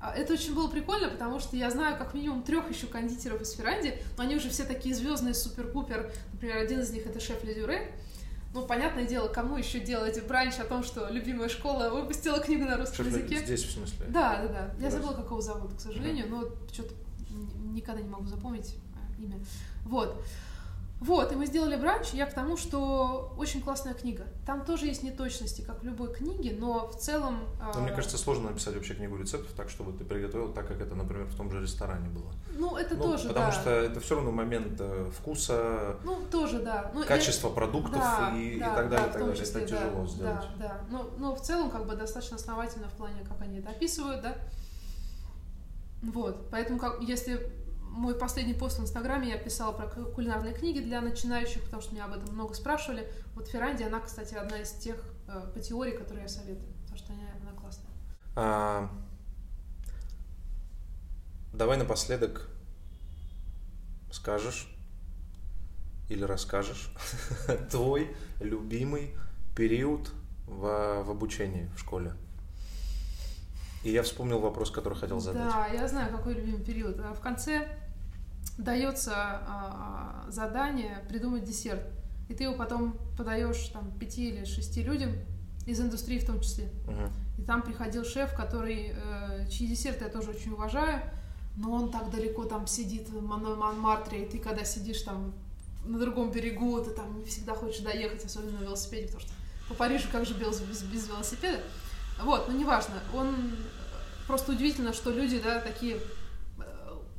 а, 0.00 0.14
это 0.14 0.34
очень 0.34 0.54
было 0.54 0.68
прикольно, 0.68 1.08
потому 1.08 1.40
что 1.40 1.56
я 1.56 1.70
знаю 1.70 1.96
как 1.96 2.14
минимум 2.14 2.42
трех 2.42 2.70
еще 2.70 2.86
кондитеров 2.86 3.40
из 3.40 3.52
Ферранди, 3.52 3.98
но 4.16 4.24
они 4.24 4.36
уже 4.36 4.50
все 4.50 4.64
такие 4.64 4.94
звездные, 4.94 5.34
супер-пупер. 5.34 6.12
Например, 6.32 6.58
один 6.58 6.80
из 6.80 6.90
них 6.90 7.06
это 7.06 7.20
шеф 7.20 7.42
Ледюре. 7.44 7.94
Ну, 8.52 8.66
понятное 8.66 9.06
дело, 9.06 9.28
кому 9.28 9.56
еще 9.56 9.78
делать 9.78 10.20
бранч 10.26 10.58
о 10.58 10.64
том, 10.64 10.82
что 10.82 11.08
любимая 11.08 11.48
школа 11.48 11.88
выпустила 11.90 12.40
книгу 12.40 12.64
на 12.64 12.76
русском 12.76 13.04
Шеф 13.04 13.14
языке. 13.14 13.44
Здесь, 13.44 13.64
в 13.64 13.70
смысле? 13.72 14.06
Да, 14.08 14.42
да, 14.42 14.48
да. 14.48 14.74
Я 14.80 14.90
забыла, 14.90 15.12
как 15.12 15.26
его 15.26 15.40
зовут, 15.40 15.74
к 15.74 15.80
сожалению, 15.80 16.26
но 16.28 16.44
что-то 16.72 16.92
никогда 17.72 18.02
не 18.02 18.08
могу 18.08 18.26
запомнить 18.26 18.74
э, 19.18 19.22
имя. 19.22 19.38
Вот. 19.84 20.24
Вот, 21.00 21.32
и 21.32 21.34
мы 21.34 21.46
сделали 21.46 21.76
бранч, 21.76 22.08
я 22.12 22.26
к 22.26 22.34
тому, 22.34 22.58
что 22.58 23.32
очень 23.38 23.62
классная 23.62 23.94
книга. 23.94 24.26
Там 24.46 24.66
тоже 24.66 24.84
есть 24.84 25.02
неточности, 25.02 25.62
как 25.62 25.80
в 25.80 25.84
любой 25.84 26.12
книге, 26.12 26.54
но 26.58 26.88
в 26.88 26.96
целом... 26.96 27.38
Но 27.74 27.80
мне 27.80 27.90
а, 27.92 27.94
кажется, 27.94 28.18
сложно 28.18 28.50
написать 28.50 28.74
вообще 28.74 28.94
книгу 28.94 29.16
рецептов 29.16 29.50
так, 29.52 29.70
чтобы 29.70 29.96
ты 29.96 30.04
приготовил 30.04 30.52
так, 30.52 30.68
как 30.68 30.78
это, 30.82 30.94
например, 30.94 31.24
в 31.24 31.34
том 31.34 31.50
же 31.50 31.62
ресторане 31.62 32.10
было. 32.10 32.30
Ну, 32.50 32.76
это 32.76 32.96
ну, 32.96 33.02
тоже, 33.02 33.28
Потому 33.28 33.46
да. 33.46 33.52
что 33.52 33.70
это 33.70 33.98
все 34.00 34.16
равно 34.16 34.30
момент 34.30 34.78
э, 34.78 35.10
вкуса, 35.18 35.96
ну, 36.04 36.18
тоже, 36.30 36.58
да. 36.60 36.90
ну, 36.94 37.02
качество 37.04 37.48
я... 37.48 37.54
продуктов 37.54 37.94
да, 37.94 38.34
и, 38.36 38.60
да, 38.60 38.72
и 38.72 38.76
так 38.76 38.90
далее, 38.90 39.06
да, 39.06 39.12
так 39.12 39.22
далее. 39.22 39.36
Числе, 39.36 39.62
это 39.62 39.70
тяжело 39.70 40.02
да, 40.02 40.06
сделать. 40.06 40.48
Да, 40.58 40.68
да. 40.68 40.80
Но, 40.90 41.10
но 41.16 41.34
в 41.34 41.40
целом 41.40 41.70
как 41.70 41.86
бы 41.86 41.96
достаточно 41.96 42.36
основательно 42.36 42.88
в 42.88 42.92
плане, 42.92 43.24
как 43.26 43.40
они 43.40 43.60
это 43.60 43.70
описывают, 43.70 44.20
да. 44.20 44.36
Вот, 46.02 46.50
поэтому 46.50 46.78
как, 46.78 47.00
если 47.02 47.52
мой 47.90 48.14
последний 48.14 48.54
пост 48.54 48.78
в 48.78 48.82
Инстаграме 48.82 49.28
я 49.28 49.38
писала 49.38 49.72
про 49.72 49.86
кулинарные 49.86 50.54
книги 50.54 50.80
для 50.80 51.00
начинающих, 51.00 51.62
потому 51.64 51.82
что 51.82 51.92
меня 51.94 52.04
об 52.04 52.12
этом 52.12 52.34
много 52.34 52.54
спрашивали. 52.54 53.10
Вот 53.34 53.48
Ферранди, 53.48 53.82
она, 53.82 54.00
кстати, 54.00 54.34
одна 54.34 54.58
из 54.58 54.70
тех 54.70 54.96
э, 55.28 55.50
по 55.52 55.60
теории, 55.60 55.92
которые 55.92 56.22
я 56.22 56.28
советую, 56.28 56.72
потому 56.82 56.98
что 56.98 57.12
она, 57.12 57.22
она 57.42 57.60
классная. 57.60 57.90
А, 58.36 58.90
давай 61.52 61.76
напоследок 61.76 62.48
скажешь 64.12 64.68
или 66.08 66.22
расскажешь 66.22 66.92
твой 67.70 68.16
любимый 68.40 69.16
период 69.56 70.10
в, 70.46 71.02
в 71.02 71.10
обучении 71.10 71.68
в 71.76 71.78
школе. 71.78 72.14
И 73.82 73.90
я 73.90 74.02
вспомнил 74.02 74.38
вопрос, 74.40 74.70
который 74.70 74.98
хотел 74.98 75.20
задать. 75.20 75.42
Да, 75.42 75.66
я 75.68 75.88
знаю, 75.88 76.14
какой 76.14 76.34
любимый 76.34 76.62
период. 76.62 77.00
А 77.00 77.14
в 77.14 77.20
конце 77.20 77.66
дается 78.58 79.12
а, 79.14 80.24
задание 80.28 81.04
придумать 81.08 81.44
десерт. 81.44 81.82
И 82.28 82.34
ты 82.34 82.44
его 82.44 82.54
потом 82.54 82.96
подаешь 83.16 83.68
там 83.68 83.90
пяти 83.98 84.30
или 84.30 84.44
шести 84.44 84.82
людям 84.82 85.12
из 85.66 85.80
индустрии 85.80 86.18
в 86.18 86.26
том 86.26 86.40
числе. 86.40 86.68
Угу. 86.86 87.42
И 87.42 87.42
там 87.42 87.62
приходил 87.62 88.04
шеф, 88.04 88.34
который, 88.34 88.92
э, 88.94 89.48
чьи 89.50 89.66
десерты 89.66 90.04
я 90.04 90.10
тоже 90.10 90.30
очень 90.30 90.52
уважаю, 90.52 91.00
но 91.56 91.72
он 91.72 91.90
так 91.90 92.10
далеко 92.10 92.44
там 92.44 92.66
сидит 92.66 93.08
в 93.08 93.22
Монмартре, 93.22 94.24
и 94.24 94.28
ты 94.28 94.38
когда 94.38 94.64
сидишь 94.64 95.02
там 95.02 95.34
на 95.84 95.98
другом 95.98 96.30
берегу, 96.30 96.80
ты 96.82 96.90
там 96.90 97.18
не 97.18 97.24
всегда 97.24 97.54
хочешь 97.54 97.80
доехать, 97.80 98.24
особенно 98.24 98.58
на 98.58 98.64
велосипеде, 98.64 99.06
потому 99.06 99.22
что 99.22 99.32
по 99.68 99.74
Парижу 99.74 100.08
как 100.10 100.26
же 100.26 100.34
без, 100.34 100.60
без, 100.60 100.82
без 100.82 101.08
велосипеда. 101.08 101.60
Вот, 102.22 102.48
но 102.48 102.54
неважно. 102.54 102.94
Он 103.14 103.34
просто 104.26 104.52
удивительно, 104.52 104.92
что 104.92 105.10
люди, 105.10 105.40
да, 105.42 105.60
такие 105.60 105.96
э, 105.96 106.00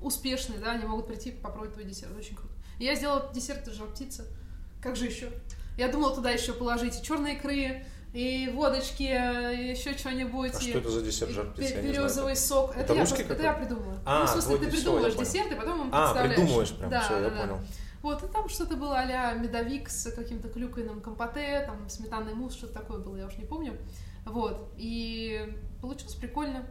успешные, 0.01 0.59
да, 0.59 0.71
они 0.71 0.85
могут 0.85 1.07
прийти 1.07 1.31
попробовать 1.31 1.73
твой 1.73 1.85
десерт. 1.85 2.15
Очень 2.17 2.35
круто. 2.35 2.53
И 2.79 2.85
я 2.85 2.95
сделала 2.95 3.31
десерт 3.33 3.67
из 3.67 3.73
жар 3.75 3.87
птицы. 3.87 4.25
Как 4.81 4.95
же 4.95 5.05
еще? 5.05 5.29
Я 5.77 5.87
думала 5.87 6.15
туда 6.15 6.31
еще 6.31 6.53
положить 6.53 6.99
и 6.99 7.03
черные 7.03 7.35
икры, 7.35 7.85
и 8.13 8.51
водочки, 8.53 9.03
и 9.03 9.69
еще 9.71 9.97
что-нибудь. 9.97 10.53
А 10.53 10.59
и, 10.59 10.69
что 10.69 10.79
это 10.79 10.89
за 10.89 11.01
десерт 11.01 11.31
жар 11.31 11.51
птицы? 11.51 11.81
Березовый 11.81 12.35
сок. 12.35 12.71
Это, 12.71 12.81
это, 12.81 12.93
я, 12.93 13.05
просто, 13.05 13.21
это 13.21 13.43
я 13.43 13.53
придумала. 13.53 14.01
А, 14.05 14.19
ну, 14.19 14.25
в 14.25 14.29
смысле, 14.29 14.57
ты 14.57 14.71
придумываешь 14.71 15.13
все, 15.13 15.23
десерт, 15.23 15.51
и 15.51 15.55
потом 15.55 15.89
а, 15.91 16.13
представляешь. 16.13 16.35
придумываешь 16.35 16.71
прям, 16.75 16.89
да, 16.89 17.01
все, 17.01 17.13
да, 17.13 17.19
я 17.19 17.29
да. 17.29 17.41
понял. 17.41 17.59
Вот, 18.01 18.23
и 18.23 18.27
там 18.27 18.49
что-то 18.49 18.75
было 18.77 18.97
а 18.97 19.33
медовик 19.35 19.89
с 19.89 20.11
каким-то 20.11 20.49
клюквенным 20.49 21.01
компоте, 21.01 21.63
там 21.67 21.87
сметанный 21.87 22.33
мусс, 22.33 22.55
что-то 22.55 22.73
такое 22.73 22.97
было, 22.97 23.15
я 23.15 23.27
уж 23.27 23.37
не 23.37 23.45
помню. 23.45 23.77
Вот, 24.25 24.73
и 24.75 25.55
получилось 25.81 26.15
прикольно. 26.15 26.65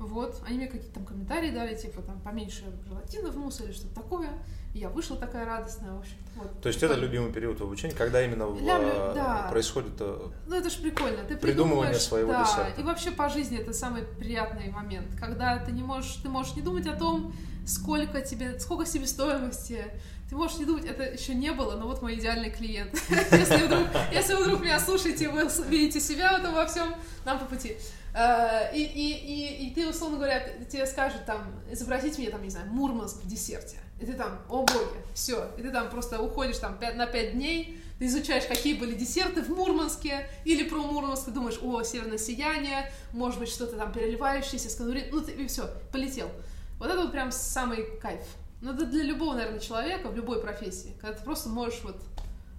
Вот, 0.00 0.40
они 0.46 0.56
мне 0.56 0.66
какие-то 0.66 0.94
там 0.94 1.04
комментарии 1.04 1.50
дали, 1.50 1.74
типа 1.74 2.00
там 2.00 2.18
поменьше 2.20 2.64
желатина 2.88 3.30
в 3.30 3.36
мусс 3.36 3.60
или 3.60 3.70
что-то 3.70 3.94
такое. 3.96 4.30
И 4.72 4.78
я 4.78 4.88
вышла 4.88 5.16
такая 5.16 5.44
радостная, 5.44 5.92
в 5.92 5.98
общем 5.98 6.16
вот. 6.36 6.62
То 6.62 6.68
есть 6.68 6.82
это 6.82 6.94
любимый 6.94 7.30
период 7.32 7.60
в 7.60 7.64
обучении, 7.64 7.94
когда 7.94 8.24
именно 8.24 8.46
в, 8.46 8.62
Лямлю, 8.62 9.14
да. 9.14 9.48
происходит 9.50 9.92
э, 10.00 10.28
ну, 10.46 10.56
это 10.56 10.70
ж 10.70 10.76
прикольно. 10.76 11.22
Ты 11.24 11.36
придумывание 11.36 11.98
своего 11.98 12.32
да, 12.32 12.44
десерта. 12.44 12.80
И 12.80 12.82
вообще 12.82 13.10
по 13.10 13.28
жизни 13.28 13.58
это 13.58 13.74
самый 13.74 14.04
приятный 14.04 14.70
момент, 14.70 15.08
когда 15.20 15.58
ты 15.58 15.70
не 15.72 15.82
можешь, 15.82 16.14
ты 16.14 16.30
можешь 16.30 16.56
не 16.56 16.62
думать 16.62 16.86
о 16.86 16.96
том, 16.96 17.34
сколько 17.66 18.22
тебе, 18.22 18.58
сколько 18.58 18.86
себестоимости, 18.86 19.84
ты 20.30 20.36
можешь 20.36 20.58
не 20.58 20.64
думать, 20.64 20.86
это 20.86 21.02
еще 21.02 21.34
не 21.34 21.52
было, 21.52 21.76
но 21.76 21.86
вот 21.86 22.00
мой 22.00 22.14
идеальный 22.14 22.50
клиент. 22.50 22.94
если, 23.32 23.66
вдруг, 23.66 23.86
если 24.12 24.34
вдруг 24.34 24.62
меня 24.62 24.80
слушаете, 24.80 25.28
вы 25.28 25.46
видите 25.68 26.00
себя 26.00 26.38
в 26.38 26.40
этом 26.40 26.54
во 26.54 26.64
всем, 26.66 26.94
нам 27.26 27.38
по 27.38 27.44
пути. 27.44 27.76
Uh, 28.12 28.74
и, 28.74 28.82
и, 28.82 29.12
и, 29.12 29.66
и 29.66 29.74
ты, 29.74 29.88
условно 29.88 30.16
говоря, 30.16 30.40
тебе 30.68 30.84
скажут 30.84 31.24
там, 31.26 31.54
изобразить 31.70 32.18
мне 32.18 32.28
там, 32.28 32.42
не 32.42 32.50
знаю, 32.50 32.66
Мурманск 32.70 33.22
в 33.22 33.28
десерте. 33.28 33.76
И 34.00 34.06
ты 34.06 34.14
там, 34.14 34.40
о 34.48 34.64
боги, 34.64 35.04
все. 35.14 35.48
И 35.56 35.62
ты 35.62 35.70
там 35.70 35.90
просто 35.90 36.20
уходишь 36.20 36.58
там 36.58 36.76
5, 36.78 36.96
на 36.96 37.06
5 37.06 37.32
дней, 37.34 37.80
ты 37.98 38.06
изучаешь, 38.06 38.46
какие 38.46 38.74
были 38.74 38.94
десерты 38.94 39.42
в 39.42 39.50
Мурманске, 39.50 40.26
или 40.44 40.68
про 40.68 40.78
Мурманск, 40.78 41.26
ты 41.26 41.30
думаешь, 41.30 41.58
о, 41.62 41.82
северное 41.82 42.18
сияние, 42.18 42.90
может 43.12 43.38
быть, 43.38 43.50
что-то 43.50 43.76
там 43.76 43.92
переливающееся, 43.92 44.70
с 44.70 44.78
ну, 44.78 45.20
ты, 45.20 45.32
и 45.32 45.46
все, 45.46 45.70
полетел. 45.92 46.30
Вот 46.78 46.88
это 46.88 46.98
вот 46.98 47.12
прям 47.12 47.30
самый 47.30 47.84
кайф. 48.00 48.24
Ну, 48.62 48.72
это 48.72 48.86
для 48.86 49.04
любого, 49.04 49.34
наверное, 49.34 49.60
человека 49.60 50.08
в 50.08 50.16
любой 50.16 50.40
профессии, 50.40 50.96
когда 51.00 51.16
ты 51.16 51.22
просто 51.22 51.48
можешь 51.48 51.80
вот 51.84 52.02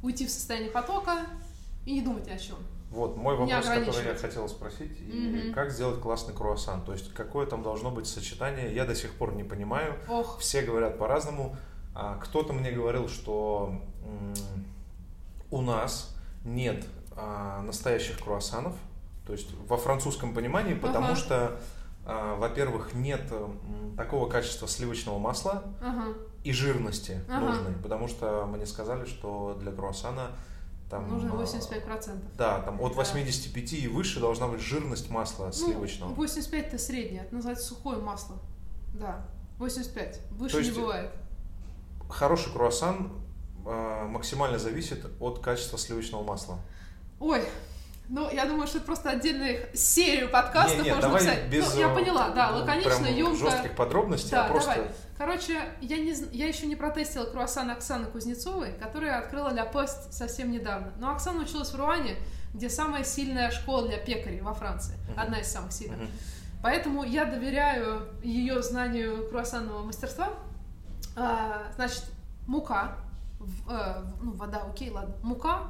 уйти 0.03 0.25
в 0.25 0.29
состояние 0.29 0.71
потока 0.71 1.25
и 1.85 1.93
не 1.93 2.01
думать 2.01 2.27
ни 2.27 2.31
о 2.31 2.37
чем. 2.37 2.57
Вот 2.91 3.15
мой 3.15 3.37
вопрос, 3.37 3.65
который 3.65 4.05
я 4.05 4.15
хотел 4.15 4.49
спросить. 4.49 4.99
Mm-hmm. 4.99 5.53
Как 5.53 5.71
сделать 5.71 6.01
классный 6.01 6.33
круассан? 6.33 6.83
То 6.83 6.91
есть 6.91 7.13
какое 7.13 7.45
там 7.45 7.63
должно 7.63 7.89
быть 7.89 8.05
сочетание? 8.05 8.75
Я 8.75 8.85
до 8.85 8.95
сих 8.95 9.13
пор 9.13 9.33
не 9.33 9.45
понимаю. 9.45 9.95
Ох. 10.09 10.39
Все 10.39 10.61
говорят 10.61 10.97
по-разному. 10.97 11.55
А 11.95 12.17
кто-то 12.17 12.51
мне 12.51 12.71
говорил, 12.71 13.07
что 13.07 13.73
у 15.49 15.61
нас 15.61 16.15
нет 16.43 16.85
а, 17.15 17.61
настоящих 17.61 18.19
круассанов. 18.19 18.75
То 19.25 19.33
есть 19.33 19.49
во 19.67 19.77
французском 19.77 20.33
понимании, 20.33 20.73
потому 20.73 21.13
uh-huh. 21.13 21.15
что 21.15 21.59
а, 22.05 22.35
во-первых, 22.35 22.93
нет 22.93 23.21
такого 23.95 24.29
качества 24.29 24.67
сливочного 24.67 25.19
масла 25.19 25.63
ага. 25.81 26.13
и 26.43 26.51
жирности 26.51 27.21
ага. 27.29 27.47
нужной, 27.47 27.73
потому 27.73 28.07
что 28.07 28.45
мне 28.47 28.65
сказали, 28.65 29.05
что 29.05 29.57
для 29.59 29.71
круассана 29.71 30.31
там, 30.91 31.07
Нужно 31.07 31.29
85%. 31.29 32.19
Да, 32.37 32.59
там 32.59 32.81
от 32.81 32.95
85 32.95 33.73
и 33.73 33.87
выше 33.87 34.19
должна 34.19 34.47
быть 34.49 34.59
жирность 34.59 35.09
масла 35.09 35.45
ну, 35.45 35.51
сливочного. 35.53 36.13
85 36.13 36.67
это 36.67 36.77
среднее, 36.77 37.23
это 37.23 37.33
называется 37.33 37.65
сухое 37.65 37.97
масло. 37.97 38.35
Да, 38.93 39.25
85. 39.57 40.19
Выше 40.31 40.57
есть, 40.57 40.71
не 40.71 40.77
бывает. 40.77 41.11
Хороший 42.09 42.51
круассан 42.51 43.09
э, 43.65 44.05
максимально 44.05 44.59
зависит 44.59 45.05
от 45.21 45.39
качества 45.39 45.77
сливочного 45.77 46.23
масла. 46.23 46.59
Ой, 47.21 47.41
ну, 48.11 48.29
я 48.29 48.45
думаю, 48.45 48.67
что 48.67 48.79
это 48.79 48.85
просто 48.85 49.09
отдельную 49.09 49.69
серию 49.73 50.29
подкастов 50.29 50.79
не, 50.79 50.83
не, 50.83 50.89
можно 50.89 51.01
давай 51.07 51.21
писать. 51.21 51.47
Без, 51.47 51.73
ну, 51.73 51.79
я 51.79 51.89
поняла, 51.89 52.29
да, 52.31 52.49
лаконично, 52.49 53.05
емко. 53.05 53.37
жестких 53.37 53.73
подробностей, 53.73 54.31
да, 54.31 54.45
а 54.45 54.49
просто... 54.49 54.75
Давай. 54.75 54.91
Короче, 55.17 55.61
я, 55.79 55.97
не, 55.97 56.13
я 56.33 56.47
еще 56.47 56.67
не 56.67 56.75
протестила 56.75 57.23
круассан 57.23 57.69
Оксаны 57.69 58.07
Кузнецовой, 58.07 58.73
которая 58.73 59.17
открыла 59.17 59.53
Ля 59.53 59.63
Пост 59.63 60.11
совсем 60.11 60.51
недавно. 60.51 60.91
Но 60.97 61.11
Оксана 61.11 61.43
училась 61.43 61.71
в 61.71 61.75
Руане, 61.75 62.17
где 62.53 62.69
самая 62.69 63.05
сильная 63.05 63.49
школа 63.49 63.87
для 63.87 63.97
пекарей 63.97 64.41
во 64.41 64.53
Франции. 64.53 64.95
Uh-huh. 64.95 65.21
Одна 65.21 65.39
из 65.39 65.47
самых 65.47 65.71
сильных. 65.71 65.99
Uh-huh. 65.99 66.09
Поэтому 66.61 67.03
я 67.03 67.23
доверяю 67.23 68.09
ее 68.23 68.61
знанию 68.61 69.29
круассанного 69.29 69.83
мастерства. 69.83 70.33
А, 71.15 71.63
значит, 71.75 72.03
мука, 72.45 72.97
в, 73.39 73.71
э, 73.71 74.03
ну, 74.21 74.33
вода, 74.33 74.63
окей, 74.69 74.89
ладно. 74.89 75.15
Мука, 75.23 75.61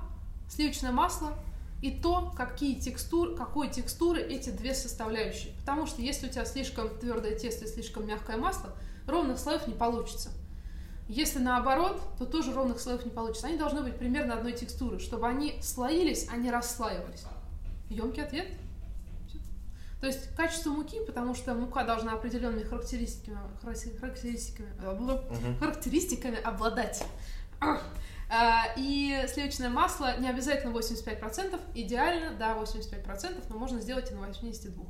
сливочное 0.49 0.91
масло, 0.91 1.33
и 1.81 1.91
то, 1.91 2.31
какие 2.37 2.79
текстур, 2.79 3.35
какой 3.35 3.69
текстуры 3.69 4.21
эти 4.21 4.49
две 4.49 4.73
составляющие. 4.75 5.53
Потому 5.59 5.87
что 5.87 6.01
если 6.01 6.27
у 6.27 6.29
тебя 6.29 6.45
слишком 6.45 6.89
твердое 6.99 7.35
тесто 7.35 7.65
и 7.65 7.67
слишком 7.67 8.05
мягкое 8.05 8.37
масло, 8.37 8.75
ровных 9.07 9.39
слоев 9.39 9.67
не 9.67 9.73
получится. 9.73 10.29
Если 11.07 11.39
наоборот, 11.39 12.01
то 12.17 12.25
тоже 12.25 12.53
ровных 12.53 12.79
слоев 12.79 13.03
не 13.03 13.11
получится. 13.11 13.47
Они 13.47 13.57
должны 13.57 13.81
быть 13.81 13.97
примерно 13.97 14.35
одной 14.35 14.53
текстуры, 14.53 14.99
чтобы 14.99 15.27
они 15.27 15.59
слоились, 15.61 16.27
а 16.31 16.37
не 16.37 16.51
расслаивались. 16.51 17.23
Емкий 17.89 18.23
ответ. 18.23 18.47
То 19.99 20.07
есть 20.07 20.33
качество 20.35 20.71
муки, 20.71 20.99
потому 21.05 21.35
что 21.35 21.53
мука 21.53 21.83
должна 21.83 22.13
определенными 22.13 22.63
характеристиками, 22.63 23.37
характеристиками, 23.99 24.69
угу. 24.83 25.57
характеристиками 25.59 26.41
обладать. 26.41 27.03
А, 28.33 28.67
и 28.77 29.25
сливочное 29.27 29.69
масло 29.69 30.17
не 30.17 30.29
обязательно 30.29 30.71
85%, 30.71 31.59
идеально, 31.75 32.37
да, 32.37 32.55
85%, 32.55 33.43
но 33.49 33.57
можно 33.57 33.81
сделать 33.81 34.09
и 34.09 34.13
на 34.13 34.19
82%. 34.25 34.87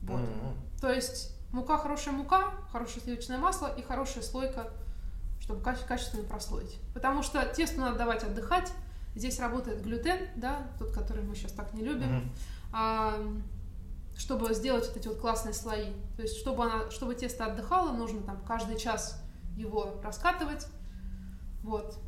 Вот. 0.00 0.20
Mm-hmm. 0.20 0.80
То 0.80 0.90
есть 0.90 1.36
мука 1.52 1.76
хорошая 1.76 2.14
мука, 2.14 2.52
хорошее 2.72 3.02
сливочное 3.02 3.36
масло 3.36 3.66
и 3.76 3.82
хорошая 3.82 4.24
слойка, 4.24 4.70
чтобы 5.38 5.60
качественно 5.60 6.22
прослоить. 6.24 6.78
Потому 6.94 7.22
что 7.22 7.44
тесту 7.44 7.80
надо 7.80 7.98
давать 7.98 8.22
отдыхать. 8.22 8.72
Здесь 9.14 9.38
работает 9.38 9.82
глютен, 9.82 10.18
да, 10.36 10.66
тот, 10.78 10.92
который 10.92 11.24
мы 11.24 11.34
сейчас 11.34 11.52
так 11.52 11.74
не 11.74 11.82
любим. 11.82 12.32
Mm-hmm. 12.72 13.42
Чтобы 14.16 14.54
сделать 14.54 14.86
вот 14.88 14.96
эти 14.96 15.08
вот 15.08 15.18
классные 15.18 15.52
слои. 15.52 15.92
То 16.16 16.22
есть, 16.22 16.38
чтобы, 16.38 16.64
она, 16.64 16.90
чтобы 16.90 17.14
тесто 17.14 17.44
отдыхало, 17.44 17.92
нужно 17.92 18.22
там 18.22 18.42
каждый 18.46 18.78
час 18.78 19.22
его 19.56 20.00
раскатывать. 20.02 20.66
Вот 21.62 21.98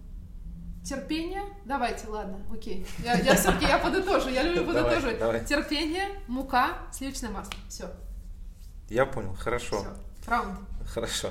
терпение, 0.89 1.43
давайте, 1.65 2.09
ладно, 2.09 2.39
окей. 2.51 2.87
Я, 3.05 3.15
я 3.19 3.35
все-таки 3.35 3.67
я 3.67 3.79
подытожу, 3.79 4.31
я 4.31 4.43
люблю 4.43 4.65
подытоживать. 4.65 5.19
Давай, 5.19 5.41
давай. 5.41 5.45
Терпение, 5.45 6.09
мука, 6.27 6.79
сливочное 6.93 7.31
масло. 7.31 7.53
Все. 7.69 7.91
Я 8.89 9.05
понял, 9.05 9.35
хорошо. 9.35 9.81
Все. 9.81 10.31
Раунд. 10.31 10.59
Хорошо. 10.87 11.29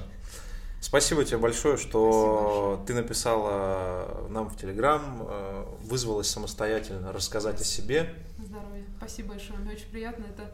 Спасибо 0.80 1.26
тебе 1.26 1.40
большое, 1.40 1.78
что 1.78 2.78
большое. 2.78 2.86
ты 2.86 2.94
написала 2.94 4.28
нам 4.30 4.48
в 4.48 4.58
Телеграм, 4.58 5.24
э, 5.28 5.66
вызвалась 5.82 6.30
самостоятельно 6.30 7.12
рассказать 7.12 7.56
Спасибо. 7.56 7.84
о 7.84 8.04
себе. 8.06 8.16
Здоровья. 8.38 8.86
Спасибо 8.98 9.30
большое, 9.30 9.60
мне 9.60 9.74
очень 9.74 9.90
приятно. 9.90 10.26
Это, 10.26 10.52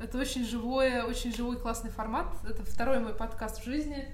это 0.00 0.18
очень 0.18 0.44
живой, 0.44 1.02
очень 1.02 1.32
живой 1.34 1.56
классный 1.56 1.90
формат. 1.90 2.26
Это 2.48 2.64
второй 2.64 2.98
мой 2.98 3.14
подкаст 3.14 3.62
в 3.62 3.64
жизни. 3.64 4.08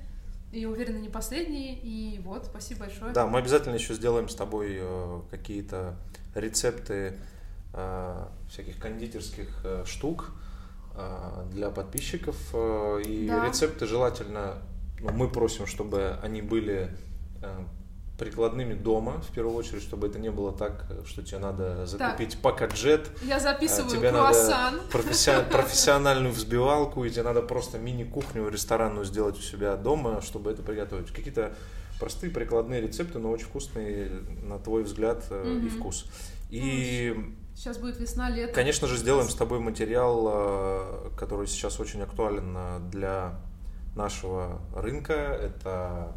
И 0.52 0.64
уверена, 0.64 0.98
не 0.98 1.08
последний. 1.08 1.74
И 1.82 2.20
вот, 2.24 2.46
спасибо 2.46 2.80
большое. 2.80 3.12
Да, 3.12 3.26
мы 3.26 3.38
обязательно 3.38 3.74
еще 3.74 3.94
сделаем 3.94 4.28
с 4.28 4.34
тобой 4.34 4.76
э, 4.78 5.20
какие-то 5.30 5.96
рецепты 6.34 7.14
э, 7.72 8.26
всяких 8.48 8.78
кондитерских 8.78 9.48
э, 9.64 9.84
штук 9.86 10.32
для 11.50 11.68
подписчиков. 11.68 12.36
И 13.06 13.26
да. 13.28 13.46
рецепты 13.46 13.84
желательно, 13.84 14.54
ну, 14.98 15.12
мы 15.12 15.28
просим, 15.28 15.66
чтобы 15.66 16.18
они 16.22 16.40
были 16.40 16.88
прикладными 18.18 18.74
дома, 18.74 19.20
в 19.20 19.34
первую 19.34 19.56
очередь, 19.56 19.82
чтобы 19.82 20.06
это 20.06 20.18
не 20.18 20.30
было 20.30 20.52
так, 20.52 20.86
что 21.06 21.22
тебе 21.22 21.38
надо 21.38 21.86
закупить 21.86 22.32
так, 22.32 22.40
пакаджет. 22.40 23.10
Я 23.22 23.38
записываю 23.38 23.90
тебе 23.90 24.10
круассан. 24.10 24.76
надо 24.76 24.88
профессиональную, 24.88 25.52
профессиональную 25.52 26.32
взбивалку, 26.32 27.04
и 27.04 27.10
тебе 27.10 27.22
надо 27.22 27.42
просто 27.42 27.78
мини-кухню 27.78 28.48
ресторанную 28.48 29.04
сделать 29.04 29.38
у 29.38 29.42
себя 29.42 29.76
дома, 29.76 30.22
чтобы 30.22 30.50
это 30.50 30.62
приготовить. 30.62 31.10
Какие-то 31.12 31.54
простые 32.00 32.30
прикладные 32.30 32.80
рецепты, 32.80 33.18
но 33.18 33.30
очень 33.30 33.46
вкусные, 33.46 34.10
на 34.42 34.58
твой 34.58 34.84
взгляд, 34.84 35.24
mm-hmm. 35.28 35.66
и 35.66 35.68
вкус. 35.68 36.06
И 36.50 37.12
ну, 37.14 37.34
Сейчас 37.54 37.78
будет 37.78 37.98
весна, 37.98 38.28
лето. 38.28 38.52
Конечно 38.52 38.86
же, 38.86 38.98
сделаем 38.98 39.30
с 39.30 39.34
тобой 39.34 39.60
материал, 39.60 40.28
э, 40.28 41.10
который 41.16 41.46
сейчас 41.46 41.80
очень 41.80 42.02
актуален 42.02 42.54
э, 42.54 42.78
для 42.90 43.40
нашего 43.94 44.60
рынка. 44.74 45.14
Это 45.14 46.14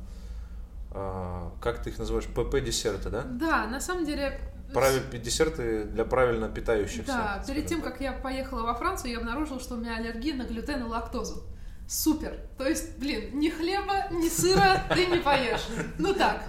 как 0.92 1.84
ты 1.84 1.92
их 1.92 2.00
называешь, 2.00 2.26
ПП-десерты, 2.26 3.10
да? 3.10 3.24
Да, 3.24 3.68
на 3.68 3.80
самом 3.80 4.06
деле... 4.06 4.40
Правиль, 4.74 5.02
десерты 5.20 5.86
для 5.86 6.06
правильно 6.06 6.48
питающихся. 6.48 7.08
Да, 7.08 7.44
перед 7.48 7.66
тем, 7.66 7.82
как 7.82 8.02
я 8.02 8.14
поехала 8.14 8.64
во 8.64 8.76
Францию, 8.76 9.12
я 9.12 9.18
обнаружила, 9.18 9.60
что 9.60 9.76
у 9.76 9.78
меня 9.78 9.98
аллергия 9.98 10.36
на 10.36 10.44
глютен 10.44 10.82
и 10.82 10.84
лактозу. 10.84 11.44
Супер! 11.88 12.40
То 12.58 12.68
есть, 12.68 13.00
блин, 13.00 13.40
ни 13.40 13.50
хлеба, 13.50 14.10
ни 14.12 14.30
сыра 14.30 14.84
ты 14.94 15.08
не 15.08 15.18
поешь. 15.18 15.66
Ну 15.98 16.14
так. 16.14 16.44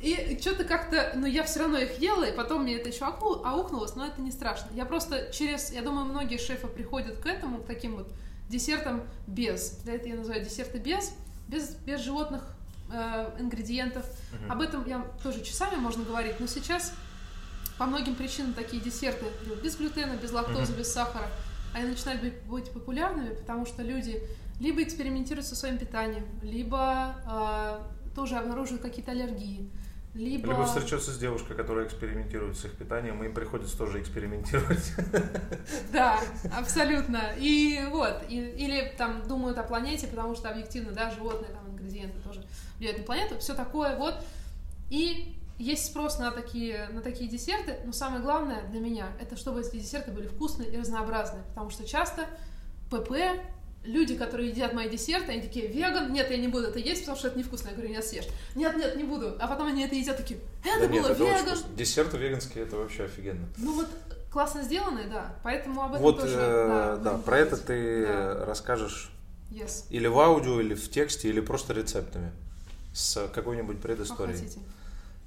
И 0.00 0.38
что-то 0.40 0.64
как-то, 0.64 1.12
ну 1.16 1.26
я 1.26 1.42
все 1.42 1.60
равно 1.60 1.78
их 1.78 1.98
ела, 1.98 2.24
и 2.24 2.36
потом 2.36 2.62
мне 2.62 2.76
это 2.76 2.90
еще 2.90 3.06
аукнулось, 3.06 3.96
но 3.96 4.06
это 4.06 4.20
не 4.20 4.30
страшно. 4.30 4.68
Я 4.72 4.84
просто 4.84 5.32
через, 5.32 5.72
я 5.72 5.82
думаю, 5.82 6.04
многие 6.04 6.38
шефы 6.38 6.68
приходят 6.68 7.18
к 7.18 7.26
этому, 7.26 7.58
к 7.58 7.66
таким 7.66 7.96
вот 7.96 8.12
десертам 8.48 9.02
без. 9.26 9.78
Да, 9.84 9.92
это 9.92 10.08
я 10.08 10.14
называю 10.14 10.44
десерты 10.44 10.78
без, 10.78 11.12
без, 11.48 11.70
без 11.74 12.00
животных 12.00 12.53
э, 12.90 13.36
ингредиентов. 13.38 14.04
Угу. 14.04 14.52
Об 14.52 14.60
этом 14.60 14.86
я 14.86 15.04
тоже 15.22 15.42
часами 15.42 15.76
можно 15.76 16.04
говорить, 16.04 16.40
но 16.40 16.46
сейчас 16.46 16.92
по 17.78 17.86
многим 17.86 18.14
причинам 18.14 18.54
такие 18.54 18.82
десерты 18.82 19.26
без 19.62 19.76
глютена, 19.76 20.16
без 20.16 20.32
лактозы, 20.32 20.72
угу. 20.72 20.80
без 20.80 20.92
сахара, 20.92 21.28
они 21.72 21.88
начинают 21.88 22.22
быть, 22.22 22.42
быть 22.42 22.70
популярными, 22.70 23.34
потому 23.34 23.66
что 23.66 23.82
люди 23.82 24.22
либо 24.60 24.82
экспериментируют 24.82 25.46
со 25.46 25.56
своим 25.56 25.78
питанием, 25.78 26.24
либо 26.42 27.14
э, 27.26 28.14
тоже 28.14 28.36
обнаруживают 28.36 28.82
какие-то 28.82 29.10
аллергии. 29.10 29.68
Либо... 30.14 30.46
Либо 30.46 30.64
встречаться 30.64 31.10
с 31.10 31.18
девушкой, 31.18 31.56
которая 31.56 31.86
экспериментирует 31.86 32.56
с 32.56 32.64
их 32.64 32.72
питанием, 32.74 33.20
и 33.24 33.26
им 33.26 33.34
приходится 33.34 33.76
тоже 33.76 34.00
экспериментировать. 34.00 34.92
Да, 35.92 36.20
абсолютно. 36.56 37.32
И 37.36 37.84
вот, 37.90 38.22
и, 38.28 38.36
или 38.36 38.94
там 38.96 39.26
думают 39.26 39.58
о 39.58 39.64
планете, 39.64 40.06
потому 40.06 40.36
что 40.36 40.50
объективно, 40.50 40.92
да, 40.92 41.10
животные, 41.10 41.50
там, 41.50 41.68
ингредиенты 41.72 42.20
тоже 42.20 42.44
влияют 42.84 42.98
на 42.98 43.04
планету, 43.04 43.38
все 43.38 43.54
такое 43.54 43.96
вот. 43.96 44.14
И 44.90 45.36
есть 45.58 45.86
спрос 45.86 46.18
на 46.18 46.30
такие, 46.30 46.88
на 46.92 47.00
такие 47.00 47.30
десерты, 47.30 47.78
но 47.84 47.92
самое 47.92 48.22
главное 48.22 48.62
для 48.70 48.80
меня, 48.80 49.08
это 49.20 49.36
чтобы 49.36 49.60
эти 49.60 49.76
десерты 49.76 50.10
были 50.10 50.26
вкусные 50.26 50.70
и 50.70 50.76
разнообразные, 50.76 51.44
потому 51.48 51.70
что 51.70 51.86
часто 51.86 52.26
ПП, 52.90 53.12
люди, 53.84 54.16
которые 54.16 54.50
едят 54.50 54.72
мои 54.72 54.88
десерты, 54.88 55.32
они 55.32 55.42
такие, 55.42 55.68
веган, 55.68 56.12
нет, 56.12 56.30
я 56.30 56.36
не 56.36 56.48
буду 56.48 56.66
это 56.66 56.78
есть, 56.78 57.02
потому 57.02 57.18
что 57.18 57.28
это 57.28 57.38
невкусно. 57.38 57.68
Я 57.68 57.74
говорю, 57.74 57.90
нет, 57.90 58.04
съешь. 58.04 58.26
Нет, 58.54 58.76
нет, 58.76 58.96
не 58.96 59.04
буду. 59.04 59.36
А 59.38 59.46
потом 59.46 59.68
они 59.68 59.84
это 59.84 59.94
едят 59.94 60.16
такие, 60.16 60.40
это 60.64 60.86
да 60.86 60.92
было 60.92 61.08
нет, 61.08 61.18
веган. 61.18 61.58
Десерты 61.76 62.16
веганские, 62.18 62.64
это 62.64 62.76
вообще 62.76 63.04
офигенно. 63.04 63.46
Ну 63.56 63.74
вот 63.74 63.88
классно 64.30 64.62
сделанные, 64.62 65.06
да, 65.06 65.36
поэтому 65.42 65.82
об 65.82 65.92
этом 65.92 66.02
вот, 66.02 66.20
тоже. 66.20 66.34
Э, 66.36 66.98
да, 67.02 67.12
да 67.12 67.18
про 67.18 67.38
это 67.38 67.56
ты 67.56 68.06
да. 68.06 68.44
расскажешь 68.44 69.12
yes. 69.50 69.84
или 69.90 70.08
в 70.08 70.18
аудио, 70.18 70.60
или 70.60 70.74
в 70.74 70.90
тексте, 70.90 71.28
или 71.28 71.40
просто 71.40 71.72
рецептами 71.72 72.32
с 72.94 73.28
какой-нибудь 73.28 73.82
предысторией. 73.82 74.48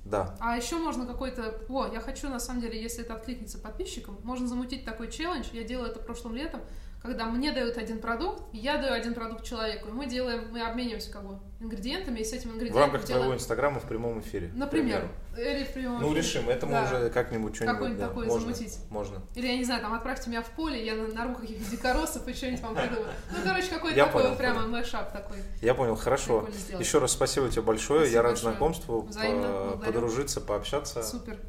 Да. 0.06 0.36
А 0.40 0.56
еще 0.56 0.78
можно 0.78 1.06
какой-то... 1.06 1.60
О, 1.68 1.86
я 1.94 2.00
хочу, 2.00 2.30
на 2.30 2.40
самом 2.40 2.62
деле, 2.62 2.82
если 2.82 3.04
это 3.04 3.14
откликнется 3.14 3.58
подписчикам, 3.58 4.18
можно 4.24 4.48
замутить 4.48 4.86
такой 4.86 5.12
челлендж. 5.12 5.48
Я 5.52 5.64
делала 5.64 5.88
это 5.88 6.00
прошлым 6.00 6.36
летом 6.36 6.62
когда 7.02 7.26
мне 7.26 7.52
дают 7.52 7.78
один 7.78 8.00
продукт, 8.00 8.44
я 8.54 8.78
даю 8.78 8.94
один 8.94 9.14
продукт 9.14 9.44
человеку, 9.44 9.90
и 9.90 9.92
мы 9.92 10.08
делаем, 10.08 10.50
мы 10.52 10.62
обмениваемся 10.62 11.12
как 11.12 11.26
бы 11.26 11.40
ингредиентами, 11.60 12.20
и 12.20 12.24
с 12.24 12.34
этим 12.34 12.52
ингредиентом 12.52 12.78
В 12.78 12.82
рамках 12.82 13.06
делаем... 13.06 13.24
твоего 13.24 13.36
инстаграма 13.36 13.80
в 13.80 13.84
прямом 13.84 14.20
эфире. 14.20 14.52
Например. 14.54 15.08
Или 15.38 15.64
в 15.64 15.74
прямом 15.74 16.02
Ну, 16.02 16.14
решим, 16.14 16.50
это 16.50 16.66
мы 16.66 16.74
да. 16.74 16.84
уже 16.84 17.10
как-нибудь 17.10 17.56
что-нибудь... 17.56 17.76
Какой-нибудь 17.76 18.00
да, 18.02 18.08
такой 18.08 18.26
можно, 18.26 18.54
замутить. 18.54 18.80
Можно. 18.90 19.22
Или, 19.36 19.48
я 19.48 19.58
не 19.58 19.64
знаю, 19.64 19.82
там, 19.82 19.94
отправьте 19.94 20.30
меня 20.30 20.42
в 20.42 20.50
поле, 20.52 20.84
я 20.84 20.96
нарву 20.96 21.36
каких-то 21.36 21.70
дикоросов 21.70 22.28
и 22.28 22.34
что-нибудь 22.34 22.62
вам 22.62 22.76
придумаю. 22.76 23.08
Ну, 23.32 23.38
короче, 23.44 23.68
какой-то 23.68 24.06
такой 24.06 24.24
понял, 24.24 24.36
прямо 24.36 24.68
мэшап 24.68 25.12
такой. 25.14 25.38
Я 25.62 25.76
понял, 25.76 25.96
хорошо. 25.96 26.50
Еще 26.80 27.00
раз 27.00 27.12
спасибо 27.12 27.50
тебе 27.50 27.62
большое, 27.62 28.02
спасибо 28.02 28.16
я 28.16 28.22
рад 28.24 28.32
большое. 28.32 28.52
знакомству, 28.52 29.02
Взаимно, 29.04 29.78
подружиться, 29.84 30.42
пообщаться. 30.42 31.04
Супер. 31.04 31.40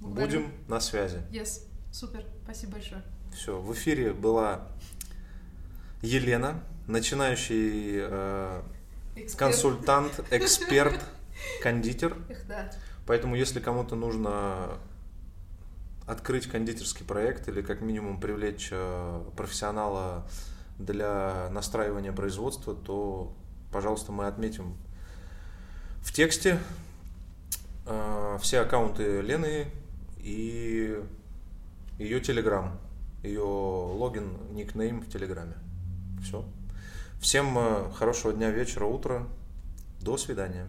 Благодарю. 0.00 0.40
Будем 0.40 0.52
на 0.68 0.80
связи. 0.80 1.18
Yes, 1.30 1.62
супер, 1.92 2.24
спасибо 2.44 2.72
большое. 2.72 3.02
Все, 3.36 3.60
в 3.60 3.70
эфире 3.74 4.14
была 4.14 4.62
Елена, 6.00 6.64
начинающий 6.86 7.98
э, 8.00 8.62
консультант, 9.36 10.24
эксперт, 10.30 11.04
кондитер. 11.62 12.16
Эх, 12.30 12.46
да. 12.46 12.70
Поэтому, 13.06 13.36
если 13.36 13.60
кому-то 13.60 13.94
нужно 13.94 14.78
открыть 16.06 16.46
кондитерский 16.46 17.04
проект 17.04 17.46
или 17.48 17.60
как 17.60 17.82
минимум 17.82 18.18
привлечь 18.20 18.70
э, 18.70 19.24
профессионала 19.36 20.26
для 20.78 21.50
настраивания 21.50 22.12
производства, 22.12 22.74
то, 22.74 23.36
пожалуйста, 23.70 24.12
мы 24.12 24.28
отметим 24.28 24.78
в 26.00 26.10
тексте 26.10 26.58
э, 27.84 28.38
все 28.40 28.60
аккаунты 28.60 29.20
Лены 29.20 29.66
и 30.20 30.98
ее 31.98 32.20
телеграм, 32.20 32.80
ее 33.22 33.42
логин, 33.42 34.36
никнейм 34.52 35.00
в 35.00 35.08
телеграме. 35.08 35.54
Все. 36.22 36.44
Всем 37.20 37.58
э, 37.58 37.90
хорошего 37.92 38.32
дня, 38.32 38.50
вечера, 38.50 38.84
утра. 38.84 39.26
До 40.00 40.16
свидания. 40.16 40.68